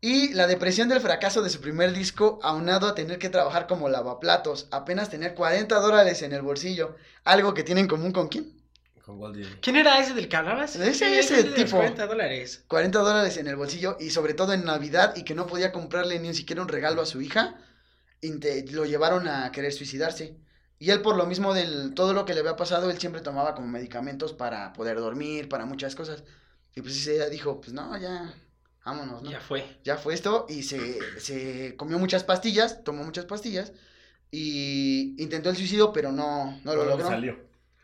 [0.00, 3.88] Y la depresión del fracaso de su primer disco, aunado a tener que trabajar como
[3.88, 8.52] lavaplatos, apenas tener 40 dólares en el bolsillo, algo que tiene en común con quién?
[9.04, 9.58] Con Walt Disney.
[9.60, 10.76] ¿Quién era ese del que hablabas?
[10.76, 11.76] Ese, ese de los tipo.
[11.78, 12.62] 40 dólares.
[12.68, 16.18] 40 dólares en el bolsillo y sobre todo en Navidad y que no podía comprarle
[16.20, 17.56] ni siquiera un regalo a su hija,
[18.20, 20.36] inte- lo llevaron a querer suicidarse.
[20.78, 23.54] Y él por lo mismo del todo lo que le había pasado, él siempre tomaba
[23.54, 26.22] como medicamentos para poder dormir, para muchas cosas.
[26.74, 28.32] Y pues día dijo, pues no, ya,
[28.84, 29.30] vámonos, ¿no?
[29.30, 29.78] Ya fue.
[29.82, 33.72] ya fue esto y se, se comió muchas pastillas, tomó muchas pastillas
[34.30, 37.08] y intentó el suicidio, pero no, no lo No logró.
[37.08, 37.36] salió.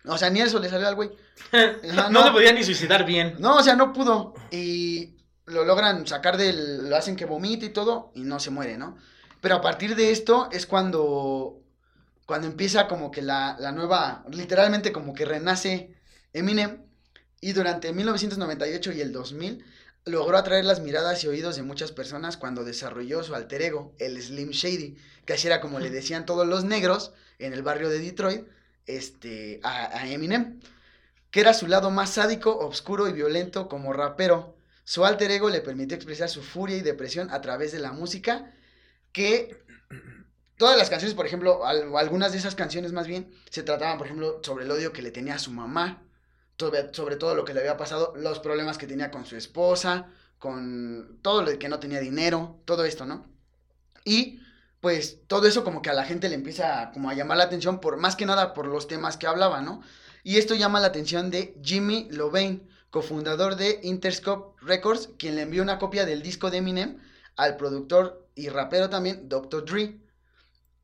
[0.06, 1.10] O sea, ni eso le salió al güey.
[2.10, 3.36] No, se podía ni suicidar bien.
[3.38, 4.34] no, o sea, no pudo.
[4.50, 5.16] Y
[5.46, 8.96] lo logran sacar del, lo hacen que vomite y todo y no se muere, ¿no?
[9.40, 11.62] Pero a partir de esto es cuando,
[12.26, 15.94] cuando empieza como que la, la nueva, literalmente como que renace
[16.32, 16.82] Eminem
[17.40, 19.64] y durante 1998 y el 2000
[20.06, 24.20] logró atraer las miradas y oídos de muchas personas cuando desarrolló su alter ego, el
[24.20, 27.98] Slim Shady, que así era como le decían todos los negros en el barrio de
[27.98, 28.46] Detroit,
[28.86, 30.60] este, a, a Eminem,
[31.30, 34.56] que era su lado más sádico, oscuro y violento como rapero.
[34.84, 38.52] Su alter ego le permitió expresar su furia y depresión a través de la música,
[39.12, 39.64] que
[40.56, 44.06] todas las canciones, por ejemplo, al- algunas de esas canciones más bien, se trataban, por
[44.06, 46.02] ejemplo, sobre el odio que le tenía a su mamá,
[46.59, 50.09] sobre, sobre todo lo que le había pasado, los problemas que tenía con su esposa,
[50.39, 53.26] con todo lo que no tenía dinero, todo esto, ¿no?
[54.05, 54.40] Y
[54.81, 57.81] pues todo eso como que a la gente le empieza como a llamar la atención
[57.81, 59.82] por más que nada por los temas que hablaba, ¿no?
[60.22, 65.62] Y esto llama la atención de Jimmy Lovain, cofundador de Interscope Records, quien le envió
[65.62, 66.98] una copia del disco de Eminem
[67.36, 69.64] al productor y rapero también, Dr.
[69.64, 69.98] Dre.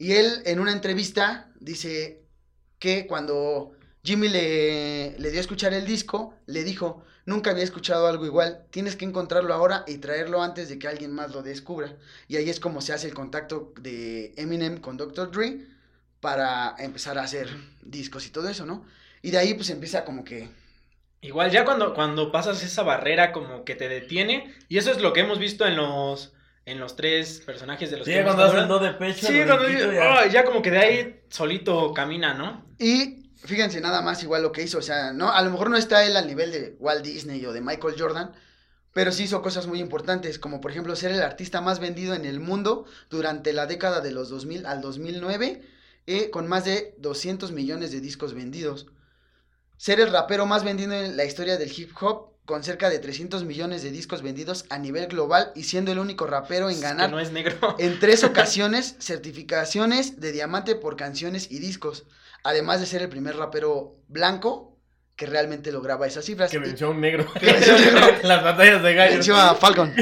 [0.01, 2.23] Y él en una entrevista dice
[2.79, 3.73] que cuando
[4.03, 8.65] Jimmy le, le dio a escuchar el disco, le dijo, nunca había escuchado algo igual,
[8.71, 11.99] tienes que encontrarlo ahora y traerlo antes de que alguien más lo descubra.
[12.29, 15.31] Y ahí es como se hace el contacto de Eminem con Dr.
[15.31, 15.67] Dre
[16.21, 17.51] para empezar a hacer
[17.83, 18.87] discos y todo eso, ¿no?
[19.21, 20.49] Y de ahí pues empieza como que...
[21.21, 25.13] Igual ya cuando, cuando pasas esa barrera como que te detiene, y eso es lo
[25.13, 26.33] que hemos visto en los
[26.67, 28.79] en los tres personajes de los Sí, que cuando hace el hablado.
[28.81, 29.27] do de pecho.
[29.27, 30.27] Sí, cuando dice, ya.
[30.27, 32.65] Ya como que de ahí solito camina, ¿no?
[32.79, 35.77] Y fíjense nada más igual lo que hizo, o sea, no, a lo mejor no
[35.77, 38.33] está él al nivel de Walt Disney o de Michael Jordan,
[38.93, 42.25] pero sí hizo cosas muy importantes, como por ejemplo ser el artista más vendido en
[42.25, 45.63] el mundo durante la década de los 2000 al 2009,
[46.07, 48.87] eh, con más de 200 millones de discos vendidos.
[49.77, 53.45] Ser el rapero más vendido en la historia del hip hop, con cerca de 300
[53.45, 57.07] millones de discos vendidos a nivel global y siendo el único rapero en Es ganar
[57.09, 57.57] Que no es negro.
[57.79, 62.05] en tres ocasiones certificaciones de diamante por canciones y discos,
[62.45, 64.77] además de ser el primer rapero blanco
[65.17, 66.51] que realmente lograba esas cifras.
[66.51, 67.27] Que Y- venció a un negro.
[67.39, 68.01] Que venció a un negro.
[68.25, 69.15] Las batallas de gallos.
[69.17, 69.93] venció a Falcon.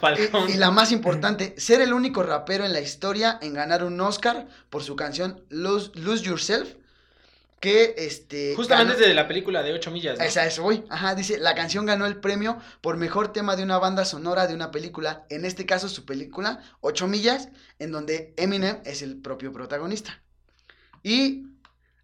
[0.00, 0.48] Falcón.
[0.48, 4.00] Y, y la más importante, ser el único rapero en la historia en ganar un
[4.00, 6.74] Oscar por su canción Lose, Lose Yourself,
[7.60, 8.54] que este...
[8.54, 10.18] Justamente ganó- desde la película de 8 millas.
[10.18, 10.24] ¿no?
[10.24, 10.84] Esa eso voy.
[10.90, 14.54] Ajá, dice, la canción ganó el premio por mejor tema de una banda sonora de
[14.54, 15.26] una película.
[15.30, 20.22] En este caso, su película, 8 millas, en donde Eminem es el propio protagonista.
[21.02, 21.46] Y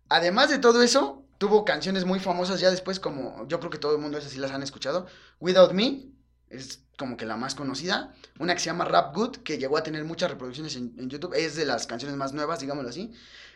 [0.09, 3.95] además de todo eso, tuvo canciones muy famosas ya después, como yo creo que todo
[3.97, 5.07] el mundo esas sí las han escuchado.
[5.41, 6.05] Without Me
[6.53, 8.15] es como que la más conocida.
[8.39, 11.35] Una que se llama Rap Good, que llegó a tener muchas reproducciones en, en YouTube.
[11.35, 13.13] Es de las canciones más nuevas, digámoslo así.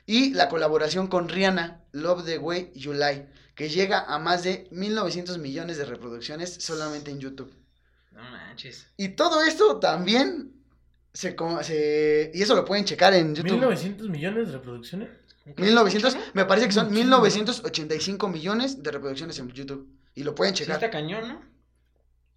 [0.07, 4.69] Y la colaboración con Rihanna, Love the Way You Lie, que llega a más de
[4.71, 7.53] 1900 millones de reproducciones solamente en YouTube.
[8.13, 8.87] No manches.
[8.97, 10.53] Y todo esto también
[11.13, 13.53] se, se- y eso lo pueden checar en YouTube.
[13.53, 15.09] 1900 millones de reproducciones.
[15.57, 17.21] 1900, me parece que son Muchísimo.
[17.21, 19.89] 1985 millones de reproducciones en YouTube.
[20.15, 20.77] Y lo pueden Sí, checar.
[20.77, 21.56] está cañón, ¿no?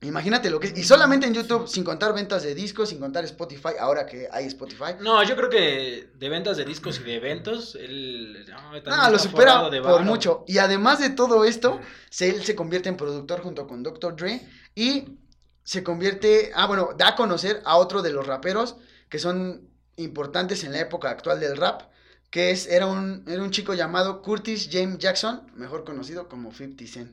[0.01, 0.77] Imagínate lo que es.
[0.77, 4.45] Y solamente en YouTube, sin contar ventas de discos, sin contar Spotify, ahora que hay
[4.45, 4.93] Spotify.
[5.01, 8.45] No, yo creo que de ventas de discos y de eventos, él.
[8.49, 10.45] no, No, lo supera de por mucho.
[10.47, 14.15] Y además de todo esto, se- él se convierte en productor junto con Dr.
[14.15, 14.41] Dre
[14.73, 15.17] y
[15.63, 18.77] se convierte, ah, bueno, da a conocer a otro de los raperos
[19.09, 19.67] que son
[19.97, 21.81] importantes en la época actual del rap,
[22.29, 26.85] que es, era un, era un chico llamado Curtis James Jackson, mejor conocido como 50
[26.87, 27.11] Cent.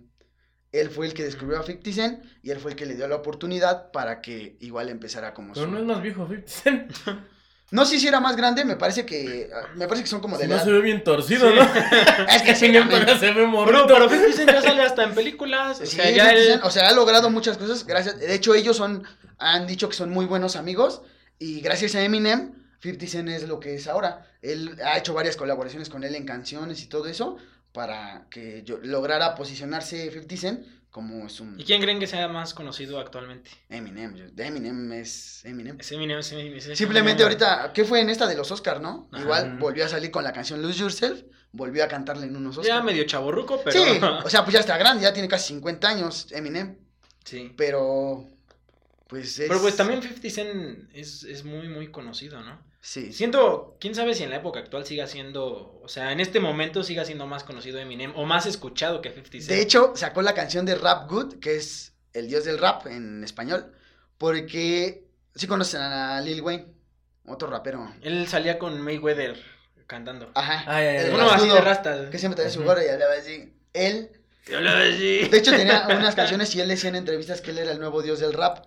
[0.80, 3.06] Él fue el que descubrió a 50 Cent y él fue el que le dio
[3.08, 6.92] la oportunidad para que igual empezara como Pero su- no es más viejo 50 Cent.
[7.72, 10.44] No sé si era más grande, me parece que me parece que son como de
[10.44, 11.56] Si la no se ve bien torcido, Sí.
[11.56, 11.62] ¿no?
[12.32, 12.84] Es que sí, se ve
[13.18, 13.86] Pero, morrito.
[13.88, 15.80] pero 50 Cent ya sale hasta en películas.
[15.80, 16.44] O Sí, sea, ya 50 él.
[16.52, 18.20] Cent, o sea, ha logrado muchas cosas gracias.
[18.20, 19.02] De hecho, ellos son,
[19.38, 21.02] han dicho que son muy buenos amigos
[21.40, 24.28] y gracias a Eminem, 50 Cent es lo que es ahora.
[24.42, 27.36] Él ha hecho varias colaboraciones con él en canciones y todo eso
[27.76, 32.26] para que yo lograra posicionarse 50 Cent como es un ¿Y quién creen que sea
[32.26, 33.50] más conocido actualmente?
[33.68, 34.32] Eminem.
[34.34, 35.76] Eminem es Eminem.
[35.78, 37.42] Es Eminem, es Eminem, es Simplemente Eminem.
[37.42, 39.10] ahorita, ¿qué fue en esta de los Oscar, no?
[39.12, 39.22] Ajá.
[39.22, 42.78] Igual volvió a salir con la canción Lose Yourself, volvió a cantarle en unos Oscar.
[42.78, 43.84] Ya medio chaborruco, pero.
[43.84, 46.78] Sí, o sea, pues ya está grande, ya tiene casi 50 años Eminem,
[47.26, 47.52] sí.
[47.58, 48.26] pero
[49.06, 49.48] pues es...
[49.48, 52.58] Pero pues también 50 Cent es, es muy, muy conocido, ¿no?
[52.86, 53.12] Sí.
[53.12, 56.84] Siento, quién sabe si en la época actual siga siendo, o sea, en este momento
[56.84, 59.48] siga siendo más conocido Eminem o más escuchado que 50 Cent.
[59.48, 63.24] De hecho, sacó la canción de Rap Good, que es el dios del rap en
[63.24, 63.72] español,
[64.18, 65.04] porque
[65.34, 66.66] sí conocen a Lil Wayne,
[67.26, 67.92] otro rapero.
[68.02, 69.36] Él salía con Mayweather
[69.88, 70.30] cantando.
[70.36, 70.62] Ajá.
[70.68, 71.10] Ay, ay, ay.
[71.12, 72.08] Uno así de rastas.
[72.10, 73.52] Que siempre tenía su gorra y hablaba así.
[73.72, 74.12] Él,
[74.54, 75.26] hablaba así.
[75.28, 78.00] de hecho, tenía unas canciones y él decía en entrevistas que él era el nuevo
[78.00, 78.64] dios del rap.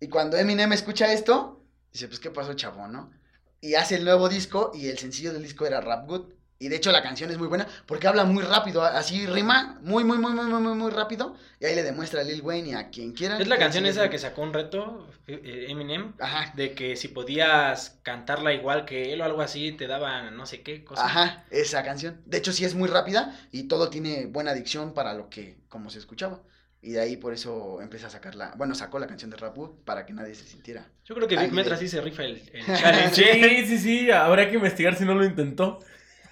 [0.00, 1.62] Y cuando Eminem escucha esto,
[1.92, 3.19] dice, pues, ¿qué pasó, chavo, no?
[3.60, 6.32] Y hace el nuevo disco y el sencillo del disco era Rap Good.
[6.62, 10.04] Y de hecho la canción es muy buena porque habla muy rápido, así rima muy,
[10.04, 11.34] muy, muy, muy, muy, muy, rápido.
[11.58, 13.38] Y ahí le demuestra a Lil Wayne y a quien quiera.
[13.38, 17.08] Es la canción esa es- que sacó un reto, eh, Eminem, Ajá, de que si
[17.08, 21.02] podías cantarla igual que él o algo así, te daban no sé qué cosa.
[21.06, 22.20] ajá, esa canción.
[22.26, 25.88] De hecho sí es muy rápida y todo tiene buena dicción para lo que, como
[25.88, 26.42] se escuchaba.
[26.82, 29.70] Y de ahí por eso empieza a sacarla, bueno, sacó la canción de Rap Good
[29.84, 30.86] para que nadie se sintiera.
[31.04, 33.14] Yo creo que Big Metra sí se rifa el, el challenge.
[33.14, 34.10] Sí, sí, sí.
[34.10, 35.78] Habrá que investigar si no lo intentó.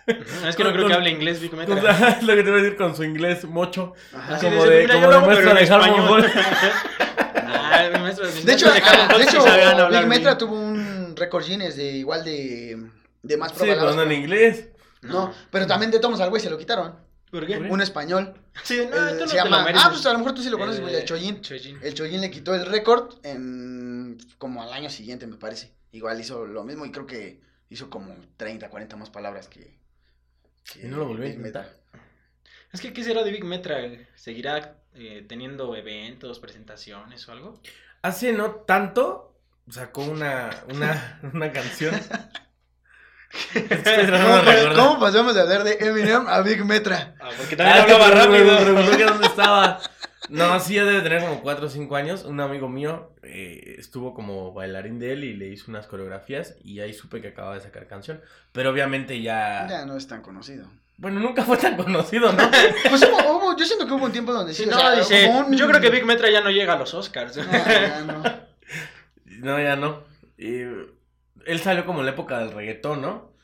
[0.06, 1.80] No, es que no creo que hable inglés Big O Metra.
[1.94, 3.92] sea, es lo que te voy a decir con su inglés mocho.
[4.14, 4.38] Ajá.
[4.38, 6.26] Como de, de- mira, como de en de Harmon español.
[8.00, 10.08] Maestro- De hecho, de de sí hecho Big bien.
[10.08, 12.88] Metra tuvo un récord Guinness de igual de,
[13.22, 13.78] de más Sí, pruebas.
[13.84, 14.68] pero no en inglés.
[15.02, 16.94] No, pero también de Thomas al güey se lo quitaron.
[17.30, 17.58] ¿Por qué?
[17.58, 18.34] Un español.
[18.62, 19.70] Sí, no, El- tú no se llama.
[19.70, 19.78] lo.
[19.78, 21.40] Ah, pues a lo mejor tú sí lo conoces, güey, el Eh, Choyin.
[21.42, 21.78] Choyin.
[21.82, 25.72] El Choyin le quitó el récord en como al año siguiente, me parece.
[25.92, 27.40] Igual hizo lo mismo y creo que
[27.70, 29.78] hizo como 30, 40 más palabras que.
[30.72, 31.62] que Y no lo volvió a Big Metra.
[31.62, 31.78] intentar.
[32.72, 33.78] Es que, ¿qué será de Big Metra?
[34.14, 37.60] ¿Seguirá eh, teniendo eventos, presentaciones o algo?
[38.02, 39.34] Hace no tanto
[39.70, 41.94] sacó una, una, una canción.
[44.74, 47.14] ¿Cómo, pa- pasamos de hablar de Eminem a Big Metra?
[47.20, 48.96] Ah, porque Ah, también hablaba rápido.
[48.96, 49.80] que dónde estaba.
[50.28, 52.24] No, sí, ya debe tener como 4 o 5 años.
[52.24, 56.80] Un amigo mío eh, estuvo como bailarín de él y le hizo unas coreografías y
[56.80, 58.20] ahí supe que acababa de sacar canción.
[58.52, 59.66] Pero obviamente ya...
[59.68, 60.66] Ya no es tan conocido.
[60.98, 62.50] Bueno, nunca fue tan conocido, ¿no?
[62.90, 64.64] Pues hubo, hubo- yo siento que hubo un tiempo donde sí.
[64.64, 66.72] Sí, o no, sea, dice, como un- yo creo que Big Metra ya no llega
[66.74, 67.36] a los Oscars.
[67.36, 68.22] No, ya no.
[69.26, 70.02] No, ya no.
[70.36, 70.62] Y,
[71.48, 73.36] él salió como en la época del reggaetón, ¿no?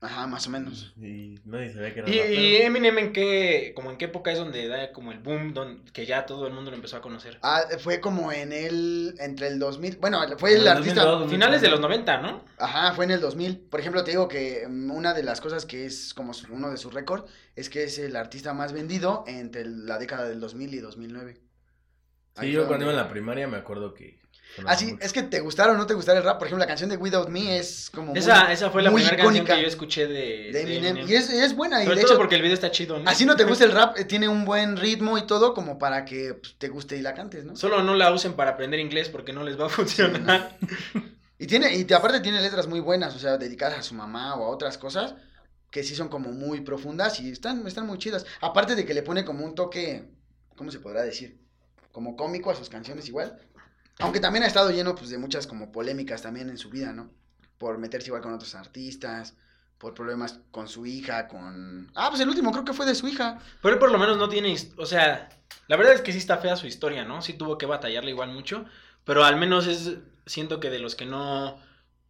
[0.00, 0.94] Ajá, más o menos.
[0.96, 2.40] Y nadie sabía que era ¿Y, rapero.
[2.40, 5.84] y Eminem en qué, como en qué época es donde da como el boom, don-
[5.86, 7.40] que ya todo el mundo lo empezó a conocer?
[7.42, 9.16] Ah, fue como en el.
[9.18, 9.96] Entre el 2000.
[9.96, 11.02] Bueno, fue el el artista.
[11.02, 12.44] 2002, Finales de los 90, ¿no?
[12.58, 13.58] Ajá, fue en el 2000.
[13.58, 16.76] Por ejemplo, te digo que mm, una de las cosas que es como uno de
[16.76, 17.24] sus récords
[17.56, 21.40] es que es el artista más vendido entre la década del 2000 y 2009.
[22.36, 24.20] Ahí Sí, yo cuando iba donde- en la primaria me acuerdo que...
[24.58, 24.96] sonaba Ah, mucho.
[25.00, 26.38] es que te gustara o no te gustara el rap.
[26.38, 28.08] Por ejemplo, la canción de Without Me es como.
[28.12, 31.08] muy- Esa, esa fue la muy primera icónica canción que yo escuché de, de Eminem.
[31.08, 31.82] Y es, es buena.
[31.82, 33.08] Y de todo hecho, porque el video está chido, ¿no?
[33.08, 36.04] así no te gusta el rap, eh, tiene un buen ritmo y todo como para
[36.04, 37.56] que pues, te guste y la cantes, ¿no?
[37.56, 40.56] Solo no la usen para aprender inglés porque no les va a funcionar.
[41.38, 44.34] Y tiene, y te- aparte tiene letras muy buenas, o sea, dedicadas a su mamá
[44.34, 45.14] o a otras cosas,
[45.70, 48.26] que sí son como muy profundas y están, están muy chidas.
[48.40, 50.08] Aparte de que le pone como un toque,
[50.56, 51.38] ¿cómo se podrá decir?
[51.92, 53.38] Como cómico a sus canciones igual.
[54.00, 57.10] Aunque también ha estado lleno pues de muchas como polémicas también en su vida, ¿no?
[57.58, 59.34] Por meterse igual con otros artistas,
[59.78, 61.90] por problemas con su hija, con...
[61.94, 63.38] Ah, pues el último creo que fue de su hija.
[63.62, 65.28] Pero él por lo menos no tiene, o sea,
[65.66, 67.22] la verdad es que sí está fea su historia, ¿no?
[67.22, 68.64] Sí tuvo que batallarle igual mucho,
[69.04, 69.94] pero al menos es,
[70.26, 71.58] siento que de los que no,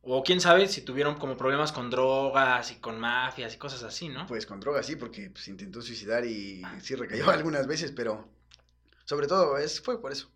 [0.03, 4.09] o quién sabe si tuvieron como problemas con drogas y con mafias y cosas así,
[4.09, 4.27] ¿no?
[4.27, 8.29] Pues con drogas sí, porque pues, intentó suicidar y sí recayó algunas veces, pero
[9.05, 10.31] sobre todo es, fue por eso.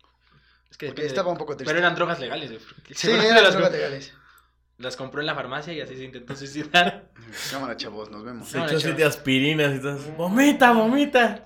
[0.73, 1.69] Es que depende estaba de- un poco triste.
[1.71, 2.61] Pero eran drogas legales, güey,
[2.95, 4.11] Sí, eran las, drogas legales.
[4.79, 7.09] las compró en la farmacia y así se intentó suicidar.
[7.51, 8.47] Cámara, chavos, nos vemos.
[8.49, 9.99] Se echó de siete aspirinas y todo.
[10.17, 11.43] ¡Vomita, vomita!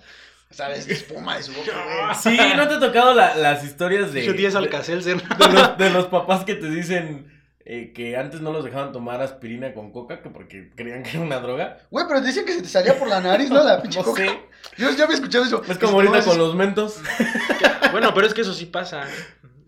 [0.50, 0.88] ¿Sabes?
[0.88, 2.14] Espuma de su boca.
[2.24, 4.24] Sí, ¿no te ha tocado la- las historias de...
[4.26, 5.22] Yo 10 de- Alcacelser.
[5.22, 7.37] de los, de los papás que te dicen
[7.70, 11.20] eh, que antes no los dejaban tomar aspirina con coca que porque creían que era
[11.20, 11.80] una droga.
[11.92, 13.62] Güey, pero decían que se te salía por la nariz, ¿no?
[13.62, 14.24] La pinche No coca.
[14.26, 14.40] sé.
[14.78, 15.62] Yo ya había escuchado eso.
[15.68, 16.98] Es como ahorita con los mentos.
[17.92, 19.04] Bueno, pero es que eso sí pasa.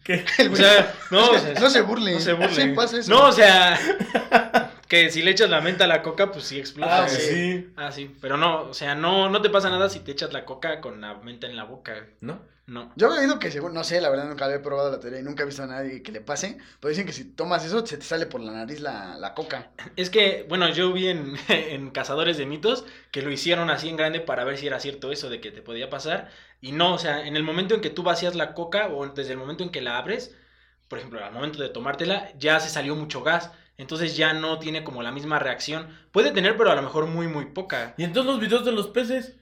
[0.03, 2.13] que O sea, no, o sea, no se burle.
[2.13, 2.53] no se burle.
[2.53, 3.09] Sí pasa eso.
[3.11, 3.79] No, o sea,
[4.89, 7.03] que si le echas la menta a la coca, pues sí explota.
[7.03, 7.21] Ah, sí.
[7.21, 7.73] sí.
[7.77, 10.45] Ah, sí, pero no, o sea, no, no te pasa nada si te echas la
[10.45, 12.07] coca con la menta en la boca.
[12.21, 12.41] ¿No?
[12.65, 12.91] No.
[12.95, 15.23] Yo había oído que según, no sé, la verdad nunca había probado la teoría y
[15.23, 17.97] nunca he visto a nadie que le pase, pero dicen que si tomas eso se
[17.97, 19.71] te sale por la nariz la, la coca.
[19.95, 23.95] Es que, bueno, yo vi en, en Cazadores de Mitos que lo hicieron así en
[23.97, 26.29] grande para ver si era cierto eso de que te podía pasar.
[26.61, 29.31] Y no, o sea, en el momento en que tú vacías la coca o desde
[29.31, 30.35] el momento en que la abres,
[30.87, 33.51] por ejemplo, al momento de tomártela, ya se salió mucho gas.
[33.79, 35.87] Entonces ya no tiene como la misma reacción.
[36.11, 37.93] Puede tener, pero a lo mejor muy, muy poca.
[37.97, 39.37] Y entonces los videos de los peces.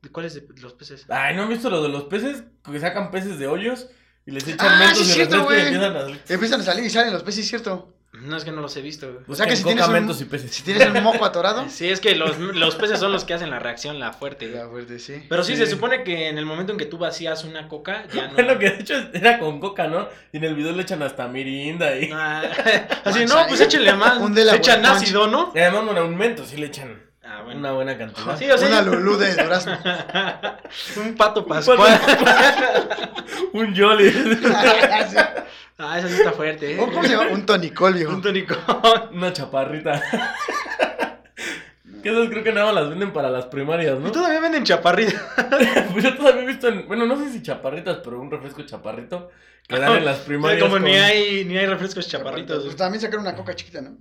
[0.00, 1.06] ¿De ¿Cuáles de los peces?
[1.08, 2.44] Ay, ¿no han visto lo de los peces?
[2.64, 3.88] Que sacan peces de hoyos
[4.24, 5.60] y les echan Ah, mentos sí, y cierto, güey.
[5.60, 6.06] empiezan a...
[6.28, 7.92] Empiezan a salir y salen los peces, ¿cierto?
[8.12, 9.06] No es que no los he visto.
[9.12, 9.24] güey.
[9.28, 10.50] O sea que si tienes un- y peces.
[10.52, 11.66] Si tienes un moco atorado.
[11.70, 14.48] Sí, es que los, los peces son los que hacen la reacción, la fuerte.
[14.48, 15.24] La fuerte, sí.
[15.28, 15.58] Pero sí, Sí.
[15.64, 18.34] se supone que en el momento en que tú vacías una coca, ya no.
[18.34, 20.08] Bueno, que de hecho era con coca, ¿no?
[20.32, 22.10] Y en el video le echan hasta mirinda y...
[22.12, 22.42] Ah,
[23.04, 24.18] así, no, pues échenle más.
[24.18, 25.52] Un de la Le echan ácido, ¿no?
[25.54, 27.60] Y además un mento, sí le echan Ah, bueno.
[27.60, 28.36] una buena cantidad.
[28.36, 29.78] Sí, o sea, Una lulú de durazno.
[30.96, 31.78] un pato pascual.
[33.52, 34.12] un jolly.
[35.82, 36.76] Ah, eso sí está fuerte, ¿eh?
[36.76, 37.28] ¿Cómo se llama?
[37.30, 38.12] Un tonicol, viejo.
[38.12, 38.58] Un tonicón.
[39.14, 39.98] Una chaparrita.
[42.02, 44.08] que esas creo que nada más las venden para las primarias, ¿no?
[44.08, 45.22] Y todavía venden chaparritas.
[45.92, 49.30] pues yo todavía he visto en, bueno, no sé si chaparritas, pero un refresco chaparrito
[49.66, 50.60] que dan en las primarias.
[50.62, 52.62] Como con- ni hay, ni hay refrescos chaparritos.
[52.64, 53.96] Pues también sacaron una coca chiquita, ¿no?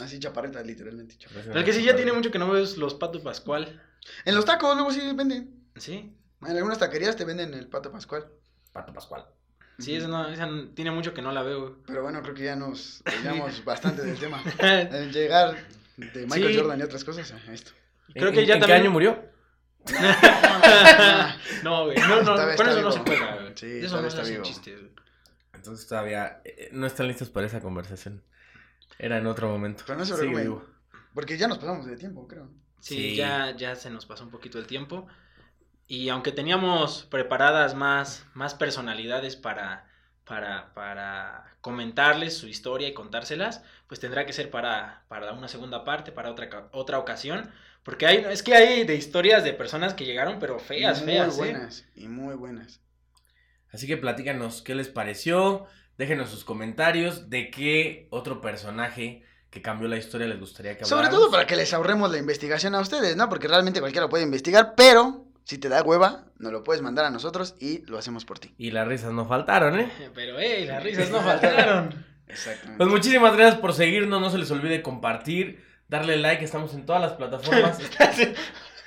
[0.00, 1.16] Así chaparrita, literalmente.
[1.54, 3.82] El que sí ya tiene mucho que no ves los patos pascual.
[4.24, 5.64] En los tacos luego sí venden.
[5.76, 6.16] Sí.
[6.42, 8.26] En algunas taquerías te venden el pato pascual.
[8.72, 9.26] Pato Pascual.
[9.78, 11.60] Sí, esa, no, esa tiene mucho que no la veo.
[11.60, 11.72] güey.
[11.86, 14.42] Pero bueno, creo que ya nos desviamos bastante del tema.
[14.60, 15.56] El llegar
[15.96, 16.58] de Michael Sí.
[16.58, 17.72] Jordan y otras cosas a esto.
[18.14, 19.22] Creo ¿En- que ya ¿En también- qué año murió?
[21.64, 21.96] No, güey.
[21.98, 23.52] No, no, con eso no se juega, güey.
[23.56, 24.42] Sí, eso todavía no vivo.
[24.44, 24.92] chistes, güey.
[25.54, 28.22] Entonces todavía eh, no están listos para esa conversación.
[28.98, 29.84] Era en otro momento.
[29.86, 30.42] Pero no se preocupen.
[30.42, 30.64] vivo.
[31.14, 32.48] Porque ya nos pasamos de tiempo, creo.
[32.80, 33.16] Sí, Sí.
[33.16, 35.06] Ya, ya se nos pasó un poquito el tiempo.
[35.86, 39.88] Y aunque teníamos preparadas más, más personalidades para,
[40.24, 45.84] para, para comentarles su historia y contárselas, pues tendrá que ser para, para una segunda
[45.84, 47.50] parte, para otra, otra ocasión.
[47.82, 51.34] Porque hay, es que hay de historias de personas que llegaron, pero feas, muy feas.
[51.34, 51.38] ¿eh?
[51.38, 51.84] buenas.
[51.96, 52.80] Y muy buenas.
[53.72, 55.66] Así que platícanos qué les pareció,
[56.00, 61.00] déjenos sus comentarios de qué otro personaje que cambió la historia les gustaría que Sobre
[61.06, 61.20] habláramos.
[61.26, 63.28] todo para que les ahorremos la investigación a ustedes, ¿no?
[63.28, 67.10] Porque realmente cualquiera puede investigar, pero si te da hueva, nos lo puedes mandar a
[67.10, 68.54] nosotros y lo hacemos por ti.
[68.56, 69.90] Y las risas no faltaron, ¿eh?
[70.14, 72.06] Pero, hey, las risas no faltaron.
[72.28, 72.78] Exactamente.
[72.78, 77.02] Pues muchísimas gracias por seguirnos, no se les olvide compartir, darle like, estamos en todas
[77.02, 77.78] las plataformas.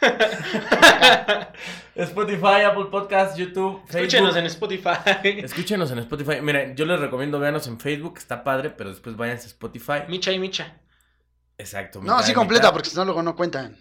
[1.96, 4.90] Spotify, Apple Podcast, YouTube, Escúchenos en Spotify.
[5.24, 6.42] Escúchenos en Spotify.
[6.42, 10.00] Miren, yo les recomiendo veanos en Facebook, está padre, pero después váyanse a Spotify.
[10.08, 10.74] Micha y Micha.
[11.64, 12.02] Exacto.
[12.04, 12.74] No, así completa, mitad.
[12.74, 13.78] porque si no luego no cuentan.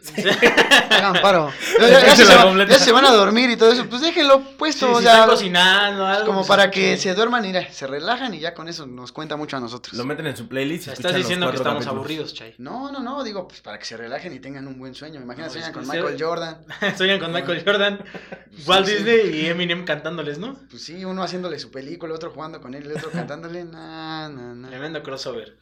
[0.90, 1.50] Hagan paro.
[1.80, 2.72] Ya, ya- ya Escúchenla se va- completa.
[2.72, 3.86] ya se van a dormir y todo eso.
[3.88, 4.86] Pues déjenlo Sí, puesto.
[4.86, 6.26] si o sea, están cocinando, algo.
[6.26, 9.10] como pues, para que se duerman y mira, se relajan y ya con eso nos
[9.10, 9.94] cuenta mucho a nosotros.
[9.94, 10.84] Lo meten en su playlist.
[10.84, 11.96] sea, Estás diciendo que estamos capítulos.
[11.98, 12.54] aburridos, Chay.
[12.58, 15.20] No, no, no, digo, pues para que se relajen y tengan un buen sueño.
[15.20, 16.64] Imagínate, No, sueñan con Michael Jordan.
[16.96, 18.04] Sueñan con Michael Jordan,
[18.66, 19.02] Walt Sí, sí.
[19.04, 20.56] Disney y Eminem cantándoles, ¿no?
[20.70, 23.64] Pues sí, uno haciéndole su película, otro jugando con él, el otro cantándole.
[23.64, 24.68] Nah, nah, nah.
[24.68, 25.56] Tremendo crossover.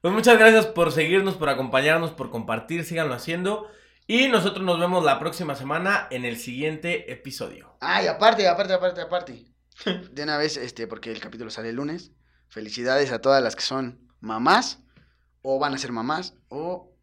[0.00, 3.68] Pues muchas gracias por seguirnos, por acompañarnos, por compartir, síganlo haciendo.
[4.06, 7.76] Y nosotros nos vemos la próxima semana en el siguiente episodio.
[7.80, 9.44] Ah, y aparte, aparte, aparte, aparte.
[10.12, 12.12] De una vez, este, porque el capítulo sale el lunes.
[12.48, 14.78] Felicidades a todas las que son mamás,
[15.42, 16.94] o van a ser mamás, o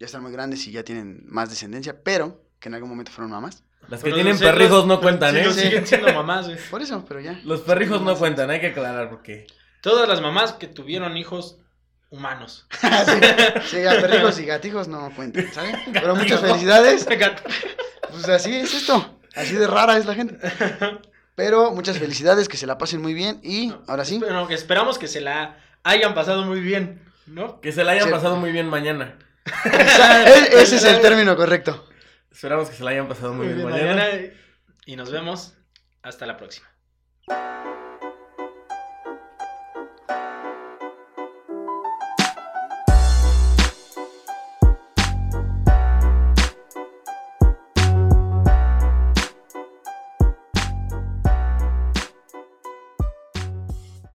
[0.00, 3.30] ya están muy grandes y ya tienen más descendencia, pero que en algún momento fueron
[3.30, 3.62] mamás.
[3.88, 5.44] Las que Pero tienen los perrijos no cuentan, sí, ¿eh?
[5.44, 6.58] los siguen siendo mamás, güey.
[6.70, 7.40] Por eso, pero ya.
[7.44, 9.46] Los perrijos no cuentan, hay que aclarar porque...
[9.80, 11.60] Todas las mamás que tuvieron hijos
[12.10, 12.66] humanos.
[12.80, 12.86] sí,
[13.70, 15.76] sí, a perrijos y gatijos no cuentan, ¿sabes?
[15.92, 17.06] Pero muchas felicidades.
[18.08, 19.18] Pues así es esto.
[19.34, 20.38] Así de rara es la gente.
[21.34, 24.18] Pero muchas felicidades, que se la pasen muy bien y ahora sí.
[24.20, 27.60] Pero que esperamos que se la hayan pasado muy bien, ¿no?
[27.60, 28.10] Que se la hayan Sí.
[28.10, 29.18] pasado muy bien mañana.
[29.64, 31.86] E- Ese es el término correcto.
[32.30, 34.04] Esperamos que se la hayan pasado muy, Muy bien, bien, mañana.
[34.06, 34.32] mañana.
[34.86, 35.54] Y nos vemos
[36.02, 36.66] hasta la próxima.